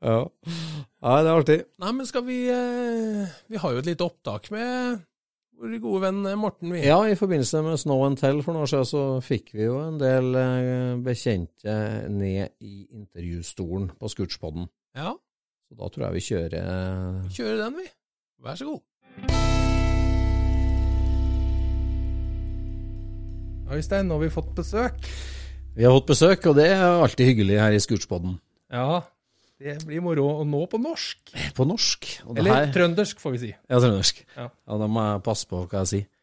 Ja. 0.00 0.24
Ja, 1.00 1.14
det 1.20 1.28
er 1.28 1.36
artig. 1.36 1.58
Nei, 1.82 1.92
men 1.92 2.08
skal 2.08 2.24
vi 2.24 2.38
eh, 2.48 3.30
Vi 3.52 3.60
har 3.60 3.74
jo 3.74 3.82
et 3.82 3.88
lite 3.88 4.06
opptak 4.06 4.48
med 4.54 5.02
vår 5.60 5.74
gode 5.82 6.00
venn 6.06 6.22
Morten, 6.40 6.70
vi. 6.72 6.80
Ja, 6.86 7.02
i 7.04 7.16
forbindelse 7.20 7.60
med 7.66 7.76
Snow 7.82 8.06
and 8.06 8.16
Tell 8.20 8.40
for 8.40 8.56
noen 8.56 8.64
år 8.64 8.70
siden 8.72 8.88
så 8.88 9.02
fikk 9.24 9.52
vi 9.58 9.66
jo 9.66 9.76
en 9.82 9.98
del 10.00 10.30
eh, 10.40 10.94
bekjente 11.04 11.74
ned 12.08 12.54
i 12.64 12.86
intervjustolen 12.96 13.90
på 14.00 14.08
Scootspodden. 14.12 14.70
Ja, 14.96 15.12
Så 15.68 15.76
da 15.76 15.88
tror 15.92 16.06
jeg 16.08 16.16
vi 16.16 16.26
kjører 16.30 16.64
Vi 17.28 17.34
kjører 17.36 17.60
den, 17.66 17.76
vi. 17.82 17.90
Vær 18.40 18.56
så 18.56 18.70
god. 18.72 18.80
Øystein, 23.70 24.08
nå 24.08 24.16
har 24.16 24.24
vi 24.24 24.32
fått 24.34 24.50
besøk. 24.56 24.96
Vi 25.76 25.84
har 25.86 25.92
fått 25.94 26.08
besøk, 26.10 26.46
og 26.50 26.56
det 26.58 26.66
er 26.72 26.82
alltid 27.04 27.28
hyggelig 27.28 27.60
her 27.60 27.76
i 27.76 27.82
Scootspodden. 27.84 28.40
Ja, 28.72 29.02
det 29.60 29.76
blir 29.86 30.00
moro. 30.04 30.26
Og 30.40 30.46
nå 30.48 30.62
på 30.72 30.78
norsk. 30.80 31.34
På 31.56 31.66
norsk. 31.68 32.08
Og 32.26 32.34
det 32.34 32.42
Eller 32.42 32.54
her- 32.64 32.72
trøndersk, 32.74 33.20
får 33.20 33.34
vi 33.36 33.42
si. 33.44 33.50
Ja, 33.68 33.76
trøndersk. 33.82 34.24
Ja. 34.36 34.48
ja, 34.48 34.78
da 34.80 34.86
må 34.88 35.04
jeg 35.04 35.22
passe 35.26 35.46
på 35.50 35.60
hva 35.68 35.84
jeg 35.84 35.92
sier. 35.94 36.08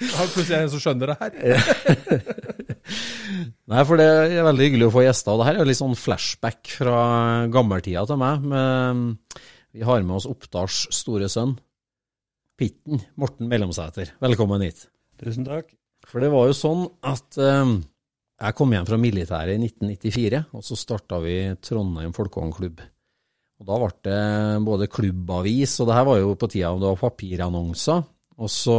Da 0.00 0.24
vi 0.24 0.30
plutselig 0.32 0.56
en 0.56 0.70
som 0.72 0.80
skjønner 0.80 1.10
det 1.10 1.16
her. 1.20 1.32
Nei, 3.70 3.82
for 3.86 4.00
det 4.00 4.06
er 4.08 4.46
veldig 4.46 4.64
hyggelig 4.66 4.86
å 4.88 4.92
få 4.94 5.02
gjester. 5.04 5.34
og 5.34 5.42
Det 5.42 5.48
her 5.50 5.58
er 5.58 5.62
jo 5.62 5.68
litt 5.68 5.78
sånn 5.80 5.96
flashback 5.98 6.70
fra 6.78 7.02
gammeltida 7.52 8.06
til 8.08 8.18
meg. 8.20 8.46
Men 8.48 9.02
vi 9.76 9.84
har 9.86 10.00
med 10.06 10.16
oss 10.16 10.28
Oppdals 10.30 10.86
store 10.96 11.28
sønn, 11.32 11.52
Pitten 12.60 13.02
Morten 13.20 13.48
Mellomsæter. 13.52 14.14
Velkommen 14.24 14.64
hit. 14.64 14.86
Tusen 15.20 15.44
takk. 15.46 15.68
For 16.08 16.24
det 16.24 16.32
var 16.32 16.48
jo 16.48 16.56
sånn 16.56 16.86
at 17.06 17.36
eh, 17.38 17.74
jeg 18.40 18.56
kom 18.56 18.72
hjem 18.72 18.86
fra 18.88 18.96
militæret 19.00 19.58
i 19.58 19.68
1994, 19.68 20.40
og 20.56 20.64
så 20.64 20.78
starta 20.78 21.20
vi 21.20 21.36
Trondheim 21.60 22.14
Folkehåndklubb. 22.16 22.80
Og 23.60 23.68
da 23.68 23.78
ble 23.82 23.90
det 24.06 24.20
både 24.64 24.88
klubbavis, 24.88 25.74
og 25.82 25.90
det 25.90 25.96
her 25.98 26.06
var 26.08 26.20
jo 26.22 26.36
på 26.40 26.48
tida 26.48 26.70
det 26.80 26.88
var 26.88 27.02
papirannonser. 27.02 28.06
Og 28.40 28.48
så 28.48 28.78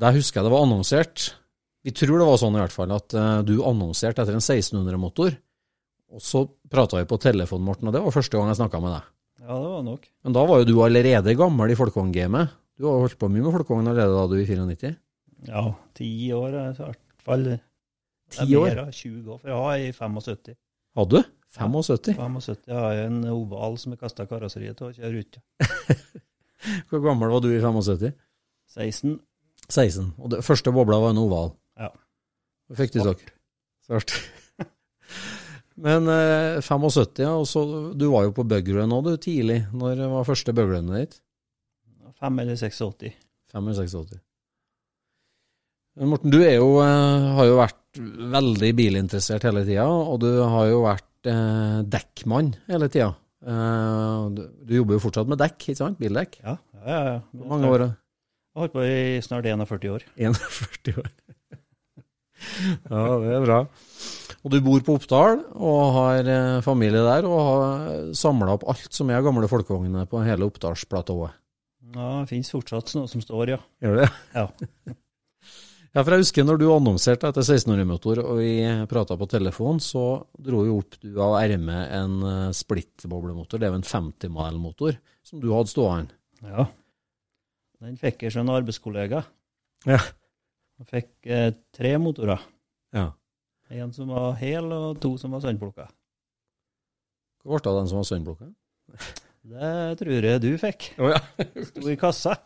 Der 0.00 0.14
husker 0.14 0.38
jeg 0.38 0.46
det 0.46 0.52
var 0.52 0.62
annonsert. 0.64 1.34
Vi 1.82 1.90
tror 1.96 2.20
det 2.20 2.26
var 2.28 2.38
sånn 2.38 2.54
i 2.54 2.60
hvert 2.60 2.74
fall, 2.74 2.92
at 2.94 3.14
eh, 3.16 3.40
du 3.42 3.56
annonserte 3.66 4.22
etter 4.22 4.36
en 4.36 4.44
1600-motor. 4.44 5.34
Og 6.14 6.22
så 6.22 6.44
prata 6.70 7.00
vi 7.00 7.08
på 7.08 7.18
telefon, 7.20 7.64
Morten, 7.64 7.88
og 7.88 7.96
det 7.96 8.02
var 8.04 8.14
første 8.14 8.36
gang 8.36 8.52
jeg 8.52 8.60
snakka 8.60 8.80
med 8.84 8.94
deg. 8.94 9.08
Ja, 9.40 9.56
det 9.56 9.72
var 9.72 9.82
nok. 9.88 10.06
Men 10.24 10.36
da 10.36 10.44
var 10.46 10.60
jo 10.60 10.68
du 10.68 10.74
allerede 10.84 11.36
gammel 11.38 11.72
i 11.72 11.78
folkevogngamet. 11.78 12.54
Du 12.78 12.86
har 12.86 13.02
holdt 13.02 13.18
på 13.20 13.28
mye 13.32 13.44
med 13.44 13.56
folkevogn 13.56 13.90
allerede 13.90 14.16
da 14.16 14.28
du 14.30 14.36
i 14.38 14.46
94? 14.46 14.92
Ja, 15.48 15.64
ti 15.96 16.10
år 16.36 16.48
i 16.52 16.62
hvert 16.76 17.02
fall. 17.24 17.46
Det 18.30 18.46
Ti 18.46 18.56
år? 18.56 18.80
20 18.94 19.32
år, 19.34 19.38
for 19.40 19.50
jeg 19.50 19.62
har 19.64 19.84
i 19.84 19.92
75. 19.92 20.56
Hadde 20.98 21.20
du? 21.20 21.30
75? 21.50 22.14
75 22.14 22.74
har 22.76 22.92
jeg 22.94 23.06
en 23.10 23.24
oval 23.32 23.78
som 23.80 23.94
jeg 23.94 24.00
kasta 24.00 24.26
karosseriet 24.30 24.78
til 24.78 24.90
og 24.90 24.98
kjører 24.98 25.24
ut. 25.24 25.40
Hvor 26.90 27.02
gammel 27.02 27.32
var 27.32 27.42
du 27.42 27.48
i 27.50 27.58
75? 27.58 28.12
16. 28.70 29.16
16. 29.66 30.12
Og 30.18 30.30
det 30.30 30.44
første 30.46 30.72
bobla 30.74 31.00
var 31.02 31.14
en 31.14 31.22
oval. 31.24 31.52
Ja. 31.80 31.90
Hva 32.70 32.78
fikk 32.78 32.94
du 32.94 33.00
tak? 33.02 33.24
Svart. 33.86 34.14
Men 35.84 36.06
eh, 36.12 36.60
75, 36.62 37.24
ja. 37.24 37.34
Og 37.34 37.48
så, 37.50 37.64
du 37.98 38.06
var 38.12 38.28
jo 38.28 38.36
på 38.36 38.46
bugrun 38.46 38.94
òg, 38.94 39.08
du, 39.08 39.18
tidlig. 39.18 39.64
Når 39.74 40.04
var 40.12 40.28
første 40.28 40.54
bugrunet 40.54 41.02
ditt? 41.02 41.20
5 42.20 42.42
eller 42.42 42.58
86. 42.60 43.14
5 43.50 43.70
eller 43.72 43.88
86. 43.88 44.20
Men 45.98 46.12
Morten, 46.12 46.30
du 46.30 46.38
jo, 46.38 46.74
eh, 46.84 47.30
har 47.36 47.48
jo 47.48 47.58
vært 47.90 48.30
veldig 48.32 48.70
bilinteressert 48.76 49.44
hele 49.48 49.64
tida, 49.66 49.86
og 49.86 50.20
du 50.22 50.30
har 50.42 50.68
jo 50.70 50.82
vært 50.84 51.26
eh, 51.26 51.80
dekkmann 51.90 52.54
hele 52.68 52.88
tida. 52.88 53.14
Eh, 53.46 54.28
du, 54.36 54.44
du 54.66 54.76
jobber 54.76 54.94
jo 54.96 55.02
fortsatt 55.02 55.28
med 55.28 55.40
dekk, 55.40 55.58
ikke 55.68 55.80
sant? 55.80 55.98
Bildekk. 55.98 56.38
Ja, 56.44 56.56
ja, 56.74 56.84
ja. 56.86 57.00
ja. 57.14 57.18
Hvor 57.32 57.50
mange 57.54 57.70
år? 57.70 57.80
Jeg 57.80 58.58
har 58.58 58.64
holdt 58.64 58.74
på 58.74 58.84
i 58.84 59.20
snart 59.22 59.46
41 59.46 59.90
år. 59.94 60.06
41 60.16 60.94
år. 61.00 61.10
ja, 62.90 63.04
det 63.22 63.34
er 63.36 63.44
bra. 63.44 63.60
Og 64.40 64.54
du 64.54 64.60
bor 64.64 64.80
på 64.80 64.96
Oppdal 64.96 65.42
og 65.58 65.82
har 65.98 66.30
eh, 66.30 66.62
familie 66.64 67.02
der, 67.04 67.28
og 67.28 67.42
har 67.44 68.08
samla 68.16 68.56
opp 68.56 68.66
alt 68.70 68.90
som 68.96 69.10
er 69.12 69.26
gamle 69.26 69.50
folkevogner 69.50 70.08
på 70.10 70.22
hele 70.24 70.48
Oppdalsplatået. 70.48 71.36
Ja, 71.90 72.20
Det 72.22 72.30
finnes 72.30 72.52
fortsatt 72.52 72.92
noe 72.94 73.10
som 73.10 73.22
står, 73.24 73.56
ja. 73.56 73.62
Gjør 73.82 74.04
det? 74.04 74.10
Ja. 74.36 74.46
Ja, 75.90 76.04
for 76.04 76.14
jeg 76.14 76.22
husker 76.22 76.44
når 76.46 76.60
du 76.60 76.68
annonserte 76.70 77.26
etter 77.32 77.42
16-årig-motor, 77.42 78.20
og 78.22 78.36
vi 78.38 78.52
prata 78.90 79.16
på 79.18 79.26
telefon, 79.30 79.80
så 79.82 80.04
dro 80.38 80.62
jo 80.68 80.76
opp 80.78 80.94
du 81.02 81.16
av 81.18 81.34
ermet 81.40 81.90
en 81.96 82.20
eh, 82.28 82.52
splittboblemotor. 82.54 83.58
Det 83.58 83.66
er 83.66 83.74
jo 83.74 83.80
en 83.80 83.88
50-mile-motor 83.88 85.00
som 85.26 85.42
du 85.42 85.48
hadde 85.54 85.72
stående. 85.72 86.14
ja. 86.46 86.68
Den 87.80 87.94
fikk 87.96 88.26
jeg 88.26 88.34
som 88.34 88.44
en 88.44 88.52
arbeidskollega. 88.58 89.22
Ja. 89.88 89.98
Jeg 90.82 90.88
fikk 90.90 91.28
eh, 91.32 91.46
tre 91.72 91.94
motorer. 91.96 92.42
Ja. 92.92 93.06
En 93.72 93.94
som 93.96 94.10
var 94.12 94.34
hel, 94.36 94.68
og 94.68 95.00
to 95.00 95.14
som 95.16 95.32
var 95.32 95.40
sandplukka. 95.40 95.86
Hva 97.40 97.54
ble 97.54 97.62
det 97.64 97.70
av 97.72 97.78
den 97.80 97.88
som 97.88 98.02
var 98.02 98.08
sandplukka? 98.10 98.50
Det 99.48 99.72
tror 100.02 100.28
jeg 100.28 100.42
du 100.44 100.50
fikk. 100.60 100.90
Oh, 101.00 101.08
ja. 101.08 101.22
Sto 101.70 101.88
i 101.88 101.96
kassa. 101.96 102.36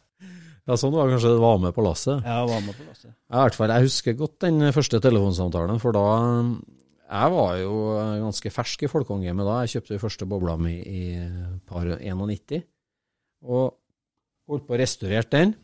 Ja, 0.64 0.76
sånn 0.80 0.94
var 0.94 1.10
kanskje 1.12 1.34
det 1.34 1.42
var 1.42 1.58
med 1.60 1.74
på 1.76 1.84
lasset. 1.84 2.24
Ja, 2.24 2.40
var 2.48 2.62
med 2.64 2.76
på 2.78 2.86
lasset. 2.86 3.10
Ja, 3.12 3.36
i 3.36 3.42
hvert 3.42 3.58
fall, 3.58 3.74
Jeg 3.74 3.84
husker 3.88 4.16
godt 4.16 4.38
den 4.46 4.72
første 4.72 5.00
telefonsamtalen, 5.04 5.80
for 5.82 5.92
da 5.96 6.04
Jeg 7.04 7.32
var 7.34 7.58
jo 7.60 7.74
ganske 8.24 8.50
fersk 8.50 8.86
i 8.86 8.88
folkehåndgamet 8.90 9.44
da. 9.46 9.58
Jeg 9.64 9.74
kjøpte 9.76 9.94
jo 9.98 10.02
første 10.06 10.26
bobla 10.30 10.56
mi 10.56 10.78
i 10.80 11.02
par 11.68 11.84
91, 12.00 12.64
og 13.44 13.76
holdt 14.48 14.66
på 14.66 14.74
å 14.74 14.80
restaurere 14.80 15.28
den. 15.30 15.54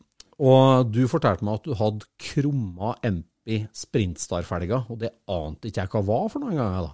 Og 0.40 0.88
du 0.92 1.02
fortalte 1.08 1.44
meg 1.44 1.58
at 1.60 1.66
du 1.68 1.74
hadde 1.76 2.06
krumma 2.20 2.94
MP 3.04 3.64
Sprintstar-felger, 3.76 4.86
og 4.92 5.00
det 5.00 5.10
ante 5.28 5.68
ikke 5.68 5.84
jeg 5.84 5.92
hva 5.96 6.04
var 6.12 6.28
for 6.32 6.44
noen 6.44 6.60
ganger 6.60 6.86
da. 6.86 6.92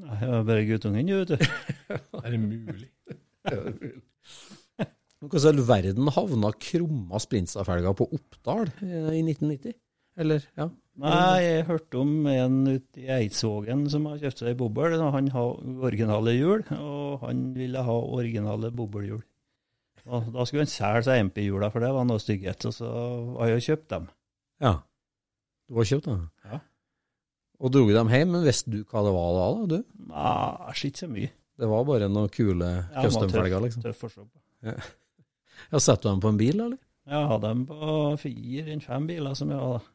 Nei, 0.00 0.16
Jeg 0.22 0.30
var 0.32 0.46
bare 0.48 0.66
guttungen, 0.70 1.06
du, 1.06 1.14
vet 1.18 1.28
du. 1.34 1.36
Er 2.24 2.30
det 2.30 2.40
mulig? 2.40 2.90
Hvordan 5.20 5.42
i 5.44 5.60
all 5.60 5.66
verden 5.68 6.08
havna 6.16 6.50
krumma 6.56 7.18
Sprintstar-felger 7.20 7.96
på 7.98 8.06
Oppdal 8.16 8.70
eh, 8.80 9.10
i 9.18 9.22
1990? 9.24 9.74
Eller, 10.20 10.44
ja. 10.58 10.66
Nei, 11.00 11.40
jeg 11.44 11.66
hørte 11.68 12.00
om 12.00 12.26
en 12.28 12.56
ute 12.68 13.00
i 13.00 13.06
Eidsvågen 13.14 13.86
som 13.92 14.08
har 14.10 14.18
kjøpt 14.20 14.42
seg 14.42 14.56
bobbel. 14.60 14.96
Han 15.00 15.28
har 15.32 15.60
originale 15.86 16.34
hjul, 16.36 16.64
og 16.76 17.22
han 17.24 17.44
ville 17.56 17.84
ha 17.86 17.96
originale 18.18 18.72
bobbelhjul. 18.74 19.22
Og 20.10 20.28
Da 20.34 20.44
skulle 20.48 20.64
han 20.64 20.72
selge 20.72 21.04
seg 21.06 21.22
MP-hjula, 21.28 21.68
for 21.72 21.84
det 21.84 21.92
var 21.94 22.08
noe 22.08 22.20
stygghet. 22.20 22.66
Og 22.68 22.74
så 22.76 22.90
har 23.38 23.52
jeg 23.54 23.66
kjøpt 23.70 23.88
dem. 23.94 24.08
ja. 24.64 24.74
Du 25.70 25.76
har 25.78 25.86
kjøpt 25.86 26.08
dem? 26.08 26.22
Ja. 26.50 26.56
Og 27.62 27.70
dro 27.70 27.84
dem 27.94 28.08
hjem, 28.10 28.32
men 28.34 28.42
visste 28.42 28.72
du 28.72 28.80
hva 28.90 29.04
det 29.06 29.12
var 29.14 29.28
da, 29.36 29.44
da 29.60 29.76
du? 29.76 29.84
Nei, 30.10 30.72
ikke 30.74 31.04
så 31.04 31.08
mye. 31.12 31.30
Det 31.60 31.68
var 31.70 31.84
bare 31.86 32.08
noen 32.10 32.32
kule 32.34 32.70
Ja, 32.72 33.04
custom-felger, 33.04 33.62
liksom. 33.62 33.84
Tøff 33.84 34.02
å 34.08 34.10
se 34.10 34.24
på. 34.24 34.40
Ja, 34.66 34.74
Setter 35.72 36.02
du 36.02 36.10
dem 36.14 36.22
på 36.24 36.32
en 36.32 36.40
bil, 36.40 36.56
eller? 36.66 36.78
Jeg 37.10 37.30
hadde 37.32 37.48
dem 37.48 37.62
på 37.66 37.94
fire 38.22 38.74
enn 38.74 38.82
fem 38.84 39.06
biler 39.08 39.34
som 39.38 39.50
jeg 39.52 39.58
har. 39.60 39.86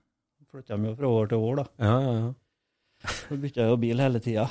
Flytta 0.51 0.75
dem 0.75 0.89
jo 0.89 0.95
fra 0.97 1.11
år 1.19 1.29
til 1.31 1.45
år, 1.49 1.61
da. 1.61 1.65
Ja, 1.83 1.95
ja, 2.05 2.15
ja. 2.23 2.33
Så 3.11 3.37
bytta 3.37 3.61
jeg 3.63 3.71
jo 3.73 3.77
bil 3.81 4.01
hele 4.01 4.21
tida. 4.23 4.47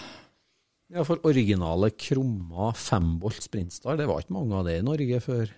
Ja, 0.94 1.02
for 1.08 1.22
originale 1.26 1.88
krumma 1.96 2.70
fembolt 2.76 3.40
Sprintstar, 3.42 3.96
det 3.98 4.06
var 4.06 4.20
ikke 4.22 4.36
mange 4.36 4.58
av 4.58 4.66
det 4.68 4.78
i 4.78 4.84
Norge 4.84 5.20
før. 5.24 5.54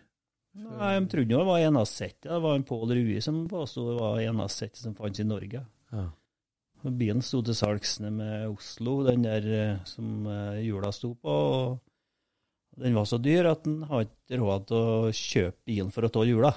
Nei, 0.57 0.93
Jeg 0.95 1.09
trodde 1.13 1.35
jo 1.35 1.41
det 1.43 1.49
var 1.51 1.65
eneste 1.67 1.99
settet. 2.01 2.29
Det 2.31 2.39
var 2.47 2.55
en 2.57 2.65
Pål 2.65 2.95
Rui 2.97 3.19
som 3.21 3.43
påsto 3.51 3.89
det 3.91 3.97
var 3.99 4.23
eneste 4.23 4.63
settet 4.63 4.81
som 4.81 4.95
fantes 4.97 5.21
i 5.21 5.29
Norge. 5.29 5.65
Ja. 5.93 6.07
Bilen 6.87 7.21
sto 7.25 7.43
til 7.43 7.57
salgs 7.59 7.97
med 8.05 8.47
Oslo, 8.49 9.01
den 9.09 9.25
der 9.27 9.47
eh, 9.51 9.85
som 9.89 10.27
eh, 10.31 10.63
hjula 10.63 10.93
sto 10.95 11.13
på. 11.19 11.35
og 11.35 11.81
Den 12.77 12.97
var 12.97 13.07
så 13.09 13.19
dyr 13.23 13.49
at 13.49 13.67
en 13.69 13.83
har 13.89 14.05
ikke 14.05 14.41
råd 14.41 14.67
til 14.69 14.77
å 14.81 15.13
kjøpe 15.17 15.59
bilen 15.69 15.93
for 15.95 16.07
å 16.07 16.11
ta 16.13 16.25
hjula. 16.29 16.51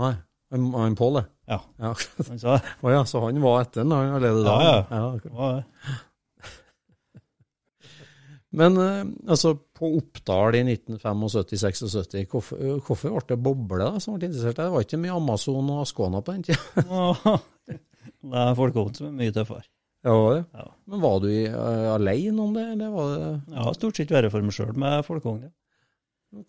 Nei, 0.00 0.14
han 0.52 0.96
Pål, 0.96 1.18
det. 1.18 1.24
Ja. 1.48 1.58
Ja. 1.82 1.90
Han 2.28 2.40
sa 2.40 2.56
Å 2.60 2.92
ja, 2.92 3.02
så 3.08 3.20
han 3.24 3.40
var 3.42 3.64
etter 3.64 3.82
den 3.82 3.92
han 3.92 4.14
allerede 4.16 4.44
da? 4.46 4.56
Ja, 4.62 4.72
ja. 4.72 4.82
ja. 4.96 5.04
akkurat. 5.16 5.64
Men 8.52 8.76
eh, 8.76 9.04
altså, 9.32 9.54
på 9.56 9.88
Oppdal 9.96 10.58
i 10.58 10.62
1975-76, 10.74 12.26
hvorfor, 12.28 12.60
hvorfor 12.84 13.14
ble 13.14 13.24
det 13.30 13.38
boble 13.40 13.80
da, 13.80 14.00
som 14.00 14.18
ble 14.18 14.28
interessert? 14.28 14.58
Det 14.60 14.72
var 14.74 14.84
ikke 14.84 15.00
mye 15.00 15.16
Amazon 15.16 15.70
og 15.72 15.80
Ascona 15.86 16.20
på 16.20 16.36
den 16.36 16.44
tida. 16.50 17.38
Det 18.22 18.38
er 18.38 18.74
kom 18.76 18.92
som 18.94 19.08
er 19.08 19.14
mye 19.18 19.32
tøffere. 19.34 19.64
Ja, 20.02 20.12
var 20.18 20.34
det? 20.34 20.44
Ja. 20.58 20.64
Men 20.90 21.00
var 21.04 21.20
du 21.22 21.28
i, 21.30 21.44
eh, 21.46 21.88
alene 21.94 22.42
om 22.42 22.54
det, 22.56 22.64
eller 22.74 22.90
var 22.90 23.12
det 23.46 23.58
har 23.66 23.74
stort 23.78 23.96
sett 24.00 24.10
vært 24.10 24.30
for 24.34 24.42
meg 24.42 24.56
sjøl 24.56 24.72
med 24.82 25.04
folkevogn. 25.06 25.44
Ja. 25.46 25.52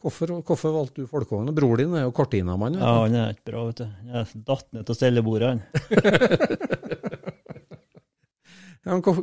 Hvorfor, 0.02 0.32
hvorfor 0.48 0.72
valgte 0.74 1.04
du 1.04 1.10
folkevogn? 1.12 1.52
Bror 1.54 1.78
din 1.78 1.94
er 2.00 2.06
jo 2.08 2.14
kortinamann. 2.16 2.78
ja, 2.80 2.94
han 3.04 3.16
er 3.20 3.34
ikke 3.36 3.52
bra, 3.52 3.66
vet 3.68 3.82
du. 3.84 3.90
Jeg 4.14 4.44
datt 4.48 4.70
ned 4.74 4.86
til 4.88 4.96
stellebordet, 4.96 5.50
han. 5.54 5.64
Ja, 8.84 8.98
men 8.98 9.04
hva, 9.06 9.14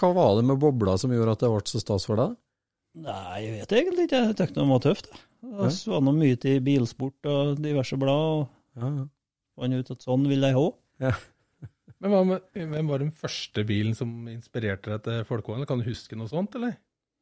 hva 0.00 0.08
var 0.16 0.30
det 0.38 0.46
med 0.48 0.60
bobla 0.62 0.94
som 0.96 1.12
gjorde 1.12 1.34
at 1.36 1.42
det 1.44 1.50
ble 1.52 1.60
så 1.68 1.80
stas 1.82 2.06
for 2.08 2.16
deg? 2.16 2.36
Nei, 3.04 3.34
jeg 3.44 3.50
vet 3.58 3.74
egentlig 3.76 4.06
ikke. 4.08 4.20
Jeg 4.24 4.30
syntes 4.32 4.54
det 4.56 4.64
var 4.70 4.80
tøft. 4.86 5.10
Jeg 5.44 5.74
var 5.92 6.00
noe 6.06 6.16
mye 6.16 6.38
til 6.40 6.62
bilsport 6.64 7.28
og 7.28 7.60
diverse 7.60 7.98
blad, 8.00 8.40
og 8.40 8.80
Ja, 8.80 8.88
ja. 8.96 9.04
fant 9.60 9.76
ut 9.76 9.92
at 9.92 10.06
sånn 10.06 10.24
vil 10.30 10.46
jeg 10.48 10.56
ha. 10.56 10.64
Men 12.00 12.12
hva 12.14 12.20
med, 12.24 12.44
hvem 12.56 12.88
var 12.88 13.02
den 13.02 13.10
første 13.12 13.64
bilen 13.68 13.96
som 13.98 14.12
inspirerte 14.32 14.94
deg 14.94 15.02
til 15.04 15.24
folkevogn? 15.28 15.66
Kan 15.68 15.82
du 15.82 15.88
huske 15.90 16.16
noe 16.16 16.30
sånt, 16.30 16.54
eller? 16.56 16.78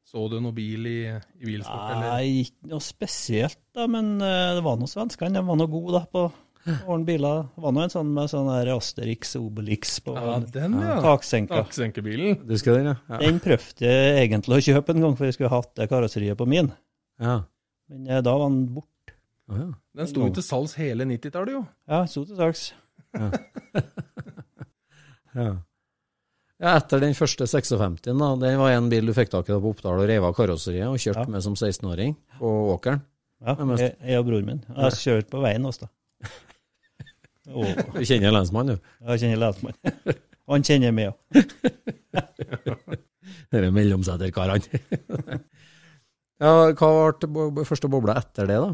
Så 0.09 0.23
du 0.33 0.39
noen 0.41 0.55
bil 0.57 0.87
i, 0.89 0.99
i 1.11 1.45
bilsport, 1.45 1.89
eller? 1.93 2.13
Nei, 2.15 2.45
ikke 2.47 2.71
noe 2.71 2.81
spesielt, 2.85 3.59
da, 3.77 3.85
men 3.91 4.15
eh, 4.25 4.53
det 4.57 4.63
var 4.65 4.79
noe 4.81 4.89
svenskene. 4.89 5.35
De 5.37 5.43
var 5.45 5.59
noe 5.61 5.69
gode 5.69 5.99
da, 5.99 6.05
på 6.09 6.23
å 6.29 6.77
ordne 6.89 7.09
biler. 7.09 7.43
Det 7.57 7.65
var 7.67 7.75
nå 7.77 7.83
en 7.85 7.93
sånn 7.93 8.15
med 8.17 8.31
sånn 8.33 8.49
Asterix 8.73 9.35
Obelix 9.41 9.99
på 10.07 10.15
Ja, 10.17 10.39
den, 10.55 10.79
ja. 10.81 10.97
taksenka. 11.05 11.59
Taksenkebilen. 11.67 12.39
Du 12.47 12.55
husker 12.55 12.79
den, 12.79 12.93
ja? 12.93 12.97
Ja. 13.11 13.21
Den 13.27 13.43
prøvde 13.45 13.85
jeg 13.91 14.15
egentlig 14.29 14.61
å 14.63 14.65
kjøpe 14.71 14.95
en 14.97 15.05
gang, 15.05 15.19
for 15.19 15.29
jeg 15.29 15.37
skulle 15.37 15.53
hatt 15.53 15.75
det 15.77 15.91
karosseriet 15.93 16.39
på 16.41 16.49
min. 16.49 16.71
ja. 17.21 17.41
Men 17.89 18.05
eh, 18.05 18.19
da 18.25 18.35
var 18.37 18.51
den 18.53 18.67
borte. 18.77 19.15
Å, 19.49 19.57
ja. 19.59 19.69
Den 19.97 20.09
sto 20.11 20.25
jo 20.27 20.33
til 20.37 20.45
salgs 20.45 20.75
hele 20.77 21.07
90-tallet, 21.09 21.55
jo. 21.57 21.63
Ja, 21.89 22.03
sto 22.09 22.25
til 22.29 22.37
salgs. 22.39 22.67
Ja. 23.17 23.31
ja, 25.37 25.55
etter 26.77 26.99
den 27.05 27.15
første 27.15 27.47
56, 27.47 28.03
da, 28.19 28.29
den 28.41 28.59
var 28.59 28.71
en 28.75 28.89
bil 28.91 29.07
du 29.07 29.13
fikk 29.15 29.31
tak 29.31 29.49
i 29.49 29.53
på 29.55 29.71
Oppdal 29.75 30.01
og 30.03 30.09
reiv 30.11 30.25
av 30.27 30.35
karosseriet 30.37 30.89
og 30.91 30.99
kjørte 30.99 31.27
Ja. 31.27 31.31
med 31.37 31.43
som 31.45 31.55
16-åring 31.55 32.17
på 32.39 32.49
åkeren. 32.75 33.01
Ja, 33.45 33.55
Ja, 33.55 33.65
jeg, 33.79 33.93
jeg 34.03 34.19
og 34.19 34.25
broren 34.27 34.47
min. 34.49 34.65
Jeg 34.67 34.77
har 34.83 34.91
kjørt 34.99 35.29
på 35.31 35.41
veien 35.45 35.65
også, 35.69 35.81
da. 35.87 35.91
Og 37.55 37.67
Du 37.95 38.03
kjenner 38.05 38.33
lensmannen, 38.35 38.77
du. 38.77 38.81
jeg 39.13 39.19
kjenner 39.23 39.39
lensmannen. 39.45 39.79
Han 40.49 40.63
kjenner 40.67 40.93
meg 40.97 41.07
òg. 41.13 41.17
Dere 43.53 43.71
mellomseterkarene. 43.73 44.81
ja, 46.43 46.51
hva 46.73 47.13
ble 47.55 47.65
første 47.69 47.89
bobla 47.93 48.15
etter 48.21 48.45
det, 48.51 48.59
da? 48.65 48.71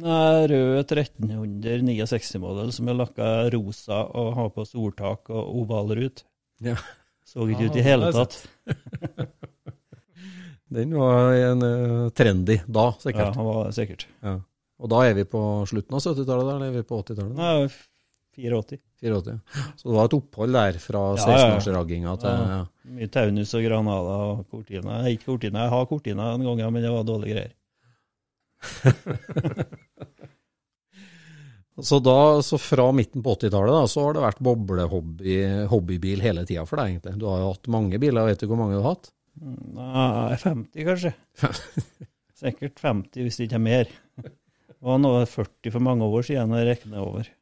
Rød 0.00 0.92
1369-modell 0.92 2.72
som 2.74 2.88
er 2.88 2.98
lakka 2.98 3.28
rosa 3.54 4.02
og 4.16 4.32
har 4.38 4.50
på 4.54 4.64
soltak 4.68 5.30
og 5.32 5.54
ovalrut. 5.62 6.24
Ja. 6.64 6.76
Så 7.26 7.46
ikke 7.46 7.68
ut 7.70 7.78
i 7.78 7.84
hele 7.86 8.10
tatt. 8.14 8.40
Den 10.70 10.94
var 10.94 11.32
en 11.34 11.62
uh, 11.66 12.10
trendy 12.14 12.60
da, 12.70 12.92
sikkert. 13.02 13.32
Ja, 13.32 13.34
han 13.34 13.46
var 13.46 13.70
sikkert. 13.74 14.06
Ja. 14.22 14.36
Og 14.80 14.90
da 14.92 15.00
er 15.08 15.16
vi 15.18 15.24
på 15.28 15.40
slutten 15.68 15.96
av 15.98 16.04
70-tallet, 16.04 16.52
eller 16.54 16.68
er 16.68 16.76
vi 16.78 16.84
på 16.86 17.00
80-tallet? 17.02 17.34
Nei, 17.36 17.66
84. 18.38 18.78
84. 19.02 19.34
Så 19.76 19.88
det 19.88 19.96
var 19.96 20.06
et 20.06 20.14
opphold 20.16 20.54
der 20.54 20.78
fra 20.80 21.02
Ja, 21.16 21.24
ja, 21.24 21.38
ja. 21.40 21.48
16-årsragginga 21.56 22.14
til 22.22 22.30
Ja. 22.30 22.50
ja. 22.54 22.60
Mye 22.90 23.08
Taunus 23.12 23.54
og 23.54 23.64
Granada 23.66 24.14
og 24.30 24.44
Cortina. 24.50 25.00
Ikke 25.10 25.28
Cortina, 25.32 25.66
jeg 25.66 25.74
har 25.74 25.88
Cortina 25.90 26.32
en 26.34 26.46
gang, 26.46 26.62
men 26.72 26.82
det 26.86 26.92
var 26.94 27.06
dårlige 27.06 27.34
greier. 27.34 27.52
Så, 31.82 31.96
da, 32.04 32.42
så 32.44 32.58
fra 32.60 32.90
midten 32.92 33.22
på 33.24 33.34
80-tallet 33.38 33.72
da, 33.72 33.86
så 33.88 34.02
har 34.04 34.16
det 34.16 34.24
vært 34.24 34.42
boblehobby, 34.44 35.36
hobbybil 35.70 36.20
hele 36.24 36.44
tida 36.48 36.66
for 36.68 36.80
deg, 36.80 36.92
egentlig. 36.92 37.14
Du 37.20 37.24
har 37.30 37.40
jo 37.40 37.52
hatt 37.54 37.70
mange 37.72 38.00
biler, 38.02 38.26
vet 38.28 38.42
du 38.42 38.48
hvor 38.50 38.60
mange 38.60 38.76
du 38.76 38.82
har 38.82 38.96
hatt? 38.98 39.08
Nei, 39.40 40.36
50 40.42 40.88
kanskje. 40.90 41.12
Sikkert 42.40 42.80
50, 42.82 43.24
hvis 43.24 43.38
det 43.38 43.48
ikke 43.48 43.60
er 43.60 43.64
mer. 43.64 43.92
Det 44.20 44.88
var 44.88 45.00
noe 45.00 45.24
40 45.28 45.72
for 45.72 45.84
mange 45.84 46.08
år 46.08 46.26
siden 46.26 46.56
jeg 46.56 46.68
regner 46.68 47.04
over. 47.04 47.32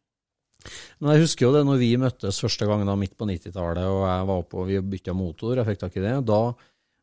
Men 0.99 1.15
jeg 1.15 1.25
husker 1.25 1.47
jo 1.47 1.53
det 1.55 1.65
når 1.67 1.79
vi 1.81 1.91
møttes 2.03 2.41
første 2.43 2.67
gang 2.69 2.83
da 2.87 2.97
midt 2.99 3.15
på 3.19 3.29
90-tallet, 3.31 3.85
og 3.87 4.03
jeg 4.07 4.31
var 4.31 4.43
oppe 4.43 4.59
og 4.59 4.71
vi 4.71 4.81
bytta 4.95 5.15
motor, 5.17 5.61
jeg 5.61 5.71
fikk 5.71 5.83
tak 5.85 5.99
i 5.99 6.05
det. 6.05 6.17
Da, 6.29 6.41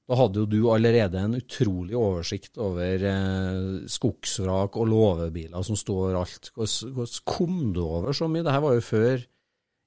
da 0.06 0.18
hadde 0.20 0.44
jo 0.44 0.46
du 0.46 0.60
allerede 0.70 1.18
en 1.18 1.38
utrolig 1.40 1.96
oversikt 1.98 2.60
over 2.62 3.06
eh, 3.10 3.86
skogsvrak 3.90 4.78
og 4.78 4.90
låvebiler 4.92 5.66
som 5.66 5.78
står 5.80 6.18
alt. 6.20 6.52
Hvordan, 6.54 7.16
kom 7.26 7.72
du 7.74 7.82
over 7.82 8.14
så 8.14 8.30
mye? 8.30 8.44
Dette 8.46 8.62
var 8.62 8.78
jo 8.78 8.84
før 8.86 9.24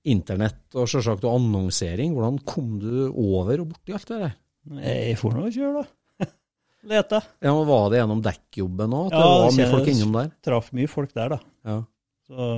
internett 0.08 0.74
og 0.74 0.90
selvsagt 0.90 1.26
og 1.28 1.36
annonsering. 1.38 2.16
Hvordan 2.16 2.40
kom 2.48 2.74
du 2.82 2.90
over 3.12 3.62
og 3.62 3.70
borti 3.70 3.94
alt 3.94 4.10
det 4.10 4.20
der? 4.24 4.34
Jeg 4.82 5.20
får 5.20 5.38
nå 5.38 5.52
kjøre, 5.54 5.84
da. 5.84 6.26
Lete. 6.90 7.22
Ja, 7.44 7.54
men 7.54 7.70
Var 7.70 7.86
det 7.92 8.02
gjennom 8.02 8.26
dekkjobben 8.26 8.98
òg? 8.98 9.14
Ja, 9.14 9.22
det 9.22 9.38
var 9.44 9.56
mye 9.60 9.70
folk 9.76 9.92
innom 9.94 10.18
der? 10.18 10.34
Traff 10.50 10.74
mye 10.74 10.90
folk 10.90 11.14
der, 11.14 11.36
da. 11.36 11.40
Ja. 11.68 11.78
Så 12.26 12.50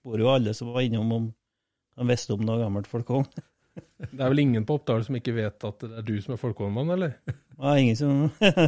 spør 0.00 0.24
jo 0.24 0.32
alle 0.32 0.56
som 0.56 0.72
var 0.72 0.88
innom 0.88 1.12
om 1.18 1.30
de 1.92 2.08
visste 2.08 2.32
om 2.32 2.44
noe 2.46 2.56
gammelt 2.62 2.88
folk 2.88 3.12
òg. 3.20 3.42
Det 4.02 4.18
er 4.20 4.28
vel 4.28 4.42
ingen 4.42 4.64
på 4.68 4.76
Oppdal 4.76 5.04
som 5.06 5.16
ikke 5.16 5.34
vet 5.36 5.64
at 5.64 5.84
det 5.84 6.02
er 6.02 6.04
du 6.04 6.16
som 6.20 6.34
er 6.34 6.40
folkevognmann, 6.40 6.90
eller? 6.96 7.14
Er 7.62 7.78
ingen 7.80 7.96
som 7.96 8.24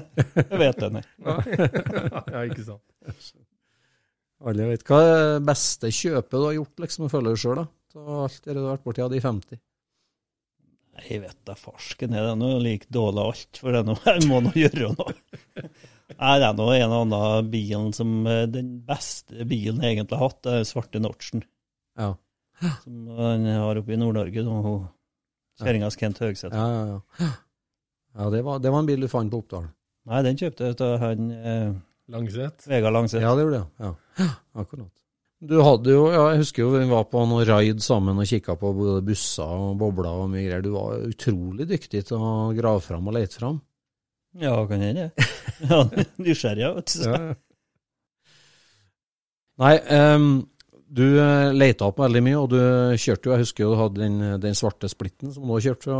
vet 0.62 0.80
det, 0.80 0.90
nei. 0.94 1.02
ja, 2.32 2.44
ikke 2.44 2.64
sant. 2.64 3.34
Alle 4.44 4.70
vet. 4.70 4.84
Hva 4.86 5.00
er 5.02 5.14
det 5.18 5.44
beste 5.48 5.90
kjøpet 5.92 6.34
du 6.34 6.46
har 6.46 6.56
gjort, 6.58 6.82
liksom, 6.86 7.08
føler 7.12 7.34
du 7.34 7.42
sjøl, 7.42 7.62
da? 7.62 7.66
Så 7.94 8.18
alt 8.24 8.40
det 8.44 8.56
du 8.56 8.62
har 8.62 8.74
vært 8.74 8.86
borti 8.88 9.04
av 9.04 9.12
de 9.12 9.20
50? 9.24 9.60
Nei, 10.94 11.04
Jeg 11.10 11.22
vet 11.24 11.40
da 11.48 11.56
farsken 11.58 12.14
er 12.14 12.28
det 12.28 12.34
noe 12.40 12.60
like 12.62 12.88
dårlig 12.92 13.24
alt, 13.24 13.60
for 13.60 13.74
det 13.74 13.82
er 13.82 13.88
noe, 13.90 14.00
jeg 14.14 14.28
må 14.30 14.40
nå 14.44 14.54
gjøre 14.56 14.92
noe. 14.94 15.16
Nei, 16.14 16.34
det 16.38 16.48
er 16.48 16.58
nå 16.58 16.68
en 16.74 16.92
og 16.92 17.00
annen 17.06 17.48
bilen 17.50 17.94
som 17.96 18.10
eh, 18.28 18.44
Den 18.52 18.74
beste 18.86 19.46
bilen 19.48 19.80
jeg 19.82 19.96
egentlig 19.96 20.20
har 20.20 20.30
hatt, 20.30 20.50
er 20.50 20.66
svarte 20.68 21.00
Nortsen. 21.02 21.44
Ja. 21.98 22.12
Som 22.82 23.08
han 23.18 23.46
har 23.46 23.80
oppe 23.80 23.94
i 23.94 23.98
Nord-Norge. 24.00 24.44
Kjerringas 25.60 25.98
Kent 26.00 26.20
Høgseth. 26.22 26.54
Ja, 26.54 26.66
ja, 26.72 27.00
ja. 27.20 27.30
ja 28.18 28.30
det, 28.34 28.42
var, 28.46 28.60
det 28.62 28.72
var 28.74 28.82
en 28.82 28.90
bil 28.90 29.04
du 29.04 29.10
fant 29.10 29.30
på 29.30 29.42
Oppdal? 29.44 29.68
Nei, 30.10 30.20
den 30.26 30.38
kjøpte 30.40 30.70
jeg 30.70 30.80
av 30.84 30.98
han 31.00 31.30
eh, 31.32 31.70
Langseth. 32.12 32.68
Vegard 32.68 32.96
Langseth. 32.96 33.22
Ja, 33.24 33.32
det 33.36 33.46
gjorde 33.46 33.62
det. 33.62 33.86
Ja. 33.86 34.28
Akkurat. 34.64 34.90
Du 35.44 35.58
hadde 35.60 35.92
jo, 35.92 36.04
ja, 36.08 36.24
jeg 36.32 36.40
husker 36.40 36.62
jo 36.62 36.72
vi 36.72 36.84
var 36.88 37.04
på 37.10 37.20
noen 37.28 37.44
raid 37.48 37.82
sammen 37.84 38.20
og 38.20 38.28
kikka 38.28 38.56
på 38.60 38.70
både 38.76 39.02
busser 39.04 39.44
og 39.44 39.74
bobler 39.80 40.24
og 40.24 40.30
mye 40.32 40.46
greier. 40.46 40.64
Du 40.64 40.72
var 40.76 41.02
utrolig 41.04 41.66
dyktig 41.68 42.04
til 42.08 42.22
å 42.22 42.52
grave 42.56 42.80
fram 42.84 43.10
og 43.10 43.16
lete 43.16 43.40
fram. 43.40 43.58
Ja, 44.40 44.56
kan 44.68 44.82
hende 44.82 45.10
det. 45.10 45.30
Ja, 45.70 45.84
Nysgjerrig, 46.18 46.70
vet 46.74 46.94
du. 46.98 47.34
Nei, 49.62 49.74
ehm, 49.94 50.30
du 50.94 51.02
eh, 51.18 51.48
leita 51.56 51.88
opp 51.88 51.98
veldig 52.02 52.20
mye, 52.22 52.36
og 52.38 52.50
du 52.52 52.58
kjørte 53.00 53.26
jo, 53.28 53.32
jeg 53.34 53.42
husker 53.44 53.64
jo 53.64 53.72
du 53.74 53.80
hadde 53.80 54.02
den, 54.04 54.20
den 54.42 54.54
svarte 54.58 54.86
splitten 54.92 55.32
som 55.34 55.46
du 55.48 55.54
har 55.56 55.64
kjørt 55.64 55.86
fra, 55.88 55.96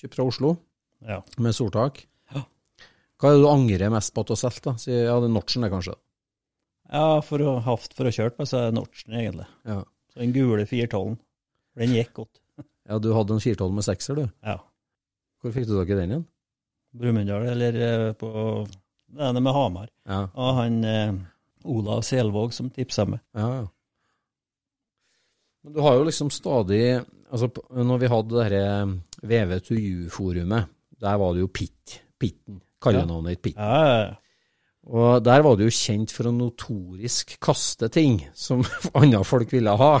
kjøpt 0.00 0.16
fra 0.18 0.26
Oslo, 0.30 0.54
Ja. 1.04 1.18
med 1.42 1.52
soltak. 1.56 2.04
Ja. 2.32 2.44
Hva 3.20 3.28
er 3.32 3.36
det 3.36 3.42
du 3.44 3.48
angrer 3.50 3.90
mest 3.92 4.14
på 4.14 4.22
at 4.24 4.30
du 4.30 4.34
har 4.36 4.40
solgt, 4.40 4.64
ja, 4.88 5.16
det 5.20 5.28
er 5.28 5.34
Notchen 5.36 5.66
det, 5.66 5.70
kanskje? 5.74 5.96
ja, 6.92 7.20
for 7.24 7.40
å 7.40 7.52
ha 7.64 7.74
for 7.80 8.08
å 8.08 8.12
kjøre 8.12 8.34
på, 8.36 8.44
så 8.48 8.58
er 8.58 8.70
det 8.70 8.76
Notchen, 8.76 9.14
egentlig. 9.16 9.46
Ja. 9.68 9.78
Så 10.12 10.20
den 10.20 10.32
gule 10.36 10.66
412-en. 10.68 11.14
Den 11.80 11.94
gikk 11.96 12.10
godt. 12.18 12.40
ja, 12.88 12.98
du 13.00 13.10
hadde 13.16 13.32
en 13.38 13.40
412 13.40 13.72
med 13.78 13.86
sekser, 13.86 14.18
du. 14.20 14.26
Ja. 14.44 14.58
Hvor 15.40 15.54
fikk 15.54 15.64
du 15.70 15.76
tak 15.78 15.88
i 15.92 15.96
den 15.96 16.10
igjen? 16.12 16.26
Brumunddal, 16.92 17.46
eller 17.54 17.78
eh, 17.86 18.08
på 18.20 18.28
Det 18.68 19.24
er 19.24 19.32
det 19.32 19.40
med 19.44 19.54
Hamar. 19.56 19.88
Ja, 20.08 20.26
Og 20.36 20.50
han 20.58 20.76
eh, 20.84 21.14
Olav 21.64 22.02
Selvåg 22.04 22.52
som 22.52 22.68
tipsa 22.70 23.06
meg. 23.08 23.22
ja, 23.36 23.48
ja. 23.62 23.70
Men 25.62 25.74
du 25.76 25.82
har 25.84 25.98
jo 25.98 26.06
liksom 26.08 26.30
stadig 26.34 26.84
Altså, 27.32 27.48
når 27.72 28.00
vi 28.02 28.08
hadde 28.12 28.42
dette 28.42 29.28
VV2U-forumet, 29.30 30.66
der 31.00 31.14
var 31.16 31.30
det 31.32 31.40
jo 31.40 31.48
Pitt. 31.48 31.94
Pitten. 32.20 32.58
Kallenavnet 32.82 33.38
ditt 33.38 33.42
Pitt. 33.46 33.56
Ja. 33.56 34.18
Og 34.92 35.22
der 35.24 35.40
var 35.46 35.56
du 35.56 35.62
jo 35.64 35.72
kjent 35.72 36.12
for 36.12 36.28
å 36.28 36.34
notorisk 36.34 37.38
kaste 37.40 37.88
ting 37.94 38.18
som 38.36 38.60
andre 39.00 39.22
folk 39.24 39.54
ville 39.54 39.72
ha. 39.80 39.92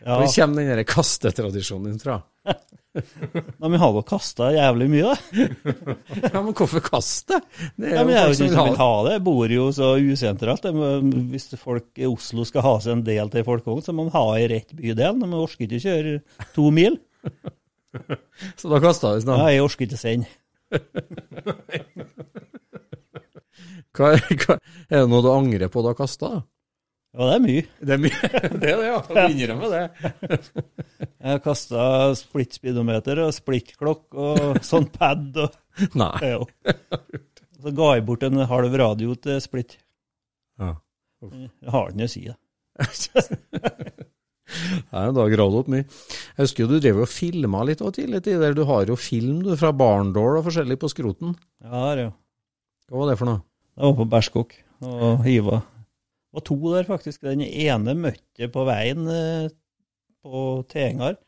ja. 0.00 0.16
Hvor 0.18 0.26
kommer 0.26 0.74
den 0.74 0.88
kastetradisjonen 0.88 1.92
din 1.92 2.02
fra? 2.02 2.18
Nei, 3.58 3.68
men 3.68 3.80
har 3.82 3.94
jo 3.96 4.02
kasta 4.06 4.50
jævlig 4.54 4.86
mye, 4.92 5.14
da. 5.14 5.46
Ja, 6.28 6.42
men 6.42 6.52
hvorfor 6.54 6.82
kaste? 6.84 7.40
Det 7.74 7.90
er 7.90 7.96
Ja, 7.98 8.04
men 8.06 8.14
jeg 8.14 8.22
folk 8.22 8.28
jo 8.28 8.34
ikke 8.34 8.54
som 8.54 8.68
vil 8.68 8.78
ha 8.78 8.84
ha 8.84 8.92
det. 9.06 9.16
Jeg 9.16 9.24
bor 9.26 9.54
jo 9.56 9.64
så 9.74 9.88
usentralt. 9.98 10.68
Hvis 11.32 11.48
folk 11.60 11.98
i 11.98 12.06
Oslo 12.06 12.46
skal 12.46 12.66
ha 12.66 12.74
seg 12.84 12.98
en 12.98 13.04
del 13.06 13.32
til 13.32 13.46
folkevogn, 13.46 13.82
så 13.86 13.94
må 13.96 14.06
man 14.06 14.14
ha 14.14 14.24
i 14.38 14.46
rett 14.54 14.70
bydel. 14.78 15.18
Man 15.18 15.34
orker 15.40 15.66
ikke 15.66 15.82
kjøre 15.88 16.16
to 16.54 16.70
mil. 16.74 17.00
Så 18.58 18.70
da 18.70 18.80
kasta 18.82 19.12
du 19.14 19.20
Ja, 19.20 19.26
sånn. 19.26 19.44
jeg 19.54 19.62
orker 19.62 19.86
ikke 19.86 20.00
sende. 20.00 20.26
Hva, 23.94 24.08
hva, 24.18 24.56
er 24.90 25.04
det 25.04 25.06
noe 25.10 25.22
du 25.22 25.30
angrer 25.30 25.70
på 25.70 25.82
du 25.84 25.90
har 25.92 25.98
kasta? 25.98 26.42
Ja, 27.14 27.28
det 27.28 27.34
er 27.36 27.42
mye. 27.44 27.64
Det 27.78 27.94
er 27.94 28.00
mye. 28.02 28.28
Det 28.60 28.70
er 28.72 28.80
det, 28.80 28.86
ja. 28.88 28.96
Du 29.06 29.18
innrømmer 29.30 29.70
det. 29.70 29.82
Jeg 31.24 31.28
har 31.30 31.42
kasta 31.44 31.84
splitt-speedometer 32.18 33.20
og 33.22 33.30
splitt-klokk 33.36 34.16
og 34.18 34.58
sånn 34.66 34.88
pad. 34.92 35.28
Og, 35.44 35.54
Nei. 36.00 36.10
ja. 36.26 36.40
Så 37.64 37.72
ga 37.72 37.92
jeg 37.96 38.04
bort 38.04 38.26
en 38.26 38.42
halv 38.50 38.74
radio 38.76 39.14
til 39.16 39.38
splitt. 39.40 39.78
Ja. 40.60 40.74
Jeg 41.24 41.70
har 41.72 41.94
den 41.94 42.04
å 42.04 42.08
si, 42.10 42.26
da. 42.28 42.36
Nei, 44.92 45.04
da 45.16 45.24
graver 45.32 45.54
du 45.54 45.58
opp 45.62 45.70
mye. 45.72 45.86
Jeg 45.86 46.42
husker 46.42 46.64
jo 46.66 46.74
du 46.74 46.82
drev 46.82 47.00
og 47.06 47.08
filma 47.10 47.62
litt 47.64 47.80
òg 47.82 47.94
tidlig 47.96 48.20
tider. 48.26 48.52
Du 48.58 48.66
har 48.68 48.90
jo 48.90 48.98
film 49.00 49.38
du 49.46 49.54
fra 49.56 49.70
Barndor 49.74 50.40
og 50.40 50.44
forskjellig 50.50 50.76
på 50.82 50.90
skroten. 50.92 51.32
Ja, 51.64 51.78
det 51.94 51.94
er 51.94 52.02
jo. 52.08 52.10
Hva 52.90 53.00
var 53.00 53.12
det 53.12 53.16
for 53.22 53.30
noe? 53.30 53.40
Det 53.74 53.86
var 53.86 53.96
på 54.02 54.06
Berskåk 54.12 54.52
og 54.84 55.24
hiva. 55.24 55.62
Det 56.34 56.40
var 56.40 56.46
to 56.48 56.56
der, 56.74 56.86
faktisk. 56.88 57.20
Den 57.22 57.44
ene 57.46 57.92
møtte 57.94 58.42
jeg 58.42 58.50
på 58.50 58.64
veien 58.66 59.06
eh, 59.06 59.52
på 60.26 60.40
Tengar. 60.66 61.20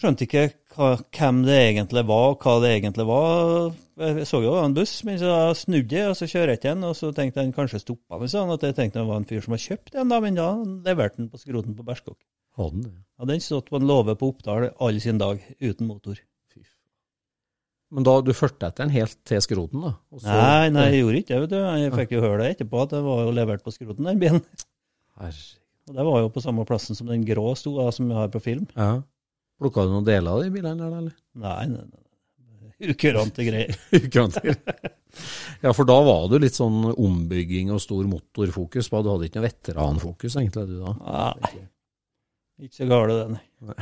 Skjønte 0.00 0.24
ikke 0.26 0.48
hva, 0.74 0.96
hvem 1.14 1.44
det 1.46 1.58
egentlig 1.60 2.02
var, 2.08 2.32
og 2.32 2.42
hva 2.42 2.56
det 2.64 2.72
egentlig 2.72 3.06
var. 3.06 3.68
Jeg 4.00 4.26
så 4.26 4.40
jo 4.40 4.48
det 4.48 4.56
var 4.56 4.66
en 4.66 4.74
buss, 4.80 4.94
men 5.06 5.20
så 5.20 5.36
snudde 5.60 5.94
jeg, 5.94 6.08
og 6.10 6.18
så 6.18 6.26
kjører 6.26 6.54
jeg 6.54 6.58
ikke 6.58 6.72
den. 6.72 6.88
Og 6.88 6.96
så 6.98 7.12
tenkte 7.14 7.44
jeg 7.44 7.54
kanskje 7.54 7.82
stoppa 7.84 8.18
meg 8.18 8.32
sånn 8.32 8.50
at 8.50 8.66
jeg 8.66 8.78
tenkte 8.80 8.98
det 8.98 9.06
var 9.12 9.22
en 9.22 9.28
fyr 9.30 9.46
som 9.46 9.54
har 9.54 9.62
kjøpt 9.62 9.94
den, 9.94 10.10
da, 10.10 10.18
men 10.26 10.40
da 10.40 10.48
leverte 10.88 11.20
den 11.20 11.30
på 11.30 11.38
skroten 11.44 11.78
på 11.78 11.86
Berskåk. 11.86 12.18
Hadde 12.58 12.82
den? 12.88 12.98
Ja, 13.14 13.30
den 13.30 13.46
stått 13.46 13.70
på 13.70 13.78
en 13.78 13.86
låve 13.86 14.18
på 14.18 14.32
Oppdal 14.32 14.72
all 14.82 14.98
sin 15.04 15.22
dag, 15.22 15.38
uten 15.62 15.86
motor. 15.86 16.18
Men 17.90 18.04
da 18.06 18.12
du 18.22 18.30
førte 18.36 18.68
etter 18.68 18.84
den 18.86 18.92
helt 18.94 19.16
til 19.26 19.40
skroten, 19.42 19.80
da? 19.82 19.92
så- 20.20 20.30
Nei, 20.30 20.68
nei, 20.70 20.84
jeg 20.92 21.00
gjorde 21.02 21.20
ikke 21.24 21.32
det, 21.34 21.40
vet 21.42 21.50
du. 21.50 21.56
Jeg 21.82 21.92
fikk 21.98 22.12
jo 22.14 22.20
høre 22.22 22.42
det 22.44 22.50
etterpå, 22.56 22.82
at 22.84 22.92
det 22.94 23.00
var 23.02 23.24
jo 23.24 23.32
levert 23.34 23.64
på 23.66 23.72
skroten, 23.74 24.04
den 24.06 24.20
bilen. 24.22 24.44
Og 25.90 25.96
det 25.96 26.04
var 26.06 26.20
jo 26.22 26.28
på 26.30 26.42
samme 26.44 26.64
plassen 26.68 26.94
som 26.94 27.08
den 27.10 27.24
grå 27.26 27.50
sto, 27.58 27.72
da, 27.80 27.88
som 27.90 28.06
vi 28.08 28.14
har 28.14 28.28
på 28.30 28.40
film. 28.44 28.68
Ja. 28.76 29.00
Plukka 29.60 29.82
du 29.84 29.90
noen 29.96 30.06
deler 30.06 30.30
av 30.38 30.44
de 30.44 30.52
bilene 30.54 30.78
der, 30.86 30.94
eller? 31.00 31.16
Nei, 31.34 31.66
nei, 31.66 31.82
nei. 31.90 32.06
Ukurante 32.94 33.44
greier. 33.44 33.74
Ukurante. 33.98 34.54
ja, 35.60 35.72
for 35.76 35.84
da 35.84 35.98
var 36.06 36.28
du 36.30 36.38
litt 36.40 36.54
sånn 36.56 36.94
ombygging 36.94 37.68
og 37.74 37.82
stor 37.82 38.06
motorfokus 38.08 38.88
på. 38.88 39.02
Du 39.04 39.10
hadde 39.12 39.26
ikke 39.28 39.42
noe 39.42 39.50
veteranfokus, 39.50 40.38
egentlig, 40.40 40.64
du 40.70 40.78
da? 40.86 40.94
Nei, 41.02 41.66
ikke 42.64 42.78
så 42.84 42.88
gale 42.88 43.18
det, 43.18 43.26
nei. 43.34 43.74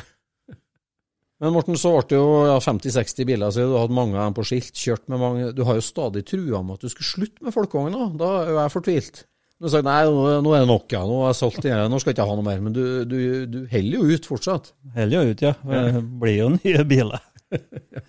Men 1.38 1.54
Morten, 1.54 1.76
så 1.78 1.92
ble 1.94 2.02
det 2.10 2.18
jo 2.18 2.30
ja, 2.48 2.58
50-60 2.58 3.26
biler, 3.28 3.52
så 3.54 3.62
du 3.62 3.76
har 3.76 3.84
hatt 3.86 3.94
mange 3.94 4.18
av 4.18 4.26
dem 4.26 4.36
på 4.38 4.44
skilt, 4.48 4.72
kjørt 4.74 5.04
med 5.12 5.20
mange 5.22 5.50
Du 5.54 5.62
har 5.68 5.78
jo 5.78 5.84
stadig 5.86 6.24
trua 6.26 6.64
med 6.66 6.78
at 6.78 6.86
du 6.86 6.90
skulle 6.90 7.06
slutte 7.12 7.44
med 7.46 7.54
folkevogna. 7.54 8.08
Da 8.18 8.30
er 8.40 8.50
jo 8.50 8.58
jeg 8.58 8.74
fortvilt. 8.74 9.20
Du 9.58 9.66
har 9.66 9.72
sagt 9.74 9.86
nei, 9.86 10.00
nå, 10.06 10.52
er 10.54 10.62
det 10.62 10.70
nok, 10.70 10.92
ja. 10.94 11.00
Nå 11.06 11.22
har 11.22 11.32
jeg 11.32 11.38
solgt 11.40 11.64
den, 11.66 11.78
nå 11.90 11.98
skal 12.02 12.12
jeg 12.12 12.18
ikke 12.18 12.28
ha 12.30 12.36
noe 12.38 12.46
mer. 12.46 12.60
Men 12.62 12.74
du, 12.74 12.82
du, 13.10 13.18
du 13.50 13.58
heller 13.70 14.02
jo 14.02 14.18
ut 14.18 14.28
fortsatt. 14.30 14.72
Heller 14.98 15.22
jo 15.26 15.34
ut, 15.34 15.46
ja. 15.46 15.54
Det 15.62 16.04
blir 16.22 16.36
jo 16.40 16.52
nye 16.58 16.86
biler. 16.90 17.26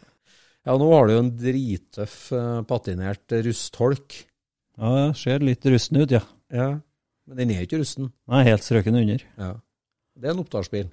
Ja, 0.67 0.73
nå 0.77 0.89
har 0.91 1.07
du 1.07 1.13
jo 1.15 1.21
en 1.23 1.29
drittøff 1.39 2.15
eh, 2.35 2.57
patinert 2.67 3.31
rustholk. 3.47 4.17
Ja, 4.77 4.89
det 4.99 5.05
ser 5.17 5.41
litt 5.41 5.65
rusten 5.71 6.01
ut, 6.01 6.11
ja. 6.13 6.19
Ja. 6.53 6.67
Men 7.25 7.39
den 7.39 7.53
er 7.55 7.63
ikke 7.63 7.79
rusten. 7.79 8.11
Er 8.29 8.45
helt 8.45 8.65
strøken 8.67 8.99
under. 8.99 9.23
Ja. 9.39 9.53
Det 10.19 10.29
er 10.29 10.35
en 10.35 10.43
Oppdalsbil. 10.43 10.91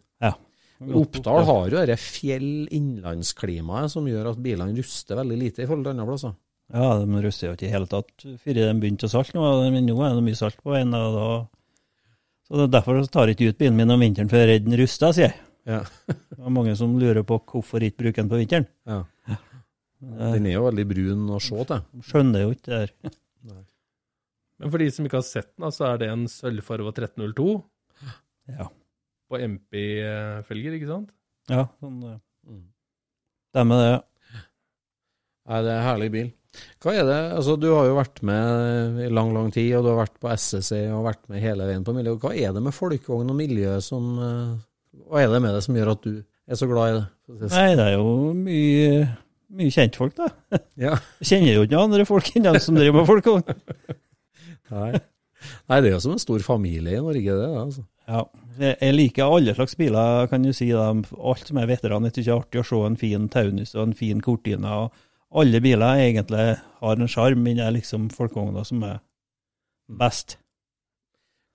Oppdal 0.77 1.45
har 1.49 1.71
jo 1.71 1.79
dette 1.81 1.97
fjell-innlandsklimaet 2.01 3.93
som 3.93 4.07
gjør 4.09 4.33
at 4.33 4.41
bilene 4.45 4.77
ruster 4.77 5.17
veldig 5.17 5.39
lite 5.41 5.65
i 5.65 5.69
forhold 5.69 5.87
til 5.87 5.95
andre 5.95 6.07
plasser. 6.11 6.35
Ja, 6.75 6.89
de 7.01 7.23
ruster 7.25 7.49
jo 7.49 7.55
ikke 7.57 7.69
i 7.69 7.73
hele 7.73 7.87
tatt 7.91 8.25
før 8.43 8.59
de 8.59 8.67
begynte 8.83 9.07
å 9.09 9.13
salte 9.13 9.37
nå, 9.39 9.45
men 9.73 9.87
nå 9.87 9.97
er 10.03 10.17
det 10.19 10.25
mye 10.27 10.39
salt 10.39 10.59
på 10.61 10.75
veien. 10.75 10.93
og 10.99 11.17
Da, 11.17 11.27
så 12.47 12.59
det 12.61 12.67
er 12.67 12.73
Derfor 12.77 13.01
tar 13.09 13.31
jeg 13.31 13.37
ikke 13.39 13.53
ut 13.55 13.61
bilen 13.63 13.79
min 13.79 13.95
om 13.95 14.03
vinteren, 14.03 14.29
før 14.33 14.51
jeg 14.53 14.65
den 14.67 14.77
ruster, 14.81 15.15
sier 15.17 15.31
jeg. 15.31 15.37
Ja. 15.67 15.81
Det 16.07 16.39
er 16.43 16.53
mange 16.55 16.77
som 16.79 16.93
lurer 16.99 17.25
på 17.27 17.41
hvorfor 17.43 17.83
ikke 17.83 18.05
bruke 18.05 18.21
den 18.23 18.31
på 18.31 18.43
vinteren. 18.43 18.67
ja. 18.87 19.03
Jeg 19.27 20.35
Den 20.37 20.47
er 20.47 20.53
jo 20.59 20.67
veldig 20.67 20.85
brun 20.91 21.23
å 21.33 21.39
se 21.41 21.65
til. 21.71 21.81
skjønner 22.05 22.43
jo 22.45 22.51
ikke 22.53 22.69
det 22.69 22.81
her. 22.83 22.91
Men 24.61 24.71
for 24.73 24.79
de 24.81 24.91
som 24.93 25.07
ikke 25.09 25.19
har 25.19 25.25
sett 25.27 25.49
den, 25.57 25.73
så 25.73 25.87
er 25.89 25.99
det 26.03 26.11
en 26.13 26.27
sølvfarga 26.31 26.93
1302 26.93 27.47
Ja, 28.53 28.69
på 29.31 29.41
MP-felger, 29.43 30.79
ikke 30.79 30.91
sant? 30.91 31.13
ja 31.51 31.67
sånn 31.81 32.01
det 33.57 33.63
er 33.63 33.69
med 33.71 33.79
det. 33.81 33.93
Nei, 35.47 35.61
det 35.65 35.71
er 35.71 35.79
en 35.79 35.87
herlig 35.87 36.09
bil. 36.13 36.27
Hva 36.85 36.93
er 36.93 37.07
det, 37.09 37.19
altså 37.39 37.55
Du 37.61 37.67
har 37.73 37.87
jo 37.89 37.97
vært 37.97 38.21
med 38.27 38.99
i 39.07 39.09
lang, 39.13 39.31
lang 39.33 39.49
tid, 39.55 39.71
og 39.79 39.85
du 39.87 39.91
har 39.93 40.03
vært 40.03 40.17
på 40.21 40.29
SSC 40.33 40.79
og 40.93 41.07
vært 41.07 41.23
med 41.33 41.41
hele 41.41 41.65
veien 41.69 41.85
på 41.87 41.95
miljøet. 41.97 42.21
Hva 42.21 42.35
er 42.37 42.53
det 42.57 42.63
med 42.65 42.77
folkevogn 42.77 43.33
og 43.33 43.39
miljø 43.39 43.79
som 43.85 44.11
eh, 44.21 44.53
Hva 45.09 45.23
er 45.25 45.33
det 45.33 45.41
med 45.45 45.57
det 45.57 45.65
som 45.65 45.79
gjør 45.79 45.95
at 45.95 46.05
du 46.05 46.13
er 46.21 46.61
så 46.61 46.69
glad 46.69 46.91
i 46.91 46.99
det? 46.99 47.51
Nei, 47.57 47.67
det 47.81 47.87
er 47.87 47.97
jo 47.97 48.15
mye, 48.37 49.03
mye 49.63 49.75
kjentfolk, 49.79 50.17
da. 50.21 50.31
Ja. 50.87 50.95
Jeg 51.23 51.33
kjenner 51.33 51.57
jo 51.57 51.67
ikke 51.67 51.83
andre 51.89 52.09
folk 52.09 52.33
enn 52.37 52.49
dem 52.51 52.61
som 52.63 52.77
driver 52.77 53.01
med 53.01 53.09
folkevogn. 53.09 53.61
Nei. 54.77 54.93
Nei, 55.71 55.81
det 55.81 55.89
er 55.89 55.95
jo 55.97 56.05
som 56.05 56.17
en 56.17 56.23
stor 56.23 56.45
familie 56.45 57.01
i 57.01 57.05
Norge, 57.05 57.41
det. 57.41 57.53
altså. 57.65 57.89
Ja, 58.07 58.23
jeg 58.61 58.95
liker 58.95 59.35
alle 59.35 59.55
slags 59.57 59.75
biler, 59.79 60.29
kan 60.31 60.47
du 60.47 60.53
si. 60.55 60.71
Da. 60.71 60.93
Alt 60.95 61.51
som 61.51 61.59
er 61.61 61.69
veteran. 61.69 62.07
Jeg 62.07 62.15
syns 62.15 62.27
det 62.29 62.33
er 62.33 62.41
artig 62.41 62.63
å 62.63 62.67
se 62.69 62.81
en 62.87 62.99
fin 63.01 63.29
Taunus 63.33 63.75
og 63.75 63.83
en 63.89 63.97
fin 63.99 64.23
Cortina. 64.25 64.77
og 64.85 65.37
Alle 65.43 65.61
biler 65.65 66.03
egentlig 66.05 66.47
har 66.81 66.97
en 67.03 67.11
sjarm, 67.11 67.43
men 67.43 67.59
det 67.59 67.67
er 67.67 67.75
liksom 67.77 68.09
folkevogna 68.15 68.65
som 68.69 68.85
er 68.87 69.01
best. 69.87 70.39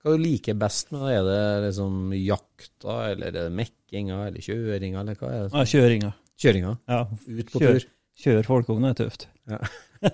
Hva 0.02 0.16
du 0.16 0.22
liker 0.22 0.58
best 0.58 0.90
med 0.92 1.06
det? 1.06 1.16
Er 1.16 1.26
det 1.30 1.40
liksom 1.68 2.12
jakta, 2.18 2.98
eller 3.12 3.30
er 3.30 3.36
det 3.36 3.56
mekkinga, 3.56 4.20
eller 4.28 4.44
kjøringa, 4.44 5.02
eller 5.04 5.18
hva 5.18 5.30
er 5.32 5.42
det? 5.46 5.50
Ja, 5.54 5.66
kjøringa. 5.72 6.14
Kjøringa? 6.42 6.76
Ja, 6.90 7.02
Ut 7.06 7.52
på 7.52 7.62
Kjør. 7.62 7.76
tur? 7.78 7.90
kjør 8.22 8.48
folkevogna 8.48 8.92
er 8.92 8.98
tøft. 8.98 9.28
Ja. 9.48 9.58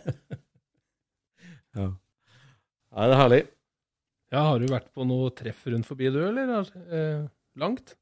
ja. 1.79 1.87
ja. 1.87 1.89
det 1.89 3.09
er 3.09 3.23
herlig. 3.23 3.41
Ja, 4.33 4.43
Har 4.51 4.61
du 4.61 4.69
vært 4.69 4.91
på 4.93 5.07
noe 5.09 5.31
treff 5.33 5.65
rundt 5.73 5.89
forbi, 5.89 6.11
du, 6.13 6.21
eller? 6.27 6.69
Eh, 6.93 7.25
langt? 7.61 7.95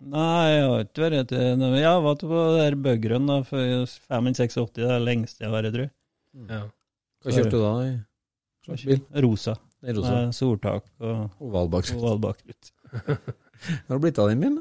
Nei, 0.00 0.44
jeg 0.48 0.64
har 0.64 0.84
ikke 0.86 1.02
vært 1.04 1.32
Jeg 1.36 1.84
har 1.84 2.02
vært 2.04 2.22
på 2.24 2.36
det 2.40 2.60
der 2.60 2.76
Bøggrønn 2.86 3.26
da, 3.28 3.40
for 3.44 3.96
586, 4.08 4.76
det 4.76 4.86
er 4.86 4.94
det 4.94 5.08
lengste 5.08 5.44
jeg 5.44 5.50
har 5.50 5.56
vært, 5.58 5.74
tror 5.74 5.86
jeg. 5.86 5.92
Ja. 6.48 6.62
Hva 7.20 7.34
kjørte 7.36 7.52
du 7.52 7.60
da? 7.60 7.74
i 7.84 8.86
bil? 8.86 9.04
Rosa. 9.24 9.56
Det 9.80 9.92
er 9.92 9.96
rosa. 9.96 10.16
Med 10.16 10.36
soltak 10.36 10.88
og 11.00 11.40
Ovalbakgrunn. 11.44 12.00
Hva. 12.00 12.34
Har 13.88 13.94
det 13.96 14.02
blitt 14.04 14.20
av 14.20 14.30
den 14.32 14.44
bilen? 14.44 14.60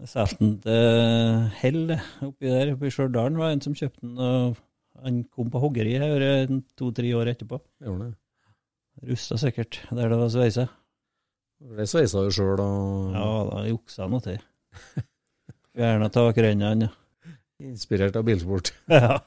Jeg 0.00 0.10
solgte 0.10 0.40
den 0.42 0.54
til 0.64 1.48
Hell 1.60 1.82
oppi 2.26 2.50
der, 2.50 2.72
oppi 2.74 2.90
Stjørdal. 2.92 3.36
var 3.38 3.52
det 3.52 3.58
en 3.58 3.64
som 3.68 3.76
kjøpte 3.78 4.02
den, 4.02 4.16
og 4.18 4.56
han 5.04 5.20
kom 5.28 5.52
på 5.52 5.60
hoggeri 5.62 5.94
her 6.00 6.24
eh, 6.24 6.52
to-tre 6.78 7.12
år 7.16 7.30
etterpå. 7.34 7.60
Gjorde 7.84 8.08
det. 8.10 8.16
Rusta 9.02 9.36
sikkert, 9.40 9.80
der 9.90 10.08
det 10.08 10.18
var 10.20 10.30
sveise. 10.32 10.68
Det 11.74 11.86
sveisa 11.88 12.22
du 12.24 12.30
sjøl 12.34 12.60
og 12.62 13.14
Ja, 13.14 13.26
da 13.50 13.64
juksa 13.68 14.06
noe 14.10 14.22
til. 14.24 14.38
Fjerna 15.74 16.08
takrennene. 16.12 16.90
inspirert 17.60 18.16
av 18.16 18.24
bilsport. 18.26 18.72
Ja. 18.88 19.20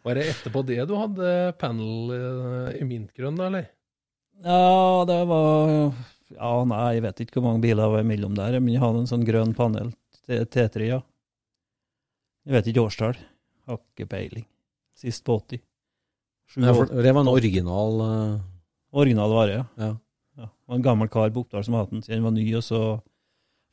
Var 0.00 0.16
det 0.16 0.22
etterpå 0.30 0.62
det 0.64 0.78
du 0.88 0.94
hadde 0.96 1.30
panel 1.60 2.12
eh, 2.16 2.78
i 2.80 2.84
mintgrønn, 2.88 3.36
da, 3.36 3.50
eller? 3.50 3.66
ja, 4.40 5.04
det 5.04 5.18
var 5.28 5.72
Ja, 6.32 6.52
nei, 6.64 6.86
jeg 6.96 7.02
vet 7.04 7.20
ikke 7.26 7.36
hvor 7.36 7.50
mange 7.50 7.60
biler 7.66 7.90
var 7.92 8.00
imellom 8.00 8.32
der, 8.38 8.56
men 8.64 8.72
jeg 8.72 8.80
hadde 8.80 9.02
en 9.02 9.10
sånn 9.10 9.26
grønn 9.28 9.52
panel, 9.58 9.90
T- 10.24 10.40
T3, 10.48 10.86
ja. 10.88 11.00
Jeg 12.48 12.56
vet 12.56 12.70
ikke 12.72 12.86
årstall. 12.86 13.18
Har 13.68 13.76
ikke 13.82 14.08
peiling. 14.08 14.46
Sist 14.96 15.20
på 15.28 15.36
80. 15.36 15.60
Ja, 16.56 16.72
for 16.74 16.90
det 16.90 17.12
var 17.14 17.22
en 17.22 17.30
original 17.30 18.00
uh... 18.02 18.40
Original 18.90 19.30
vare, 19.30 19.52
ja. 19.54 19.64
Ja. 19.78 19.90
ja. 20.36 20.48
Det 20.48 20.66
var 20.72 20.80
en 20.80 20.82
gammel 20.82 21.08
kar 21.12 21.30
på 21.30 21.44
Oppdal 21.44 21.62
som 21.64 21.76
hadde 21.78 21.94
den 21.94 22.02
siden 22.02 22.18
den 22.18 22.26
var 22.26 22.34
ny, 22.34 22.46
og 22.58 22.64
så 22.66 22.80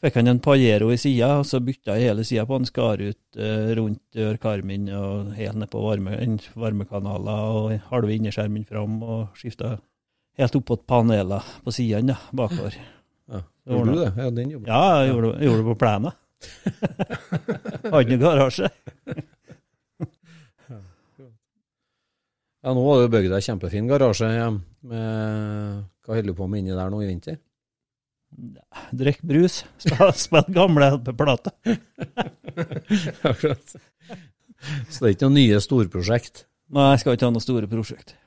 fikk 0.04 0.20
han 0.20 0.30
en 0.30 0.42
Pajero 0.46 0.92
i 0.94 1.00
sida, 1.02 1.32
og 1.40 1.48
så 1.50 1.58
bytta 1.64 1.96
jeg 1.98 2.12
hele 2.12 2.26
sida 2.28 2.46
på 2.46 2.60
den, 2.60 2.70
skar 2.70 3.02
ut 3.02 3.40
uh, 3.42 3.72
rundt 3.80 4.20
ørkarmen 4.28 4.92
og 4.94 5.32
helt 5.40 5.58
ned 5.58 5.72
på 5.74 5.82
varme, 5.82 6.20
varmekanaler 6.54 7.58
og 7.58 7.74
halve 7.90 8.14
innerskjermen 8.14 8.68
fram, 8.70 9.02
og 9.02 9.42
skifta 9.42 9.80
helt 10.38 10.60
opp 10.60 10.70
på 10.70 10.78
paneler 10.86 11.50
på 11.66 11.74
sidene 11.74 12.20
bakover. 12.30 12.78
ja. 13.34 13.42
Gjorde 13.68 13.92
du 13.92 14.00
det? 14.00 14.12
Ja, 14.16 14.30
den 14.32 14.54
jobben. 14.54 14.70
Ja, 14.70 14.84
jeg 15.02 15.12
gjorde, 15.12 15.34
jeg 15.34 15.50
gjorde 15.50 15.64
det 15.64 15.68
på 15.72 15.80
plenen. 15.82 16.12
Hadde 17.98 18.18
garasje. 18.22 18.70
Ja, 22.68 22.74
nå 22.76 22.82
har 22.84 23.00
du 23.00 23.12
bygd 23.14 23.32
deg 23.32 23.46
kjempefin 23.46 23.86
garasje. 23.88 24.28
Med, 24.92 25.84
hva 26.04 26.18
holder 26.18 26.34
du 26.34 26.36
på 26.36 26.48
med 26.52 26.66
inni 26.66 26.74
der 26.76 26.90
nå 26.92 26.98
i 27.00 27.08
vinter? 27.08 27.38
Drikk 28.92 29.22
brus, 29.24 29.62
spill 29.86 30.12
spill 30.20 30.50
gamle 30.52 30.90
LP-plater. 30.98 31.56
Akkurat. 33.32 33.72
Så 33.72 35.00
det 35.00 35.08
er 35.08 35.14
ikke 35.14 35.30
noen 35.30 35.40
nye 35.40 35.62
storprosjekt? 35.64 36.44
Nei, 36.76 36.90
jeg 36.92 37.06
skal 37.06 37.16
ikke 37.16 37.30
ha 37.30 37.36
noe 37.38 37.46
store 37.46 37.72
prosjekt. 37.72 38.18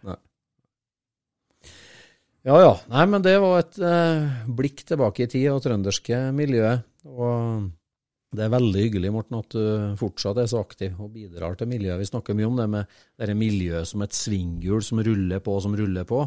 Ja 2.49 2.57
ja. 2.65 2.73
Nei, 2.89 3.05
men 3.13 3.29
det 3.29 3.37
var 3.45 3.61
et 3.61 3.77
eh, 3.85 4.41
blikk 4.57 4.87
tilbake 4.89 5.27
i 5.27 5.29
tid 5.37 5.51
og 5.53 5.61
trønderske 5.67 6.23
miljøet. 6.33 6.89
Og 7.05 7.69
det 8.37 8.45
er 8.47 8.53
veldig 8.53 8.83
hyggelig, 8.85 9.11
Morten, 9.15 9.39
at 9.43 9.55
du 9.57 9.97
fortsatt 9.99 10.39
er 10.39 10.47
så 10.51 10.61
aktiv 10.63 10.95
og 11.03 11.11
bidrar 11.15 11.57
til 11.59 11.67
miljøet. 11.71 11.99
Vi 12.03 12.11
snakker 12.13 12.37
mye 12.39 12.47
om 12.47 12.61
det 12.61 12.69
med 12.71 12.93
dette 13.19 13.35
miljøet 13.35 13.89
som 13.91 14.05
et 14.07 14.15
svinghjul 14.15 14.85
som 14.87 15.01
ruller 15.03 15.43
på 15.43 15.57
og 15.57 15.65
som 15.65 15.75
ruller 15.79 16.07
på. 16.07 16.21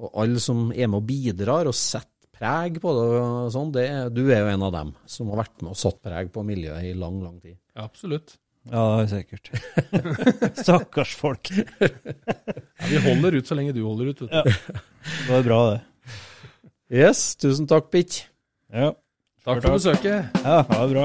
Og 0.00 0.14
alle 0.22 0.40
som 0.40 0.70
er 0.72 0.88
med 0.88 1.02
og 1.02 1.08
bidrar 1.10 1.68
og 1.68 1.76
setter 1.76 2.08
preg 2.40 2.78
på 2.80 2.92
det 2.96 3.02
og 3.20 3.50
sånn, 3.52 3.72
det, 3.74 3.84
du 4.16 4.22
er 4.32 4.40
jo 4.46 4.52
en 4.54 4.62
av 4.64 4.72
dem 4.72 4.94
som 5.04 5.28
har 5.28 5.42
vært 5.42 5.58
med 5.60 5.74
og 5.74 5.80
satt 5.82 5.98
preg 6.06 6.30
på 6.32 6.44
miljøet 6.48 6.86
i 6.88 6.94
lang, 6.96 7.18
lang 7.20 7.36
tid. 7.42 7.58
Ja, 7.76 7.84
absolutt. 7.84 8.38
Ja, 8.70 8.80
det 8.96 9.04
er 9.04 9.12
sikkert. 9.12 9.52
Stakkars 10.64 11.12
folk. 11.20 11.52
Ja, 12.80 12.88
vi 12.88 13.00
holder 13.04 13.34
ut 13.36 13.44
så 13.50 13.52
lenge 13.58 13.74
du 13.76 13.82
holder 13.84 14.08
ut. 14.14 14.22
Vet 14.24 14.30
du. 14.32 14.36
Ja. 14.40 14.78
Det 15.04 15.28
var 15.34 15.42
bra, 15.44 15.58
det. 15.74 15.80
Yes, 17.02 17.20
tusen 17.36 17.68
takk, 17.68 17.90
Pitch. 17.92 18.22
Ja, 18.72 18.94
Takk 19.44 19.60
for 19.64 19.76
besøket. 19.76 20.32
ja 20.40 20.56
det 20.64 20.78
var 20.80 20.88
bra. 20.94 21.04